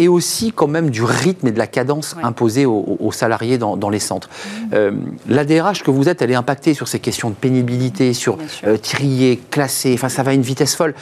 et 0.00 0.08
aussi 0.08 0.50
quand 0.50 0.66
même 0.66 0.88
du 0.88 1.04
rythme 1.04 1.48
et 1.48 1.52
de 1.52 1.58
la 1.58 1.66
cadence 1.66 2.16
imposée 2.22 2.64
aux, 2.64 3.12
salariés 3.12 3.58
dans, 3.58 3.90
les 3.90 3.98
centres. 3.98 4.30
Mmh. 4.30 4.68
Euh, 4.72 4.92
la 5.28 5.44
DRH 5.44 5.82
que 5.82 5.90
vous 5.90 6.08
êtes, 6.08 6.22
elle 6.22 6.30
est 6.30 6.36
impactée 6.36 6.72
sur 6.72 6.88
ces 6.88 7.00
questions 7.00 7.28
de 7.28 7.34
pénibilité, 7.34 8.14
sur 8.14 8.38
euh, 8.64 8.78
trier, 8.78 9.38
classer, 9.50 9.92
enfin 9.92 10.08
ça 10.08 10.22
va 10.22 10.30
à 10.30 10.34
une 10.34 10.40
vitesse 10.40 10.74
folle. 10.74 10.94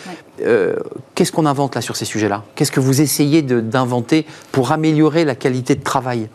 Euh, 0.45 0.75
qu'est-ce 1.15 1.31
qu'on 1.31 1.47
invente 1.47 1.77
là 1.77 1.81
sur 1.81 1.95
ces 1.95 2.07
sujets-là? 2.07 2.43
Qu'est-ce 2.57 2.73
que 2.73 2.81
vous 2.81 3.01
essayez 3.01 3.43
d'inventer 3.43 4.27
pour 4.51 4.73
améliorer 4.73 5.25
la 5.25 5.37
qualité 5.37 5.77
de 5.77 5.85
travail? 5.85 6.29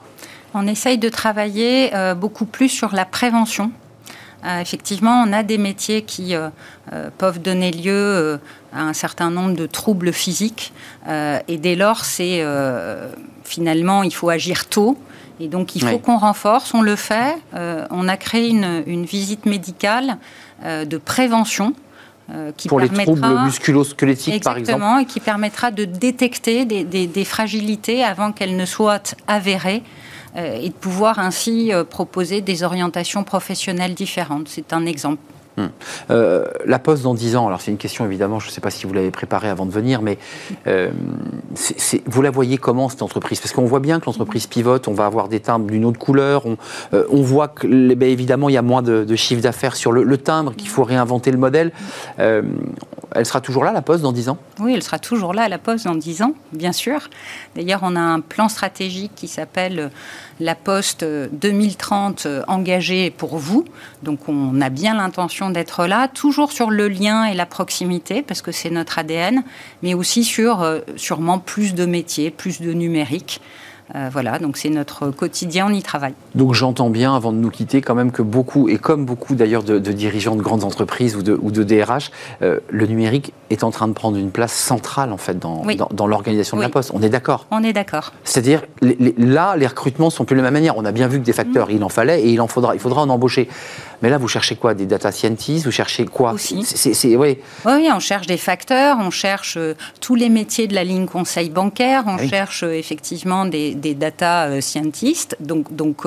On 0.54 0.65
essaye 0.65 0.97
de 0.97 1.10
travailler 1.10 1.91
beaucoup 2.15 2.45
plus 2.45 2.69
sur 2.69 2.93
la 2.93 3.04
prévention 3.04 3.71
euh, 4.45 4.60
effectivement, 4.60 5.23
on 5.26 5.32
a 5.32 5.43
des 5.43 5.58
métiers 5.58 6.02
qui 6.02 6.36
euh, 6.36 6.49
euh, 6.91 7.10
peuvent 7.17 7.41
donner 7.41 7.71
lieu 7.71 8.39
à 8.73 8.81
un 8.81 8.93
certain 8.93 9.29
nombre 9.29 9.55
de 9.55 9.65
troubles 9.65 10.13
physiques. 10.13 10.73
et 11.07 11.57
dès 11.57 11.75
lors, 11.75 12.05
c'est 12.05 12.43
finalement, 13.43 14.03
il 14.03 14.13
faut 14.13 14.29
agir 14.29 14.67
tôt. 14.67 14.97
Et 15.39 15.47
donc, 15.47 15.75
il 15.75 15.83
faut 15.83 15.99
qu'on 15.99 16.17
renforce. 16.17 16.73
On 16.73 16.81
le 16.81 16.95
fait. 16.95 17.36
on 17.53 18.07
a 18.07 18.17
créé 18.17 18.49
une, 18.49 19.05
visite 19.05 19.45
médicale 19.45 20.17
de 20.63 20.97
prévention. 20.97 21.73
qui 22.57 22.67
Pour 22.67 22.79
les 22.79 22.89
troubles 22.89 23.43
musculo-squelettiques, 23.45 24.43
par 24.43 24.57
exemple 24.57 24.71
Exactement, 24.71 24.97
et 24.99 25.05
qui 25.05 25.19
permettra 25.19 25.71
de 25.71 25.86
détecter 25.86 26.65
des 26.65 27.25
fragilités 27.25 28.03
avant 28.03 28.31
qu'elles 28.31 28.57
ne 28.57 28.65
soient 28.65 29.15
avérées 29.27 29.83
euh, 30.36 30.59
et 30.59 30.69
de 30.69 30.73
pouvoir 30.73 31.19
ainsi 31.19 31.71
euh, 31.71 31.83
proposer 31.83 32.41
des 32.41 32.63
orientations 32.63 33.23
professionnelles 33.23 33.93
différentes. 33.93 34.47
C'est 34.47 34.73
un 34.73 34.86
exemple. 34.88 35.21
Hmm. 35.57 35.67
Euh, 36.09 36.45
la 36.65 36.79
Poste 36.79 37.03
dans 37.03 37.13
10 37.13 37.35
ans, 37.35 37.47
alors 37.47 37.61
c'est 37.61 37.71
une 37.71 37.77
question 37.77 38.05
évidemment, 38.05 38.39
je 38.39 38.47
ne 38.47 38.51
sais 38.51 38.61
pas 38.61 38.71
si 38.71 38.85
vous 38.85 38.93
l'avez 38.93 39.11
préparée 39.11 39.49
avant 39.49 39.65
de 39.65 39.71
venir, 39.71 40.01
mais 40.01 40.17
vous 42.05 42.21
la 42.21 42.31
voyez 42.31 42.57
comment 42.57 42.89
cette 42.89 43.01
entreprise? 43.01 43.39
Parce 43.39 43.53
qu'on 43.53 43.65
voit 43.65 43.79
bien 43.79 43.99
que 43.99 44.05
l'entreprise 44.05 44.47
pivote, 44.47 44.87
on 44.87 44.93
va 44.93 45.05
avoir 45.05 45.27
des 45.27 45.39
timbres 45.39 45.67
d'une 45.67 45.85
autre 45.85 45.99
couleur, 45.99 46.43
on, 46.91 47.21
voit 47.21 47.47
que 47.47 47.93
ben, 47.93 48.09
évidemment 48.09 48.49
il 48.49 48.53
y 48.53 48.57
a 48.57 48.61
moins 48.61 48.81
de, 48.81 49.15
chiffre 49.15 49.41
d'affaires 49.41 49.75
sur 49.75 49.91
le, 49.91 50.17
timbre, 50.17 50.55
qu'il 50.55 50.69
faut 50.69 50.83
réinventer 50.83 51.31
le 51.31 51.37
modèle. 51.37 51.71
Elle 53.15 53.25
sera 53.25 53.41
toujours 53.41 53.63
là, 53.63 53.71
la 53.71 53.81
Poste, 53.81 54.01
dans 54.03 54.11
10 54.11 54.29
ans? 54.29 54.37
Oui, 54.59 54.73
elle 54.73 54.83
sera 54.83 54.99
toujours 54.99 55.33
là, 55.33 55.47
la 55.47 55.57
Poste, 55.57 55.85
dans 55.85 55.95
10 55.95 56.23
ans, 56.23 56.33
bien 56.51 56.71
sûr. 56.71 57.09
D'ailleurs, 57.55 57.81
on 57.83 57.95
a 57.95 57.99
un 57.99 58.19
plan 58.19 58.49
stratégique 58.49 59.11
qui 59.15 59.27
s'appelle 59.27 59.79
euh, 59.79 59.89
La 60.43 60.56
Poste 60.56 61.06
2030 61.06 62.25
euh, 62.25 62.43
engagée 62.49 63.12
pour 63.12 63.38
vous. 63.38 63.63
Donc, 64.03 64.27
on 64.27 64.60
a 64.60 64.69
bien 64.69 64.93
l'intention 64.93 65.49
d'être 65.49 65.86
là, 65.86 66.10
toujours 66.10 66.51
sur 66.51 66.69
le 66.69 66.89
lien 66.89 67.23
et 67.23 67.34
la 67.34 67.45
proximité, 67.45 68.21
parce 68.21 68.41
que 68.41 68.51
c'est 68.51 68.69
notre 68.69 68.99
ADN, 68.99 69.43
mais 69.84 69.93
aussi 69.93 70.25
sur 70.25 70.62
euh, 70.62 70.82
sûrement 70.97 71.39
plus 71.39 71.75
de 71.75 71.86
métiers, 71.86 72.29
plus 72.29 72.60
de 72.60 72.73
numérique. 72.73 73.39
Euh, 73.95 74.10
voilà, 74.12 74.39
donc 74.39 74.58
c'est 74.58 74.69
notre 74.69 75.12
quotidien, 75.12 75.67
on 75.69 75.73
y 75.73 75.84
travaille. 75.84 76.13
Donc 76.34 76.53
j'entends 76.53 76.89
bien, 76.89 77.15
avant 77.15 77.32
de 77.32 77.38
nous 77.38 77.51
quitter, 77.51 77.82
quand 77.82 77.93
même 77.93 78.12
que 78.12 78.23
beaucoup, 78.23 78.67
et 78.67 78.77
comme 78.77 79.06
beaucoup 79.06 79.36
d'ailleurs 79.36 79.63
de, 79.63 79.77
dirigeants 79.77 80.36
de 80.36 80.41
grandes 80.41 80.63
entreprises 80.63 81.15
ou 81.15 81.21
de, 81.21 81.38
ou 81.39 81.51
de 81.51 81.63
DRH, 81.63 82.10
euh, 82.41 82.60
le 82.69 82.88
numérique 82.88 83.34
est 83.51 83.63
en 83.63 83.69
train 83.69 83.88
de 83.88 83.93
prendre 83.93 84.17
une 84.17 84.32
place 84.32 84.53
centrale 84.53 85.13
en 85.13 85.17
fait 85.17 85.38
dans, 85.38 85.63
dans, 85.91 86.08
l'organisation 86.08 86.58
de 86.58 86.63
la 86.63 86.69
Poste. 86.69 86.91
On 86.93 87.01
est 87.03 87.10
d'accord 87.10 87.45
On 87.51 87.63
est 87.63 87.73
d'accord. 87.73 88.13
C'est-à-dire, 88.23 88.63
là, 88.82 89.56
les 89.56 89.67
recrutements 89.67 90.10
sont 90.10 90.25
plus 90.25 90.36
de 90.36 90.41
la 90.41 90.49
même 90.49 90.53
manière. 90.53 90.77
On 90.77 90.86
a 90.86 90.91
bien 90.91 91.08
vu 91.08 91.19
que 91.19 91.25
des 91.25 91.34
facteurs, 91.34 91.67
mmh. 91.67 91.75
il 91.75 91.84
en 91.84 91.89
fallait 91.89 92.23
et 92.23 92.29
il 92.29 92.41
en 92.41 92.47
faudra, 92.47 92.73
il 92.73 92.79
faudra 92.79 93.01
en 93.01 93.10
embaucher. 93.10 93.47
Mais 94.03 94.10
là, 94.10 94.17
vous 94.17 94.27
cherchez 94.27 94.58
quoi? 94.58 94.73
Des 94.73 94.86
data 94.86 95.13
scientists? 95.13 95.65
Vous 95.65 95.71
cherchez 95.71 96.06
quoi? 96.06 96.34
Aussi. 96.34 96.65
oui. 97.17 97.38
oui, 97.65 97.89
on 97.93 97.99
cherche 97.99 98.27
des 98.27 98.38
facteurs, 98.38 98.97
on 98.99 99.12
cherche 99.12 99.56
euh, 99.56 99.75
tous 100.01 100.15
les 100.15 100.27
métiers 100.27 100.67
de 100.67 100.75
la 100.75 100.84
ligne 100.84 101.06
conseil 101.06 101.49
bancaire, 101.49 102.03
on 102.08 102.17
cherche 102.17 102.63
euh, 102.63 102.73
effectivement 102.73 103.45
des, 103.45 103.75
data 103.91 104.45
euh, 104.45 104.61
scientists. 104.61 105.35
Donc, 105.39 105.75
donc 105.75 106.03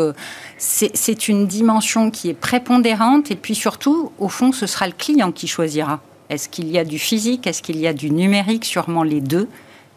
c'est 0.59 1.29
une 1.29 1.47
dimension 1.47 2.11
qui 2.11 2.31
est 2.31 2.35
prépondérante. 2.35 3.31
Et 3.31 3.37
puis 3.37 3.55
surtout, 3.55 4.11
au 4.19 4.29
fond, 4.29 4.53
ce 4.53 4.67
sera 4.67 4.87
le 4.87 4.95
client 4.95 5.33
qui 5.33 5.47
choisira. 5.47 6.01
Est-ce 6.31 6.49
qu'il 6.49 6.69
y 6.71 6.79
a 6.79 6.85
du 6.85 6.99
physique? 6.99 7.47
Est-ce 7.47 7.63
qu'il 7.63 7.79
y 7.79 7.87
a 7.87 7.93
du 7.93 8.11
numérique? 8.11 8.65
Sûrement 8.65 9.03
les 9.03 9.21
deux 9.21 9.49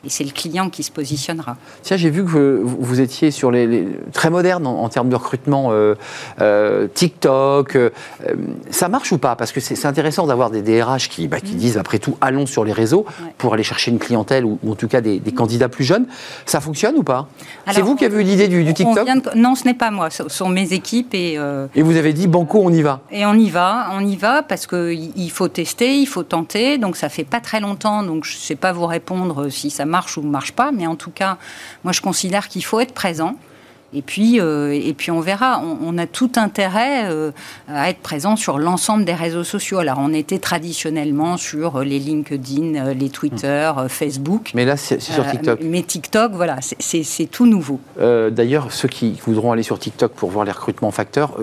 et 0.06 0.10
c'est 0.10 0.24
le 0.24 0.32
client 0.32 0.70
qui 0.70 0.84
se 0.84 0.92
positionnera. 0.92 1.58
Tiens, 1.82 1.98
j'ai 1.98 2.10
vu 2.10 2.24
que 2.24 2.62
vous, 2.64 3.02
étiez 3.02 3.32
sur 3.32 3.52
les, 3.52 3.88
très 4.14 4.30
moderne 4.30 4.66
en, 4.66 4.88
termes 4.88 5.10
de 5.10 5.16
recrutement, 5.16 5.70
euh, 5.72 5.96
euh, 6.40 6.88
TikTok. 6.94 7.76
Euh, 7.76 7.90
ça 8.70 8.88
marche 8.88 9.12
ou 9.12 9.18
pas? 9.18 9.36
Parce 9.36 9.52
que 9.52 9.60
c'est 9.60 9.86
intéressant 9.86 10.26
d'avoir 10.26 10.52
des 10.52 10.62
DRH 10.62 11.10
qui, 11.10 11.28
bah, 11.28 11.42
qui 11.42 11.54
mm. 11.54 11.58
disent 11.58 11.78
après 11.78 12.00
tout 12.00 12.16
allons 12.22 12.46
sur 12.46 12.64
les 12.64 12.72
réseaux 12.72 13.06
pour 13.38 13.54
aller 13.54 13.64
chercher 13.64 13.92
une 13.92 14.00
clientèle 14.00 14.46
ou, 14.46 14.58
en 14.68 14.76
tout 14.76 14.88
cas 14.88 15.02
des, 15.02 15.20
candidats 15.36 15.70
plus 15.70 15.84
jeunes. 15.84 16.06
Ça 16.46 16.62
fonctionne 16.62 16.96
ou 16.96 17.04
pas? 17.04 17.28
C'est 17.72 17.82
vous 17.82 17.96
qui 17.96 18.06
avez 18.06 18.22
eu 18.22 18.24
l'idée 18.24 18.48
du, 18.48 18.74
TikTok? 18.74 19.08
Non, 19.36 19.56
ce 19.56 19.66
n'est 19.66 19.74
pas 19.74 19.92
moi. 19.92 20.10
Ce 20.10 20.28
sont 20.30 20.50
mes 20.50 20.74
équipes 20.74 21.14
et. 21.14 21.38
Et 21.76 21.82
vous 21.82 21.98
avez 21.98 22.14
dit 22.14 22.28
banco, 22.28 22.62
on 22.64 22.72
y 22.72 22.82
va. 22.82 23.02
Et 23.12 23.26
on 23.26 23.34
y 23.34 23.50
va, 23.50 23.90
on 23.94 24.06
y 24.06 24.16
va 24.16 24.44
parce 24.44 24.66
qu'il 24.66 25.32
faut 25.32 25.50
tester, 25.50 25.98
il 25.98 26.06
faut 26.06 26.24
tenter. 26.24 26.78
Donc 26.78 26.96
ça 26.96 27.10
fait 27.10 27.24
pas 27.26 27.42
très 27.42 27.60
longtemps, 27.60 28.04
donc 28.04 28.24
je 28.24 28.36
ne 28.36 28.40
sais 28.40 28.56
pas 28.56 28.72
vous 28.72 28.86
répondre 28.86 29.50
si 29.50 29.70
ça 29.70 29.86
marche 29.90 30.18
ou 30.18 30.22
marche 30.22 30.54
pas, 30.54 30.72
mais 30.72 30.88
en 30.88 30.96
tout 30.96 31.12
cas, 31.12 31.38
moi 31.84 31.92
je 31.92 32.02
considère 32.02 32.48
qu'il 32.48 32.64
faut 32.64 32.80
être 32.80 32.94
présent. 32.94 33.36
Et 33.94 34.02
puis, 34.02 34.40
euh, 34.40 34.72
et 34.72 34.94
puis 34.94 35.12
on 35.12 35.20
verra. 35.20 35.62
On, 35.82 35.98
a 35.98 36.06
tout 36.06 36.32
intérêt 36.36 37.10
euh, 37.10 37.32
à 37.68 37.90
être 37.90 38.00
présent 38.00 38.36
sur 38.36 38.60
l'ensemble 38.60 39.04
des 39.04 39.14
réseaux 39.14 39.44
sociaux. 39.44 39.80
Alors, 39.80 39.98
on 40.00 40.14
était 40.14 40.38
traditionnellement 40.38 41.38
sur 41.38 41.80
les 41.80 41.98
LinkedIn, 41.98 42.76
euh, 42.76 42.94
les 42.94 43.10
Twitter, 43.10 43.72
Facebook. 43.88 44.52
Mais 44.54 44.66
là, 44.66 44.78
c'est 44.78 45.02
sur 45.02 45.26
TikTok. 45.28 45.60
mais 45.64 45.82
TikTok, 45.82 46.34
voilà, 46.34 46.58
c'est 46.62 47.26
tout 47.32 47.46
nouveau. 47.46 47.80
D'ailleurs, 47.98 48.72
ceux 48.72 48.88
qui 48.88 49.20
voudront 49.26 49.52
aller 49.52 49.64
sur 49.64 49.80
TikTok 49.80 50.12
pour 50.14 50.30
voir 50.30 50.46
les 50.46 50.52
recrutements 50.52 50.92
facteurs, 50.92 51.36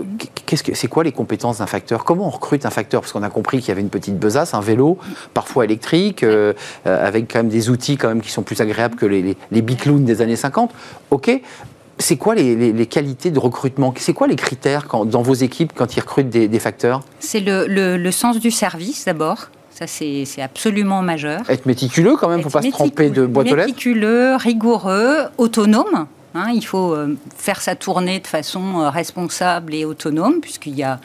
que 0.47 0.75
c'est 0.75 0.89
quoi 0.89 1.05
les 1.05 1.13
compétences 1.13 1.59
d'un 1.59 1.67
facteur? 1.67 2.05
Comment 2.05 2.27
on 2.27 2.31
recrute 2.31 2.65
un 2.67 2.71
facteur? 2.71 3.01
Parce 3.01 3.13
qu'on 3.13 3.23
a 3.23 3.31
compris 3.31 3.59
qu'il 3.59 3.69
y 3.69 3.73
avait 3.73 3.81
une 3.81 3.91
petite 3.91 4.19
besace, 4.19 4.55
un 4.55 4.61
vélo, 4.61 4.99
parfois 5.35 5.65
électrique, 5.65 6.25
avec 6.85 7.33
quand 7.33 7.41
même 7.41 7.49
des 7.49 7.71
outils 7.71 7.97
quand 7.97 8.09
même 8.09 8.21
qui 8.21 8.31
sont 8.31 8.43
plus 8.43 8.61
agréables 8.61 8.97
que 8.97 9.07
les, 9.07 9.23
les, 9.23 9.37
les 9.51 9.63
des 9.63 10.23
années 10.23 10.37
50. 10.37 10.73
Ok, 11.11 11.41
c'est 11.99 12.17
quoi 12.17 12.35
les, 12.35 12.87
qualités 12.87 13.31
de 13.31 13.39
recrutement? 13.39 13.95
C'est 13.97 14.13
quoi 14.13 14.27
les 14.27 14.37
critères 14.37 14.87
dans 15.05 15.23
vos 15.23 15.35
équipes 15.35 15.73
quand 15.75 15.97
ils 15.97 16.01
recrutent 16.01 16.29
des, 16.29 16.59
facteurs? 16.59 17.03
C'est 17.21 17.41
le, 17.41 18.11
sens 18.11 18.39
du 18.39 18.51
service 18.51 19.05
d'abord. 19.05 19.49
Ça, 19.71 19.87
c'est 19.87 20.25
absolument 20.41 21.03
majeur. 21.03 21.43
Être 21.51 21.67
méticuleux 21.67 22.17
quand 22.17 22.29
même, 22.29 22.39
il 22.39 22.45
ne 22.45 22.49
faut 22.49 22.59
pas 22.59 22.63
se 22.63 22.71
tromper 22.71 23.11
de 23.11 23.27
boîte 23.27 23.53
aux 23.53 23.57
lettres. 23.57 23.69
Méticuleux, 23.69 24.37
rigoureux, 24.37 25.25
autonome. 25.37 26.07
Hein. 26.35 26.51
il 26.55 26.65
faut 26.65 26.93
euh, 26.93 27.17
faire 27.37 27.63
sa 27.63 27.77
tournée 27.77 28.21
de 28.21 28.27
façon 28.27 28.81
euh, 28.81 28.91
responsable 28.91 29.75
et 29.75 29.87
autonome, 29.87 30.41
puisqu'il 30.43 30.75
y 30.75 30.83
a 30.83 31.01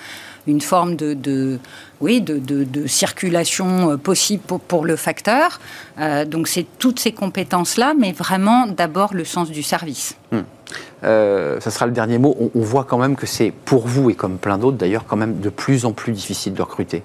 une 0.47 0.61
forme 0.61 0.95
de, 0.95 1.59
oui, 1.99 2.21
de, 2.21 2.87
circulation 2.87 3.91
euh, 3.91 3.97
possible 3.97 4.43
pour, 4.67 4.85
le 4.85 4.95
facteur. 4.95 5.59
donc 6.27 6.47
c'est 6.47 6.65
toutes 6.79 6.99
ces 6.99 7.11
compétences-là, 7.11 7.93
mais 7.97 8.11
vraiment 8.11 8.67
d'abord 8.67 9.13
le 9.13 9.25
sens 9.25 9.49
du 9.51 9.63
service. 9.63 10.15
Euh, 11.03 11.59
ça 11.59 11.71
sera 11.71 11.85
le 11.85 11.91
dernier 11.91 12.17
mot. 12.17 12.35
On, 12.53 12.61
voit 12.61 12.83
quand 12.83 12.97
même 12.97 13.15
que 13.15 13.25
c'est 13.25 13.51
pour 13.51 13.87
vous 13.87 14.09
et 14.09 14.15
comme 14.15 14.37
plein 14.37 14.57
d'autres 14.57 14.77
d'ailleurs 14.77 15.05
quand 15.05 15.17
même 15.17 15.39
de 15.39 15.49
plus 15.49 15.85
en 15.85 15.93
plus 15.93 16.11
difficile 16.13 16.53
de 16.53 16.61
recruter. 16.61 17.03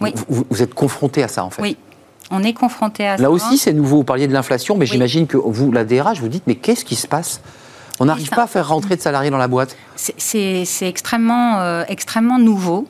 Oui. 0.00 0.12
Vous, 0.28 0.62
êtes 0.62 0.74
confronté 0.74 1.22
à 1.22 1.28
ça 1.28 1.44
en 1.44 1.50
fait. 1.50 1.62
Oui. 1.62 1.76
On 2.30 2.42
est 2.42 2.52
confronté 2.52 3.06
à 3.06 3.16
ça. 3.16 3.22
Là 3.22 3.30
aussi, 3.30 3.56
c'est 3.56 3.72
nouveau. 3.72 3.98
Vous 3.98 4.04
parliez 4.04 4.26
de 4.26 4.32
l'inflation, 4.32 4.76
mais 4.76 4.84
j'imagine 4.84 5.28
que 5.28 5.36
vous, 5.36 5.70
la 5.70 5.84
DRH, 5.84 6.18
vous 6.20 6.28
dites 6.28 6.42
mais 6.46 6.56
qu'est-ce 6.56 6.84
qui 6.84 6.96
se 6.96 7.06
passe 7.06 7.40
On 7.98 8.06
n'arrive 8.06 8.30
pas 8.30 8.44
à 8.44 8.46
faire 8.46 8.68
rentrer 8.68 8.96
de 8.96 9.00
salariés 9.00 9.30
dans 9.30 9.38
la 9.38 9.48
boîte 9.48 9.76
C'est 9.96 10.66
extrêmement, 10.82 11.60
euh, 11.60 11.84
extrêmement 11.88 12.38
nouveau. 12.38 12.86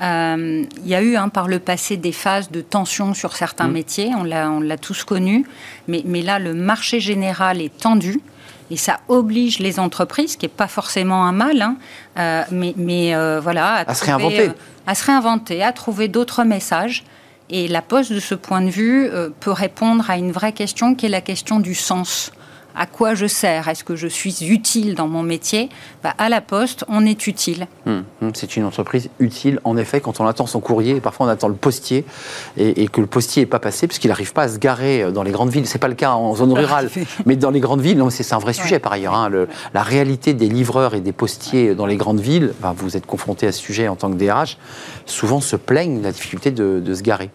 il 0.00 0.66
y 0.84 0.94
a 0.94 1.02
eu 1.02 1.16
hein, 1.16 1.28
par 1.28 1.48
le 1.48 1.58
passé 1.58 1.96
des 1.96 2.12
phases 2.12 2.50
de 2.50 2.60
tension 2.60 3.14
sur 3.14 3.36
certains 3.36 3.68
mmh. 3.68 3.72
métiers, 3.72 4.10
on 4.16 4.24
l'a 4.24 4.76
tous 4.76 5.04
connu, 5.04 5.46
mais, 5.88 6.02
mais 6.04 6.22
là, 6.22 6.38
le 6.38 6.54
marché 6.54 7.00
général 7.00 7.60
est 7.60 7.76
tendu. 7.76 8.20
Et 8.70 8.76
ça 8.76 9.00
oblige 9.08 9.58
les 9.58 9.78
entreprises, 9.78 10.32
ce 10.32 10.36
qui 10.36 10.46
n'est 10.46 10.52
pas 10.52 10.68
forcément 10.68 11.24
un 11.26 11.32
mal, 11.32 11.60
hein, 11.60 11.76
euh, 12.18 12.42
mais, 12.50 12.74
mais 12.76 13.14
euh, 13.14 13.40
voilà, 13.40 13.84
à, 13.86 13.94
se 13.94 14.04
réinventer. 14.04 14.48
Euh, 14.48 14.52
à 14.86 14.94
se 14.94 15.04
réinventer, 15.04 15.62
à 15.62 15.72
trouver 15.72 16.08
d'autres 16.08 16.44
messages. 16.44 17.04
Et 17.50 17.68
la 17.68 17.82
Poste, 17.82 18.12
de 18.12 18.20
ce 18.20 18.34
point 18.34 18.62
de 18.62 18.70
vue, 18.70 19.10
peut 19.40 19.52
répondre 19.52 20.08
à 20.08 20.16
une 20.16 20.32
vraie 20.32 20.52
question 20.52 20.94
qui 20.94 21.06
est 21.06 21.10
la 21.10 21.20
question 21.20 21.60
du 21.60 21.74
sens 21.74 22.32
à 22.74 22.86
quoi 22.86 23.14
je 23.14 23.26
sers? 23.26 23.68
Est-ce 23.68 23.84
que 23.84 23.96
je 23.96 24.06
suis 24.06 24.44
utile 24.50 24.94
dans 24.94 25.08
mon 25.08 25.22
métier? 25.22 25.68
Bah, 26.02 26.14
À 26.18 26.28
la 26.28 26.40
Poste, 26.40 26.84
on 26.88 27.04
est 27.06 27.26
utile. 27.26 27.66
Hum, 27.86 28.04
hum, 28.22 28.32
c'est 28.34 28.56
une 28.56 28.64
entreprise 28.64 29.10
utile, 29.18 29.60
en 29.64 29.76
effet, 29.76 30.00
quand 30.00 30.20
on 30.20 30.26
attend 30.26 30.46
son 30.46 30.60
courrier, 30.60 30.96
et 30.96 31.00
parfois 31.00 31.26
on 31.26 31.28
attend 31.28 31.48
le 31.48 31.54
postier, 31.54 32.04
et, 32.56 32.88
que 32.88 33.00
le 33.00 33.06
postier 33.06 33.42
n'est 33.42 33.46
pas 33.46 33.58
passé, 33.58 33.86
puisqu'il 33.86 34.08
n'arrive 34.08 34.32
pas 34.32 34.44
à 34.44 34.48
se 34.48 34.58
garer 34.58 35.10
dans 35.12 35.22
les 35.22 35.30
grandes 35.30 35.50
villes. 35.50 35.66
Ce 35.66 35.74
n'est 35.74 35.80
pas 35.80 35.88
le 35.88 35.94
cas 35.94 36.12
en 36.12 36.34
zone 36.34 36.52
rurale, 36.52 36.90
mais 37.26 37.36
dans 37.36 37.50
les 37.50 37.60
grandes 37.60 37.80
villes, 37.80 38.02
c'est 38.10 38.32
un 38.32 38.38
vrai 38.38 38.52
sujet 38.52 38.78
par 38.78 38.92
ailleurs. 38.92 39.14
Hein, 39.14 39.30
la 39.72 39.82
réalité 39.82 40.34
des 40.34 40.48
livreurs 40.48 40.94
et 40.94 41.00
des 41.00 41.12
postiers 41.12 41.74
dans 41.74 41.86
les 41.86 41.96
grandes 41.96 42.20
villes, 42.20 42.52
vous 42.76 42.96
êtes 42.96 43.06
confronté 43.06 43.46
à 43.46 43.52
ce 43.52 43.60
sujet 43.60 43.88
en 43.88 43.96
tant 43.96 44.10
que 44.10 44.16
DRH, 44.16 44.58
souvent 45.06 45.40
se 45.40 45.56
plaignent 45.56 45.98
de 45.98 46.04
la 46.04 46.12
difficulté 46.12 46.50
de 46.50 46.94
se 46.94 47.02
garer. 47.02 47.30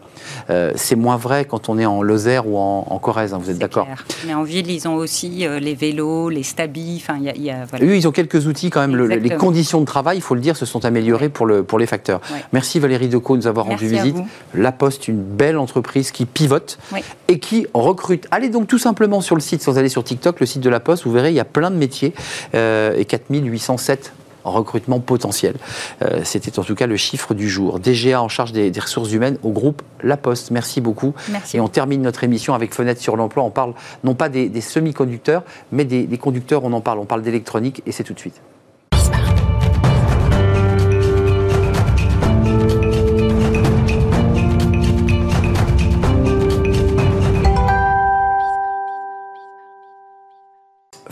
Euh, 0.49 0.71
c'est 0.75 0.95
moins 0.95 1.17
vrai 1.17 1.45
quand 1.45 1.69
on 1.69 1.77
est 1.77 1.85
en 1.85 2.01
Lozère 2.01 2.47
ou 2.47 2.57
en, 2.57 2.99
Corrèze, 2.99 3.33
hein, 3.33 3.39
vous 3.41 3.49
êtes 3.49 3.57
d'accord? 3.57 3.87
Mais 4.25 4.33
en 4.33 4.43
ville, 4.43 4.69
ils 4.69 4.87
ont 4.87 4.95
aussi 4.95 5.28
euh, 5.41 5.59
les 5.59 5.75
vélos, 5.75 6.29
les 6.29 6.43
stabis. 6.43 7.01
Enfin, 7.01 7.19
y 7.19 7.49
a, 7.49 7.65
Eux, 7.81 7.95
ils 7.95 8.07
ont 8.07 8.11
quelques 8.11 8.47
outils 8.47 8.69
quand 8.69 8.85
même. 8.85 8.95
les 8.95 9.29
conditions 9.31 9.81
de 9.81 9.85
travail, 9.85 10.17
il 10.17 10.21
faut 10.21 10.35
le 10.35 10.41
dire, 10.41 10.55
se 10.57 10.65
sont 10.65 10.85
améliorées 10.85 11.29
pour, 11.29 11.45
le, 11.45 11.63
pour 11.63 11.79
les 11.79 11.85
facteurs. 11.85 12.21
Merci 12.53 12.79
Valérie 12.79 13.07
Decaux 13.07 13.35
de 13.35 13.41
nous 13.41 13.47
avoir 13.47 13.65
rendu 13.65 13.87
visite. 13.87 14.17
La 14.53 14.71
Poste, 14.71 15.07
une 15.07 15.21
belle 15.21 15.57
entreprise 15.57 16.11
qui 16.11 16.25
pivote 16.25 16.79
et 17.27 17.39
qui 17.39 17.67
recrute. 17.73 18.27
Allez 18.31 18.49
donc 18.49 18.67
tout 18.67 18.77
simplement 18.77 19.21
sur 19.21 19.35
le 19.35 19.41
site, 19.41 19.61
sans 19.61 19.77
aller 19.77 19.89
sur 19.89 20.03
TikTok, 20.03 20.39
le 20.39 20.45
site 20.45 20.61
de 20.61 20.69
La 20.69 20.79
Poste, 20.79 21.03
vous 21.05 21.11
verrez, 21.11 21.29
il 21.29 21.35
y 21.35 21.39
a 21.39 21.45
plein 21.45 21.71
de 21.71 21.75
métiers 21.75 22.13
euh, 22.55 22.93
et 22.97 23.05
4807 23.05 24.13
recrutement 24.43 24.99
potentiel. 24.99 25.55
Euh, 26.01 26.21
c'était 26.23 26.59
en 26.59 26.63
tout 26.63 26.75
cas 26.75 26.87
le 26.87 26.97
chiffre 26.97 27.33
du 27.33 27.49
jour. 27.49 27.79
DGA 27.79 28.21
en 28.21 28.29
charge 28.29 28.51
des, 28.51 28.71
ressources 28.79 29.11
humaines 29.11 29.37
au 29.43 29.51
groupe 29.51 29.81
La 30.03 30.17
Poste. 30.17 30.51
Merci 30.51 30.81
beaucoup. 30.81 31.13
Et 31.53 31.59
on 31.59 31.67
termine 31.67 32.01
notre 32.01 32.23
émission 32.23 32.53
avec 32.53 32.73
Fenêtre 32.73 33.01
sur 33.01 33.15
l'emploi. 33.15 33.43
On 33.43 33.51
parle 33.51 33.73
non 34.03 34.15
pas 34.15 34.29
des, 34.29 34.61
semi-conducteurs, 34.61 35.43
mais 35.71 35.85
des, 35.85 36.05
des 36.05 36.17
conducteurs, 36.17 36.63
on 36.63 36.73
en 36.73 36.81
parle. 36.81 36.99
On 36.99 37.05
parle 37.05 37.21
d'électronique 37.21 37.81
et 37.85 37.91
c'est 37.91 38.03
tout 38.03 38.13
de 38.13 38.19
suite. 38.19 38.41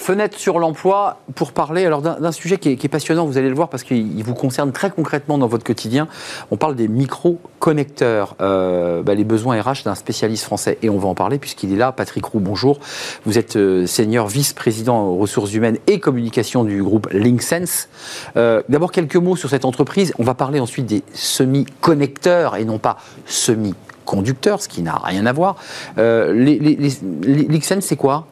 Fenêtre 0.08 0.40
sur 0.40 0.58
l'emploi 0.58 1.18
pour 1.36 1.52
parler 1.52 1.86
alors 1.86 2.02
d'un 2.02 2.32
sujet 2.32 2.58
qui 2.58 2.70
est, 2.70 2.88
passionnant, 2.88 3.26
vous 3.26 3.38
allez 3.38 3.50
le 3.50 3.56
voir 3.56 3.68
parce 3.68 3.84
qu'il 3.84 4.24
vous 4.24 4.36
concerne 4.36 4.72
très 4.72 4.90
concrètement 4.90 5.38
dans 5.38 5.48
votre 5.48 5.66
quotidien. 5.66 6.08
On 6.50 6.56
parle 6.56 6.78
des 6.78 6.88
micro-connecteurs, 6.88 8.38
euh, 8.40 9.04
bah, 9.04 9.16
les 9.16 9.26
besoins 9.26 9.62
RH 9.62 9.84
d'un 9.84 9.96
spécialiste 9.96 10.46
français. 10.46 10.78
Et 10.82 10.90
on 10.90 10.98
va 10.98 11.10
en 11.10 11.14
parler 11.14 11.40
puisqu'il 11.40 11.74
est 11.74 11.76
là. 11.76 11.92
Patrick 11.92 12.24
Roux, 12.24 12.40
bonjour. 12.40 12.80
Vous 13.26 13.38
êtes 13.38 13.58
euh, 13.58 13.86
senior 13.86 14.28
vice-président 14.28 15.08
aux 15.08 15.18
ressources 15.18 15.54
humaines 15.54 15.78
et 15.88 16.00
communication 16.00 16.64
du 16.64 16.82
groupe 16.82 17.10
LinkSense. 17.12 17.90
Euh, 18.38 18.62
d'abord, 18.70 18.94
quelques 18.94 19.18
mots 19.18 19.36
sur 19.36 19.50
cette 19.50 19.66
entreprise. 19.66 20.14
On 20.20 20.24
va 20.24 20.36
parler 20.36 20.62
ensuite 20.62 20.86
des 20.86 21.04
semi-connecteurs 21.12 22.56
et 22.56 22.64
non 22.64 22.78
pas 22.78 22.96
semi 23.26 23.76
conducteurs, 24.06 24.62
ce 24.62 24.70
qui 24.70 24.84
n'a 24.84 24.96
rien 25.04 25.26
à 25.26 25.34
voir. 25.34 25.58
LinkSense, 25.98 27.84
c'est 27.84 27.98
quoi? 27.98 28.28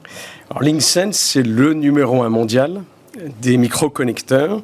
Alors 0.50 0.62
LinkSense, 0.62 1.18
c'est 1.18 1.44
le 1.44 1.74
numéro 1.74 2.22
un 2.22 2.30
mondial 2.30 2.84
des 3.42 3.58
micro-connecteurs 3.58 4.62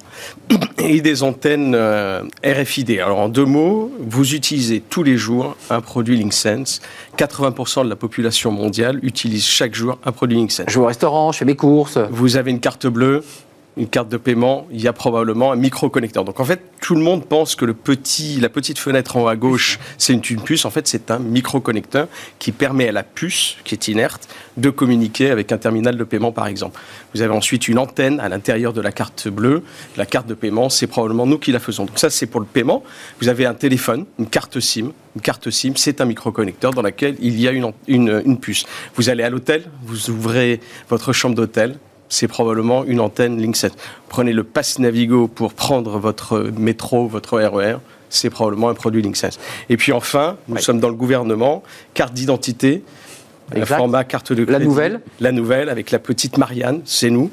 et 0.78 1.02
des 1.02 1.24
antennes 1.24 1.74
euh, 1.74 2.24
RFID. 2.46 3.00
Alors 3.00 3.20
en 3.20 3.30
deux 3.30 3.46
mots, 3.46 3.92
vous 4.00 4.36
utilisez 4.36 4.82
tous 4.82 5.04
les 5.04 5.18
jours 5.18 5.56
un 5.70 5.82
produit 5.82 6.18
LinkSense. 6.18 6.82
80% 7.18 7.86
de 7.86 7.90
la 7.90 7.96
population 7.96 8.52
mondiale 8.52 9.00
utilise 9.04 9.46
chaque 9.46 9.74
jour 9.74 9.98
un 10.06 10.12
produit 10.12 10.38
LinkSense. 10.38 10.68
Je 10.70 10.76
vais 10.76 10.84
au 10.84 10.88
restaurant, 10.88 11.32
je 11.32 11.40
fais 11.40 11.46
mes 11.46 11.56
courses. 11.56 11.98
Vous 12.12 12.36
avez 12.36 12.52
une 12.52 12.60
carte 12.60 12.88
bleue, 12.88 13.24
une 13.78 13.88
carte 13.88 14.10
de 14.10 14.18
paiement, 14.18 14.68
il 14.72 14.82
y 14.82 14.88
a 14.88 14.94
probablement 14.94 15.52
un 15.52 15.56
micro-connecteur. 15.56 16.26
Donc 16.26 16.40
en 16.40 16.46
fait, 16.46 16.62
tout 16.82 16.96
le 16.96 17.02
monde 17.02 17.26
pense 17.26 17.56
que 17.56 17.64
le 17.64 17.74
petit, 17.74 18.40
la 18.40 18.50
petite 18.50 18.78
fenêtre 18.78 19.16
en 19.16 19.24
haut 19.24 19.28
à 19.28 19.38
gauche, 19.38 19.80
c'est 19.98 20.14
une, 20.14 20.42
puce. 20.42 20.66
En 20.66 20.70
fait, 20.70 20.88
c'est 20.88 21.10
un 21.10 21.20
micro-connecteur 21.20 22.08
qui 22.38 22.52
permet 22.52 22.90
à 22.90 22.92
la 22.92 23.04
puce, 23.04 23.56
qui 23.64 23.74
est 23.76 23.88
inerte, 23.88 24.28
de 24.58 24.70
communiquer 24.70 25.32
avec 25.32 25.52
un 25.54 25.58
terminal 25.58 25.96
de 25.96 26.04
paiement, 26.04 26.34
par 26.34 26.48
exemple. 26.48 26.80
Vous 27.14 27.22
avez 27.22 27.34
ensuite 27.34 27.70
une 27.70 27.80
antenne 27.80 28.20
à 28.20 28.28
l'intérieur 28.28 28.74
de 28.74 28.82
la 28.82 28.92
carte 28.92 29.30
bleue. 29.30 29.64
La 29.96 30.06
carte 30.06 30.28
de 30.28 30.34
paiement, 30.34 30.70
c'est 30.70 30.88
probablement 30.88 31.26
nous 31.26 31.38
qui 31.38 31.54
la 31.54 31.60
faisons. 31.60 31.86
Donc 31.86 31.98
ça, 31.98 32.10
c'est 32.10 32.28
pour 32.28 32.42
le 32.42 32.48
paiement. 32.48 32.84
Vous 33.22 33.30
avez 33.30 33.46
un 33.46 33.54
téléphone, 33.54 34.06
une 34.20 34.28
carte 34.28 34.60
SIM. 34.60 34.92
Une 35.16 35.22
carte 35.22 35.50
SIM, 35.50 35.74
c'est 35.76 36.02
un 36.02 36.06
micro-connecteur 36.06 36.74
dans 36.74 36.82
lequel 36.82 37.16
il 37.22 37.40
y 37.40 37.48
a 37.48 37.52
une, 37.52 37.74
une 37.88 38.38
puce. 38.38 38.66
Vous 38.96 39.10
allez 39.10 39.24
à 39.24 39.30
l'hôtel, 39.30 39.64
vous 39.84 40.10
ouvrez 40.10 40.60
votre 40.90 41.14
chambre 41.14 41.36
d'hôtel, 41.36 41.78
c'est 42.12 42.28
probablement 42.28 42.84
une 42.84 43.00
antenne 43.00 43.42
Link 43.42 43.56
7. 43.56 43.74
Prenez 44.10 44.34
le 44.34 44.44
Pass 44.44 44.80
Navigo 44.80 45.28
pour 45.28 45.54
prendre 45.54 45.98
votre 45.98 46.52
métro, 46.58 47.08
votre 47.08 47.40
RER, 47.40 47.78
c'est 48.10 48.30
probablement 48.30 48.68
un 48.68 48.74
produit 48.74 49.02
Link 49.02 49.16
7. 49.16 49.40
Et 49.70 49.78
puis 49.78 49.94
enfin, 49.94 50.36
nous 50.50 50.58
sommes 50.58 50.82
dans 50.82 50.90
le 50.90 50.96
gouvernement, 50.96 51.64
carte 51.94 52.14
d'identité, 52.14 52.84
format 53.64 54.04
carte 54.04 54.34
de 54.34 54.44
crédit. 54.44 54.60
La 54.60 54.60
nouvelle 54.60 55.02
La 55.22 55.32
nouvelle, 55.32 55.70
avec 55.70 55.90
la 55.90 56.00
petite 56.00 56.38
Marianne, 56.38 56.82
c'est 56.84 57.10
nous. 57.10 57.32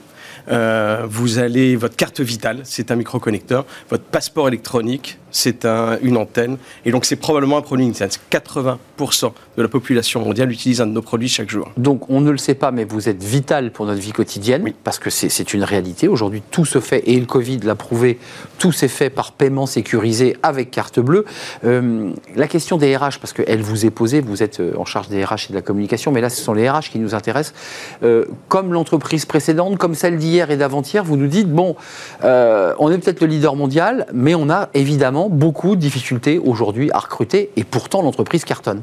Euh, 0.49 1.05
vous 1.09 1.39
allez, 1.41 1.75
votre 1.75 1.97
carte 1.97 2.21
vitale, 2.21 2.61
c'est 2.63 2.93
un 2.93 2.97
micro-connecteur. 2.97 3.67
Votre 3.91 4.05
passeport 4.05 4.47
électronique, 4.47 5.19
c'est 5.31 5.67
une 6.03 6.17
antenne. 6.17 6.59
Et 6.85 6.91
donc, 6.91 7.05
c'est 7.05 7.17
probablement 7.17 7.59
un 7.59 7.63
produit 7.63 7.87
Insense. 7.87 8.21
80% 8.31 9.33
de 9.57 9.63
la 9.63 9.69
population 9.69 10.21
mondiale 10.21 10.51
utilise 10.51 10.81
un 10.81 10.87
de 10.87 10.93
nos 10.93 11.03
produits 11.03 11.29
chaque 11.29 11.51
jour. 11.51 11.71
Donc, 11.77 12.09
on 12.11 12.21
ne 12.21 12.31
le 12.31 12.39
sait 12.39 12.55
pas, 12.55 12.71
mais 12.71 12.85
vous 12.85 13.09
êtes 13.09 13.23
vital 13.23 13.71
pour 13.73 13.87
notre 13.87 14.01
vie 14.01 14.13
quotidienne, 14.13 14.73
parce 14.85 14.99
que 14.99 15.11
c'est 15.11 15.55
une 15.55 15.65
réalité. 15.65 16.09
Aujourd'hui, 16.09 16.43
tout 16.51 16.65
se 16.65 16.81
fait, 16.81 17.03
et 17.07 17.19
le 17.19 17.27
Covid 17.27 17.59
l'a 17.59 17.75
prouvé, 17.75 18.19
tout 18.59 18.73
s'est 18.73 18.89
fait 18.89 19.11
par 19.11 19.33
paiement 19.33 19.67
sécurisé 19.67 20.37
avec 20.43 20.71
carte 20.71 21.01
bleue. 21.01 21.25
Euh, 21.65 22.11
la 22.37 22.49
question 22.49 22.77
des 22.77 22.97
RH, 22.97 23.19
parce 23.21 23.33
qu'elle 23.33 23.63
vous 23.63 23.87
est 23.87 23.91
posée, 23.91 24.21
vous 24.21 24.43
êtes 24.43 24.61
euh, 24.61 24.73
en 24.77 24.85
charge 24.85 25.09
des 25.09 25.25
RH 25.25 25.47
et 25.49 25.53
de 25.53 25.55
la 25.55 25.63
communication, 25.63 26.13
mais 26.13 26.21
là, 26.21 26.31
ce 26.31 26.43
sont 26.43 26.55
les 26.55 26.69
RH 26.69 26.91
qui 26.91 26.99
nous 26.99 27.15
intéressent. 27.15 27.55
Euh, 28.03 28.25
comme 28.49 28.73
l'entreprise 28.73 29.27
précédente, 29.27 29.79
comme 29.79 29.95
celle 29.95 30.19
d'hier 30.19 30.51
et 30.51 30.57
d'avant-hier, 30.57 31.05
vous 31.05 31.17
nous 31.17 31.27
dites, 31.27 31.51
bon, 31.51 31.77
on 32.23 32.91
est 32.91 32.99
peut-être 32.99 33.21
le 33.21 33.27
leader 33.27 33.57
mondial, 33.57 34.07
mais 34.13 34.35
on 34.35 34.51
a 34.51 34.69
évidemment 34.75 35.28
beaucoup 35.29 35.77
de 35.77 35.81
difficultés 35.81 36.39
aujourd'hui 36.39 36.91
à 36.93 36.99
recruter 36.99 37.51
et 37.57 37.65
pourtant 37.65 38.03
l'entreprise 38.03 38.45
cartonne. 38.45 38.83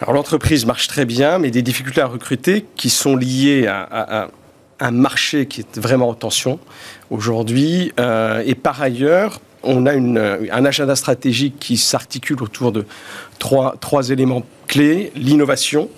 Alors 0.00 0.14
l'entreprise 0.14 0.66
marche 0.66 0.88
très 0.88 1.04
bien, 1.04 1.38
mais 1.38 1.50
des 1.50 1.62
difficultés 1.62 2.00
à 2.00 2.06
recruter 2.06 2.66
qui 2.76 2.90
sont 2.90 3.16
liées 3.16 3.66
à, 3.66 4.28
un 4.80 4.90
marché 4.90 5.46
qui 5.46 5.60
est 5.60 5.78
vraiment 5.78 6.08
en 6.08 6.14
tension 6.14 6.58
aujourd'hui. 7.10 7.92
Euh, 8.00 8.42
et 8.44 8.54
par 8.54 8.82
ailleurs, 8.82 9.40
on 9.62 9.86
a 9.86 9.92
un 9.92 10.64
agenda 10.64 10.96
stratégique 10.96 11.56
qui 11.58 11.76
s'articule 11.76 12.42
autour 12.42 12.72
de 12.72 12.84
trois, 13.38 13.76
trois 13.80 14.10
éléments 14.10 14.42
clés. 14.66 15.12
L'innovation, 15.14 15.88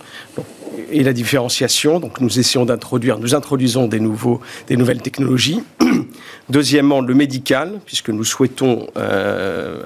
et 0.91 1.03
la 1.03 1.13
différenciation. 1.13 2.01
Donc 2.01 2.21
nous 2.21 2.39
essayons 2.39 2.65
d'introduire, 2.65 3.19
nous 3.19 3.35
introduisons 3.35 3.87
des, 3.87 4.01
nouveaux, 4.01 4.41
des 4.69 4.77
nouvelles 4.77 5.03
technologies. 5.03 5.63
Deuxièmement, 6.49 7.01
le 7.01 7.15
médical, 7.15 7.81
puisque 7.85 8.11
nous 8.11 8.25
souhaitons 8.25 8.89
euh, 8.97 9.83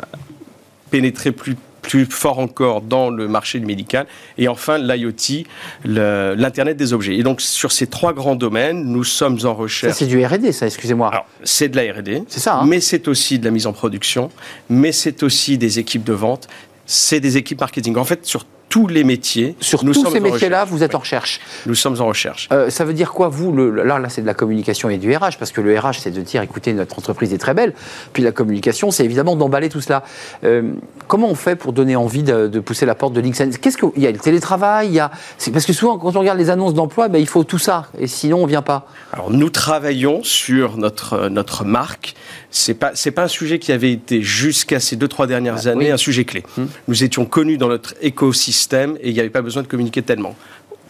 pénétrer 0.91 1.33
plus 1.33 1.57
plus 1.81 2.05
fort 2.05 2.39
encore 2.39 2.83
dans 2.83 3.11
le 3.11 3.27
marché 3.27 3.59
du 3.59 3.67
médical. 3.67 4.07
Et 4.39 4.49
enfin, 4.49 4.79
l'IoT, 4.79 5.45
l'Internet 5.85 6.77
des 6.77 6.93
objets. 6.93 7.17
Et 7.17 7.23
donc, 7.23 7.41
sur 7.41 7.73
ces 7.73 7.87
trois 7.87 8.13
grands 8.13 8.37
domaines, 8.37 8.85
nous 8.85 9.03
sommes 9.03 9.39
en 9.45 9.55
recherche. 9.55 9.97
c'est 9.97 10.07
du 10.07 10.25
RD, 10.25 10.53
ça, 10.53 10.67
excusez-moi. 10.67 11.25
C'est 11.43 11.69
de 11.69 11.77
la 11.77 11.93
RD. 11.93 12.25
C'est 12.29 12.41
ça. 12.41 12.57
Hein. 12.57 12.67
mais 12.67 12.81
c'est 12.81 13.09
aussi 13.09 13.39
de 13.39 13.45
la 13.45 13.51
mise 13.51 13.67
en 13.67 13.73
production. 13.73 14.31
Mais 14.69 14.93
c'est 14.93 15.23
aussi 15.23 15.59
des 15.59 15.79
équipes 15.79 16.05
de 16.05 16.13
vente. 16.13 16.49
C'est 16.87 17.21
des 17.21 17.37
équipes 17.37 17.61
marketing. 17.61 17.97
En 17.97 18.05
fait, 18.05 18.27
sur 18.27 18.45
tous 18.71 18.87
les 18.87 19.05
métiers. 19.05 19.57
Sur 19.61 19.81
tous 19.81 20.07
ces 20.11 20.21
métiers-là, 20.21 20.65
vous 20.65 20.83
êtes 20.83 20.95
en 20.95 21.01
recherche. 21.01 21.41
Nous 21.67 21.75
sommes 21.75 22.01
en 22.01 22.07
recherche. 22.07 22.49
Euh, 22.53 22.71
ça 22.71 22.85
veut 22.85 22.95
dire 22.95 23.13
quoi, 23.13 23.29
vous 23.29 23.53
le, 23.53 23.83
Là, 23.83 23.99
là 23.99 24.09
c'est 24.09 24.23
de 24.23 24.27
la 24.27 24.33
communication 24.33 24.89
et 24.89 24.97
du 24.97 25.15
RH, 25.15 25.37
parce 25.39 25.51
que 25.51 25.61
le 25.61 25.77
RH, 25.79 25.99
c'est 25.99 26.13
de 26.13 26.21
dire, 26.21 26.41
écoutez, 26.41 26.73
notre 26.73 26.97
entreprise 26.97 27.35
est 27.35 27.39
très 27.39 27.53
belle. 27.53 27.75
Puis 28.13 28.23
la 28.23 28.31
communication, 28.31 28.93
c'est 28.93 29.05
évidemment 29.05 29.35
d'emballer 29.35 29.69
tout 29.69 29.81
cela. 29.81 30.05
Euh, 30.45 30.71
comment 31.09 31.29
on 31.29 31.35
fait 31.35 31.57
pour 31.57 31.73
donner 31.73 31.97
envie 31.97 32.23
de, 32.23 32.61
pousser 32.61 32.87
la 32.87 32.95
porte 32.95 33.13
de 33.13 33.21
LinkedIn 33.21 33.51
Qu'est-ce 33.61 33.77
que 33.77 33.87
il 33.97 34.03
y 34.03 34.07
a 34.07 34.13
le 34.13 34.19
télétravail, 34.19 34.87
il 34.87 34.95
y 34.95 35.01
a 35.01 35.11
parce 35.53 35.67
que 35.67 35.73
souvent 35.73 35.99
quand 35.99 36.15
on 36.15 36.21
regarde 36.21 36.39
les 36.39 36.51
annonces 36.51 36.75
d'emploi, 36.75 37.09
ben, 37.09 37.19
il 37.19 37.27
faut 37.27 37.43
tout 37.43 37.59
ça, 37.59 37.87
et 37.99 38.07
sinon 38.07 38.43
on 38.43 38.47
vient 38.47 38.63
pas. 38.63 38.87
Alors 39.13 39.31
nous 39.31 39.51
travaillons 39.51 40.23
sur 40.23 40.77
notre 40.77 41.29
notre 41.29 41.65
marque. 41.65 42.15
C'est 42.51 42.75
pas 42.75 42.93
c'est 42.95 43.11
pas 43.11 43.25
un 43.25 43.29
sujet 43.29 43.59
qui 43.59 43.73
avait 43.73 43.91
été 43.91 44.23
jusqu'à 44.23 44.79
ces 44.79 44.95
deux 44.95 45.09
trois 45.09 45.27
dernières 45.27 45.67
ah, 45.67 45.71
années 45.71 45.91
un 45.91 45.97
sujet 45.97 46.25
clé. 46.25 46.45
Hum. 46.57 46.69
Nous 46.87 47.03
étions 47.03 47.25
connus 47.25 47.59
dans 47.59 47.69
notre 47.69 47.95
écosystème 48.01 48.60
et 49.01 49.09
il 49.09 49.15
n'y 49.15 49.21
avait 49.21 49.31
pas 49.31 49.43
besoin 49.43 49.63
de 49.63 49.69
communiquer 49.69 50.03
tellement 50.03 50.37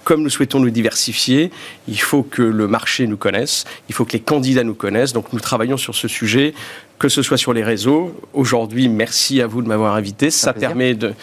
comme 0.05 0.23
nous 0.23 0.31
souhaitons 0.31 0.61
nous 0.61 0.71
diversifier, 0.71 1.51
il 1.87 2.01
faut 2.01 2.23
que 2.23 2.43
le 2.43 2.67
marché 2.67 3.07
nous 3.07 3.17
connaisse, 3.17 3.65
il 3.89 3.95
faut 3.95 4.05
que 4.05 4.13
les 4.13 4.21
candidats 4.21 4.65
nous 4.65 4.75
connaissent. 4.75 5.13
Donc 5.13 5.33
nous 5.33 5.41
travaillons 5.41 5.77
sur 5.77 5.95
ce 5.95 6.09
sujet, 6.09 6.55
que 6.99 7.09
ce 7.09 7.23
soit 7.23 7.37
sur 7.37 7.53
les 7.53 7.63
réseaux. 7.63 8.15
Aujourd'hui, 8.33 8.89
merci 8.89 9.41
à 9.41 9.47
vous 9.47 9.63
de 9.63 9.69
m'avoir 9.69 9.95
invité. 9.95 10.31
Ça 10.31 10.53
permet 10.53 10.95
de, 10.95 11.15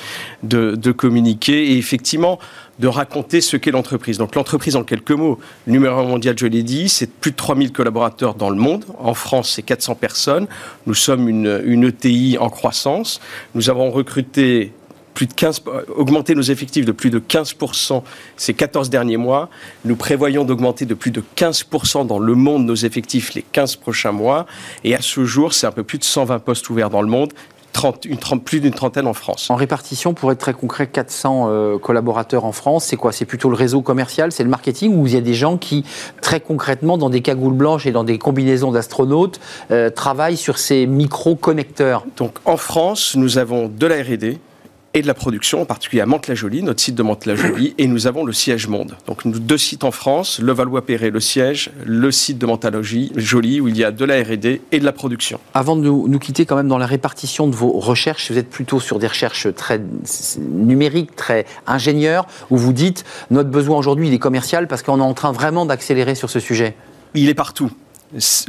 de, 0.44 0.92
communiquer 0.92 1.72
et 1.72 1.78
effectivement 1.78 2.40
de 2.80 2.88
raconter 2.88 3.42
ce 3.42 3.58
qu'est 3.58 3.72
l'entreprise. 3.72 4.20
Donc 4.20 4.36
l'entreprise, 4.36 4.76
en 4.76 4.84
quelques 4.84 5.12
mots, 5.12 5.40
numéro 5.66 6.04
mondial, 6.04 6.36
je 6.38 6.46
l'ai 6.46 6.64
dit, 6.64 6.90
c'est 6.90 7.12
plus 7.12 7.32
de 7.32 7.36
3000 7.36 7.72
collaborateurs 7.72 8.36
dans 8.36 8.50
le 8.50 8.56
monde. 8.56 8.86
En 9.00 9.14
France, 9.14 9.52
c'est 9.56 9.64
400 9.64 9.96
personnes. 9.96 10.48
Nous 10.86 10.94
sommes 10.94 11.28
une, 11.28 11.62
une 11.66 11.84
ETI 11.84 12.38
en 12.40 12.50
croissance. 12.50 13.20
Nous 13.56 13.70
avons 13.70 13.92
recruté 13.92 14.72
plus 15.18 15.26
de 15.26 15.34
15, 15.34 15.64
augmenter 15.96 16.36
nos 16.36 16.44
effectifs 16.44 16.86
de 16.86 16.92
plus 16.92 17.10
de 17.10 17.18
15% 17.18 18.04
ces 18.36 18.54
14 18.54 18.92
derniers 18.92 19.18
mois. 19.18 19.50
Nous 19.84 19.96
prévoyons 19.96 20.46
d'augmenter 20.46 20.86
de 20.86 20.94
plus 20.94 21.10
de 21.10 21.24
15% 21.36 22.06
dans 22.06 22.20
le 22.20 22.36
monde 22.36 22.68
nos 22.68 22.76
effectifs 22.76 23.34
les 23.34 23.42
15 23.42 23.78
prochains 23.78 24.12
mois. 24.12 24.46
Et 24.84 24.94
à 24.94 25.02
ce 25.02 25.26
jour, 25.26 25.54
c'est 25.54 25.66
un 25.66 25.72
peu 25.72 25.82
plus 25.82 25.98
de 25.98 26.04
120 26.04 26.38
postes 26.38 26.70
ouverts 26.70 26.92
dans 26.92 27.02
le 27.02 27.08
monde. 27.08 27.34
30, 27.74 28.06
une, 28.06 28.18
plus 28.40 28.60
d'une 28.60 28.74
trentaine 28.74 29.08
en 29.08 29.14
France. 29.14 29.50
En 29.50 29.56
répartition, 29.56 30.14
pour 30.14 30.32
être 30.32 30.38
très 30.38 30.54
concret, 30.54 30.86
400 30.86 31.48
euh, 31.50 31.78
collaborateurs 31.80 32.46
en 32.46 32.52
France, 32.52 32.86
c'est 32.86 32.96
quoi? 32.96 33.12
C'est 33.12 33.26
plutôt 33.26 33.50
le 33.50 33.56
réseau 33.56 33.82
commercial, 33.82 34.32
c'est 34.32 34.44
le 34.44 34.50
marketing, 34.50 34.96
ou 34.96 35.08
il 35.08 35.14
y 35.14 35.18
a 35.18 35.22
des 35.22 35.34
gens 35.34 35.58
qui, 35.58 35.84
très 36.22 36.42
concrètement, 36.42 37.00
dans 37.00 37.10
des 37.10 37.22
cagoules 37.22 37.54
blanches 37.54 37.88
et 37.88 37.92
dans 37.92 38.04
des 38.04 38.20
combinaisons 38.20 38.72
d'astronautes, 38.72 39.40
euh, 39.72 39.90
travaillent 39.90 40.38
sur 40.38 40.60
ces 40.60 40.86
micro-connecteurs? 40.86 42.06
Donc 42.18 42.38
en 42.46 42.58
France, 42.58 43.16
nous 43.16 43.40
avons 43.40 43.68
de 43.68 43.88
la 43.88 43.96
R&D, 44.04 44.40
et 44.98 45.02
de 45.04 45.08
la 45.08 45.14
production, 45.14 45.62
en 45.62 45.66
particulier 45.66 46.02
à 46.02 46.08
Mantes-la-Jolie, 46.08 46.64
notre 46.64 46.82
site 46.82 46.96
de 46.96 47.04
Mantes-la-Jolie, 47.04 47.76
et 47.78 47.86
nous 47.86 48.08
avons 48.08 48.26
le 48.26 48.34
siège 48.34 48.68
monde. 48.68 48.98
Donc 49.06 49.26
nous, 49.26 49.38
deux 49.38 49.58
sites 49.58 49.84
en 49.84 49.92
France, 49.92 50.40
le 50.40 50.52
Valois-Perret, 50.52 51.12
le 51.12 51.20
siège, 51.20 51.70
le 51.86 52.12
site 52.12 52.40
de 52.40 52.48
Mantes-la-Jolie, 52.48 53.62
où 53.62 53.68
il 53.68 53.78
y 53.78 53.84
a 53.84 53.92
de 53.92 54.06
la 54.06 54.24
R&D 54.24 54.62
et 54.72 54.80
de 54.80 54.86
la 54.86 54.92
production. 54.92 55.40
Avant 55.54 55.76
de 55.76 55.84
nous, 55.84 56.20
quitter 56.20 56.48
quand 56.48 56.56
même 56.56 56.68
dans 56.68 56.80
la 56.80 56.88
répartition 56.88 57.48
de 57.48 57.56
vos 57.56 57.74
recherches, 57.74 58.32
vous 58.32 58.40
êtes 58.40 58.50
plutôt 58.50 58.80
sur 58.80 58.98
des 58.98 59.06
recherches 59.06 59.54
très 59.54 59.80
numériques, 60.40 61.16
très 61.16 61.46
ingénieurs, 61.68 62.26
où 62.50 62.58
vous 62.58 62.74
dites 62.74 63.06
notre 63.30 63.50
besoin 63.50 63.78
aujourd'hui 63.78 64.08
il 64.08 64.14
est 64.16 64.20
commercial 64.20 64.68
parce 64.68 64.82
qu'on 64.82 64.98
est 64.98 65.04
en 65.04 65.14
train 65.14 65.32
vraiment 65.32 65.68
d'accélérer 65.68 66.16
sur 66.16 66.32
ce 66.32 66.40
sujet. 66.40 66.76
Il 67.14 67.30
est 67.30 67.36
partout. 67.36 67.70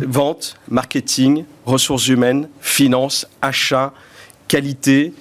Vente, 0.01 0.57
marketing, 0.71 1.45
ressources 1.67 2.09
humaines, 2.09 2.49
finance, 2.63 3.27
achat, 3.43 3.93
qualité, 4.47 5.13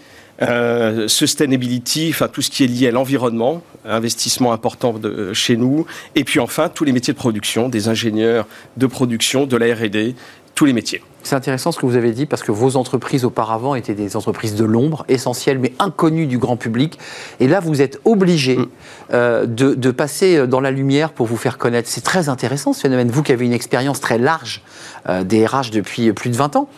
euh, 0.41 1.07
sustainability, 1.07 2.09
enfin 2.11 2.27
tout 2.27 2.41
ce 2.41 2.51
qui 2.51 2.63
est 2.63 2.67
lié 2.67 2.87
à 2.87 2.91
l'environnement, 2.91 3.63
investissement 3.85 4.53
important 4.53 4.93
de, 4.93 5.33
chez 5.33 5.57
nous, 5.57 5.85
et 6.15 6.23
puis 6.23 6.39
enfin 6.39 6.69
tous 6.69 6.83
les 6.83 6.91
métiers 6.91 7.13
de 7.13 7.17
production, 7.17 7.69
des 7.69 7.87
ingénieurs 7.87 8.47
de 8.77 8.85
production, 8.85 9.45
de 9.47 9.57
la 9.57 9.73
R&D, 9.73 10.15
tous 10.53 10.65
les 10.65 10.73
métiers. 10.73 11.01
C'est 11.23 11.35
intéressant 11.35 11.71
ce 11.71 11.79
que 11.79 11.85
vous 11.85 11.95
avez 11.95 12.11
dit 12.11 12.25
parce 12.25 12.41
que 12.41 12.51
vos 12.51 12.77
entreprises 12.77 13.25
auparavant 13.25 13.75
étaient 13.75 13.93
des 13.93 14.15
entreprises 14.15 14.55
de 14.55 14.63
l'ombre, 14.63 15.05
essentielles 15.09 15.59
mais 15.59 15.73
inconnues 15.77 16.25
du 16.25 16.37
grand 16.37 16.55
public. 16.55 16.97
Et 17.39 17.47
là, 17.47 17.59
vous 17.59 17.81
êtes 17.81 17.99
obligé 18.05 18.57
mm. 18.57 18.67
euh, 19.13 19.45
de, 19.45 19.91
passer 19.91 20.47
dans 20.47 20.61
la 20.61 20.71
lumière 20.71 21.11
pour 21.11 21.25
vous 21.25 21.35
faire 21.35 21.57
connaître. 21.57 21.89
C'est 21.89 22.03
très 22.03 22.29
intéressant 22.29 22.73
ce 22.73 22.81
phénomène. 22.81 23.09
Vous 23.09 23.23
qui 23.23 23.33
avez 23.33 23.45
une 23.45 23.53
expérience 23.53 23.99
très 23.99 24.17
large 24.17 24.61
euh, 25.09 25.23
des 25.23 25.45
RH 25.45 25.71
depuis 25.71 26.13
plus 26.13 26.29
de 26.29 26.35
20 26.35 26.55
ans, 26.55 26.69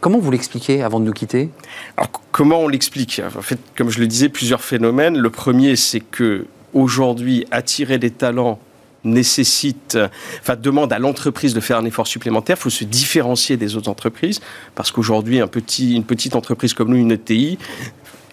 Comment 0.00 0.18
vous 0.18 0.30
l'expliquez 0.30 0.82
avant 0.82 1.00
de 1.00 1.04
nous 1.04 1.12
quitter? 1.12 1.50
Alors, 1.96 2.10
Comment 2.38 2.60
on 2.60 2.68
l'explique? 2.68 3.20
En 3.36 3.42
fait, 3.42 3.58
comme 3.76 3.90
je 3.90 3.98
le 3.98 4.06
disais, 4.06 4.28
plusieurs 4.28 4.60
phénomènes. 4.60 5.18
Le 5.18 5.30
premier, 5.30 5.74
c'est 5.74 5.98
que 5.98 6.46
aujourd'hui, 6.72 7.46
attirer 7.50 7.98
des 7.98 8.12
talents 8.12 8.60
nécessite, 9.02 9.98
enfin 10.40 10.54
demande 10.54 10.92
à 10.92 10.98
l'entreprise 10.98 11.54
de 11.54 11.60
faire 11.60 11.78
un 11.78 11.84
effort 11.84 12.06
supplémentaire. 12.06 12.56
Il 12.58 12.62
faut 12.62 12.70
se 12.70 12.84
différencier 12.84 13.56
des 13.56 13.76
autres 13.76 13.88
entreprises 13.88 14.40
parce 14.74 14.92
qu'aujourd'hui, 14.92 15.40
une 15.40 16.04
petite 16.04 16.36
entreprise 16.36 16.74
comme 16.74 16.90
nous, 16.90 16.96
une 16.96 17.12
ETI, 17.12 17.58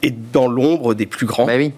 est 0.06 0.16
dans 0.32 0.48
l'ombre 0.48 0.94
des 0.94 1.06
plus 1.06 1.26
grands. 1.26 1.46
Oui. 1.48 1.72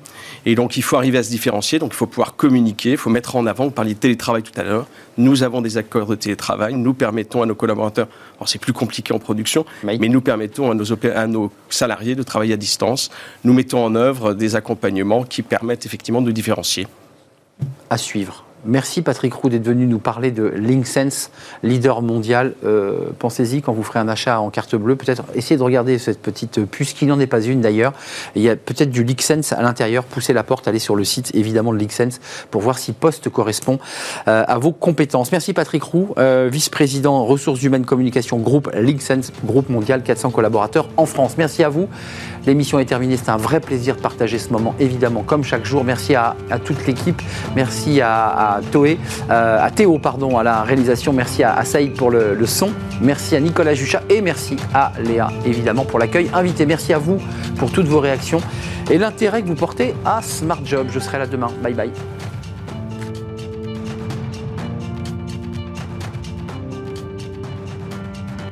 Et 0.45 0.55
donc, 0.55 0.77
il 0.77 0.81
faut 0.81 0.95
arriver 0.95 1.17
à 1.17 1.23
se 1.23 1.29
différencier. 1.29 1.77
Donc, 1.77 1.91
il 1.91 1.97
faut 1.97 2.07
pouvoir 2.07 2.35
communiquer, 2.35 2.91
il 2.91 2.97
faut 2.97 3.09
mettre 3.09 3.35
en 3.35 3.45
avant. 3.45 3.65
Vous 3.65 3.71
parliez 3.71 3.95
de 3.95 3.99
télétravail 3.99 4.43
tout 4.43 4.57
à 4.57 4.63
l'heure. 4.63 4.87
Nous 5.17 5.43
avons 5.43 5.59
des 5.61 5.77
accords 5.77 6.07
de 6.07 6.15
télétravail. 6.15 6.75
Nous 6.75 6.93
permettons 6.93 7.41
à 7.41 7.45
nos 7.45 7.55
collaborateurs, 7.55 8.07
alors 8.37 8.47
c'est 8.47 8.59
plus 8.59 8.71
compliqué 8.71 9.13
en 9.13 9.19
production, 9.19 9.65
mais 9.83 9.97
nous 9.97 10.21
permettons 10.21 10.71
à 10.71 10.73
nos, 10.73 10.85
à 11.13 11.27
nos 11.27 11.51
salariés 11.69 12.15
de 12.15 12.23
travailler 12.23 12.53
à 12.53 12.57
distance. 12.57 13.09
Nous 13.43 13.53
mettons 13.53 13.83
en 13.83 13.95
œuvre 13.95 14.33
des 14.33 14.55
accompagnements 14.55 15.23
qui 15.23 15.41
permettent 15.41 15.85
effectivement 15.85 16.21
de 16.21 16.31
différencier. 16.31 16.87
À 17.89 17.97
suivre. 17.97 18.46
Merci 18.65 19.01
Patrick 19.01 19.33
Roux 19.33 19.49
d'être 19.49 19.65
venu 19.65 19.85
nous 19.85 19.99
parler 19.99 20.31
de 20.31 20.45
LinkSense, 20.45 21.29
leader 21.61 22.01
mondial. 22.01 22.53
Euh, 22.65 23.09
pensez-y 23.19 23.61
quand 23.61 23.71
vous 23.71 23.83
ferez 23.83 23.99
un 23.99 24.07
achat 24.07 24.39
en 24.39 24.49
carte 24.49 24.75
bleue, 24.75 24.95
peut-être 24.95 25.23
essayez 25.35 25.57
de 25.57 25.63
regarder 25.63 25.99
cette 25.99 26.21
petite 26.21 26.65
puce 26.65 26.93
qui 26.93 27.05
n'en 27.05 27.19
est 27.19 27.27
pas 27.27 27.41
une 27.41 27.61
d'ailleurs. 27.61 27.93
Il 28.35 28.41
y 28.41 28.49
a 28.49 28.55
peut-être 28.55 28.89
du 28.89 29.03
LinkSense 29.03 29.53
à 29.53 29.61
l'intérieur. 29.61 30.03
Poussez 30.03 30.33
la 30.33 30.43
porte, 30.43 30.67
allez 30.67 30.79
sur 30.79 30.95
le 30.95 31.03
site 31.03 31.33
évidemment 31.35 31.71
de 31.71 31.77
LinkSense 31.77 32.19
pour 32.49 32.61
voir 32.61 32.79
si 32.79 32.93
poste 32.93 33.29
correspond 33.29 33.77
euh, 34.27 34.43
à 34.47 34.57
vos 34.57 34.71
compétences. 34.71 35.31
Merci 35.31 35.53
Patrick 35.53 35.83
Roux, 35.83 36.13
euh, 36.17 36.49
vice-président 36.51 37.25
ressources 37.25 37.61
humaines 37.61 37.85
communication 37.85 38.37
groupe 38.37 38.71
LinkSense, 38.73 39.31
groupe 39.45 39.69
mondial 39.69 40.01
400 40.01 40.31
collaborateurs 40.31 40.89
en 40.97 41.05
France. 41.05 41.35
Merci 41.37 41.63
à 41.63 41.69
vous. 41.69 41.87
L'émission 42.47 42.79
est 42.79 42.85
terminée. 42.85 43.17
C'est 43.17 43.29
un 43.29 43.37
vrai 43.37 43.59
plaisir 43.59 43.97
de 43.97 44.01
partager 44.01 44.39
ce 44.39 44.49
moment 44.49 44.73
évidemment 44.79 45.21
comme 45.21 45.43
chaque 45.43 45.65
jour. 45.65 45.83
Merci 45.83 46.15
à, 46.15 46.35
toute 46.63 46.87
l'équipe. 46.87 47.21
Merci 47.55 48.01
à 48.01 48.46
à 48.46 48.46
Euh, 49.29 49.59
à 49.61 49.71
Théo 49.71 49.99
pardon, 49.99 50.37
à 50.37 50.43
la 50.43 50.63
réalisation. 50.63 51.13
Merci 51.13 51.43
à, 51.43 51.63
Saïd 51.63 51.93
pour 51.93 52.11
le, 52.11 52.37
son. 52.45 52.71
Merci 53.01 53.35
à 53.35 53.39
Nicolas 53.39 53.73
Juchat 53.73 54.01
et 54.09 54.21
merci 54.21 54.57
à 54.73 54.91
Léa 55.03 55.29
évidemment 55.45 55.85
pour 55.85 55.99
l'accueil 55.99 56.29
invité. 56.33 56.65
Merci 56.65 56.93
à 56.93 56.97
vous 56.97 57.19
pour 57.57 57.71
toutes 57.71 57.87
vos 57.87 57.99
réactions 57.99 58.39
et 58.89 58.97
l'intérêt 58.97 59.41
que 59.41 59.47
vous 59.47 59.55
portez 59.55 59.93
à 60.05 60.21
Smart 60.21 60.61
Job. 60.63 60.87
Je 60.91 60.99
serai 60.99 61.19
là 61.19 61.27
demain. 61.27 61.49
Bye 61.61 61.73
bye. 61.73 61.91